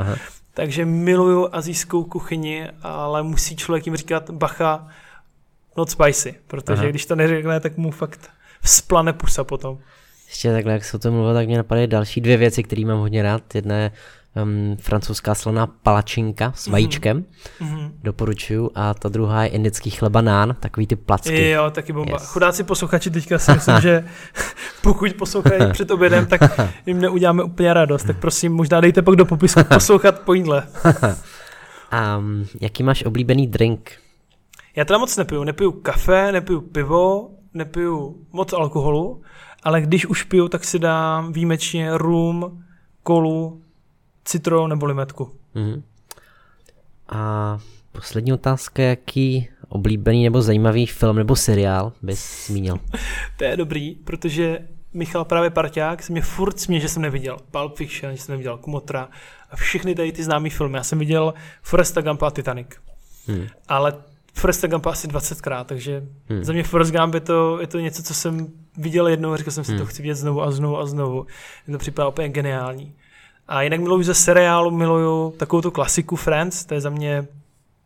Aha. 0.00 0.16
Takže 0.54 0.84
miluju 0.84 1.48
azijskou 1.52 2.04
kuchyni, 2.04 2.68
ale 2.82 3.22
musí 3.22 3.56
člověk 3.56 3.86
jim 3.86 3.96
říkat 3.96 4.30
bacha, 4.30 4.88
not 5.76 5.90
spicy, 5.90 6.34
protože 6.46 6.82
aha. 6.82 6.90
když 6.90 7.06
to 7.06 7.16
neřekne, 7.16 7.60
tak 7.60 7.76
mu 7.76 7.90
fakt 7.90 8.30
splane 8.64 9.12
pusa 9.12 9.44
potom. 9.44 9.78
Ještě 10.28 10.52
takhle, 10.52 10.72
jak 10.72 10.84
se 10.84 10.96
o 10.96 11.00
tom 11.00 11.14
mluvil, 11.14 11.34
tak 11.34 11.46
mě 11.46 11.56
napadaly 11.56 11.86
další 11.86 12.20
dvě 12.20 12.36
věci, 12.36 12.62
které 12.62 12.84
mám 12.84 12.98
hodně 12.98 13.22
rád. 13.22 13.54
Jedna 13.54 13.78
je 13.78 13.90
um, 14.36 14.76
francouzská 14.80 15.34
slaná 15.34 15.66
palačinka 15.66 16.52
s 16.54 16.66
mhm. 16.66 16.72
vajíčkem, 16.72 17.24
mm-hmm. 17.60 17.90
doporučuju, 18.02 18.70
a 18.74 18.94
ta 18.94 19.08
druhá 19.08 19.44
je 19.44 19.48
indický 19.48 19.90
chleba 19.90 20.20
nán, 20.20 20.56
takový 20.60 20.86
ty 20.86 20.96
placky. 20.96 21.50
Jo, 21.50 21.70
taky 21.70 21.92
bomba. 21.92 22.12
Yes. 22.12 22.26
Chudáci 22.26 22.64
posluchači 22.64 23.10
teďka 23.10 23.38
si 23.38 23.52
myslím, 23.52 23.80
že 23.80 24.04
pokud 24.82 25.12
poslouchají 25.12 25.72
před 25.72 25.90
obědem, 25.90 26.26
tak 26.26 26.40
jim 26.86 27.00
neuděláme 27.00 27.42
úplně 27.42 27.74
radost, 27.74 28.04
tak 28.04 28.18
prosím, 28.18 28.52
možná 28.52 28.80
dejte 28.80 29.02
pak 29.02 29.16
do 29.16 29.24
popisku 29.24 29.64
poslouchat 29.74 30.20
po 30.20 30.34
jídle. 30.34 30.68
um, 32.18 32.46
jaký 32.60 32.82
máš 32.82 33.04
oblíbený 33.04 33.46
drink? 33.46 33.90
Já 34.76 34.84
teda 34.84 34.98
moc 34.98 35.16
nepiju. 35.16 35.44
Nepiju 35.44 35.72
kafe, 35.72 36.32
nepiju 36.32 36.60
pivo, 36.60 37.30
nepiju 37.54 38.16
moc 38.32 38.52
alkoholu, 38.52 39.22
ale 39.62 39.80
když 39.80 40.06
už 40.06 40.22
piju, 40.22 40.48
tak 40.48 40.64
si 40.64 40.78
dám 40.78 41.32
výjimečně 41.32 41.98
rum, 41.98 42.64
kolu, 43.02 43.62
citron 44.24 44.70
nebo 44.70 44.86
limetku. 44.86 45.32
Mm-hmm. 45.54 45.82
A 47.08 47.58
poslední 47.92 48.32
otázka, 48.32 48.82
jaký 48.82 49.48
oblíbený 49.68 50.24
nebo 50.24 50.42
zajímavý 50.42 50.86
film 50.86 51.16
nebo 51.16 51.36
seriál 51.36 51.92
bys 52.02 52.46
zmínil? 52.46 52.78
to 53.36 53.44
je 53.44 53.56
dobrý, 53.56 53.94
protože 53.94 54.58
Michal 54.94 55.24
právě 55.24 55.50
Parťák 55.50 56.02
se 56.02 56.12
mě 56.12 56.22
furt 56.22 56.60
smě, 56.60 56.80
že 56.80 56.88
jsem 56.88 57.02
neviděl 57.02 57.36
Pulp 57.50 57.76
Fiction, 57.76 58.12
že 58.12 58.22
jsem 58.22 58.32
neviděl 58.32 58.58
Kumotra 58.58 59.08
a 59.50 59.56
všechny 59.56 59.94
tady 59.94 60.12
ty 60.12 60.24
známé 60.24 60.50
filmy. 60.50 60.76
Já 60.76 60.82
jsem 60.82 60.98
viděl 60.98 61.34
Foresta 61.62 62.00
Gumpa 62.00 62.26
a 62.26 62.30
Titanic. 62.30 62.66
Hmm. 63.26 63.46
Ale 63.68 63.94
Foresta 64.34 64.66
Gumpa 64.66 64.90
asi 64.90 65.08
20krát, 65.08 65.64
takže 65.64 66.02
hmm. 66.28 66.44
za 66.44 66.52
mě 66.52 66.62
Forest 66.62 66.92
Gump 66.92 67.14
je 67.14 67.20
to, 67.20 67.60
je 67.60 67.66
to 67.66 67.78
něco, 67.78 68.02
co 68.02 68.14
jsem 68.14 68.46
viděl 68.76 69.08
jednou 69.08 69.32
a 69.32 69.36
říkal 69.36 69.52
jsem 69.52 69.64
si, 69.64 69.72
hmm. 69.72 69.80
to 69.80 69.86
chci 69.86 70.02
vidět 70.02 70.14
znovu 70.14 70.42
a 70.42 70.50
znovu 70.50 70.78
a 70.78 70.86
znovu. 70.86 71.26
Mě 71.66 71.72
to 71.72 71.78
připadá 71.78 72.08
úplně 72.08 72.28
geniální. 72.28 72.94
A 73.48 73.62
jinak 73.62 73.80
miluji 73.80 74.04
ze 74.04 74.14
seriálu, 74.14 74.70
miluju 74.70 75.34
takovou 75.36 75.62
tu 75.62 75.70
klasiku 75.70 76.16
Friends, 76.16 76.64
to 76.64 76.74
je 76.74 76.80
za 76.80 76.90
mě 76.90 77.26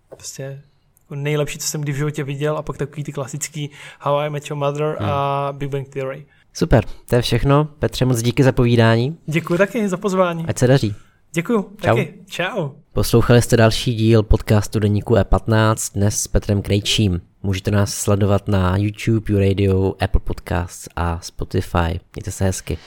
prostě 0.08 0.62
nejlepší, 1.10 1.58
co 1.58 1.68
jsem 1.68 1.80
kdy 1.80 1.92
v 1.92 1.96
životě 1.96 2.24
viděl 2.24 2.58
a 2.58 2.62
pak 2.62 2.78
takový 2.78 3.04
ty 3.04 3.12
klasický 3.12 3.70
How 4.00 4.18
I 4.18 4.30
Met 4.30 4.50
Your 4.50 4.58
Mother 4.58 4.96
hmm. 4.98 5.10
a 5.10 5.52
Big 5.52 5.70
Bang 5.70 5.88
Theory. 5.88 6.26
Super, 6.52 6.84
to 7.08 7.16
je 7.16 7.22
všechno. 7.22 7.64
Petře, 7.64 8.04
moc 8.04 8.22
díky 8.22 8.44
za 8.44 8.52
povídání. 8.52 9.16
Děkuji 9.26 9.58
taky 9.58 9.88
za 9.88 9.96
pozvání. 9.96 10.44
Ať 10.48 10.58
se 10.58 10.66
daří. 10.66 10.94
Děkuji, 11.32 11.62
Čau. 11.62 11.96
taky. 11.96 12.14
Čau. 12.26 12.70
Poslouchali 12.92 13.42
jste 13.42 13.56
další 13.56 13.94
díl 13.94 14.22
podcastu 14.22 14.78
Deníku 14.78 15.14
E15 15.14 15.94
dnes 15.94 16.22
s 16.22 16.28
Petrem 16.28 16.62
Krejčím. 16.62 17.20
Můžete 17.42 17.70
nás 17.70 17.94
sledovat 17.94 18.48
na 18.48 18.76
YouTube, 18.76 19.32
YouRadio, 19.32 19.94
Apple 20.00 20.20
Podcasts 20.24 20.88
a 20.96 21.20
Spotify. 21.22 22.00
Mějte 22.14 22.30
se 22.30 22.44
hezky. 22.44 22.78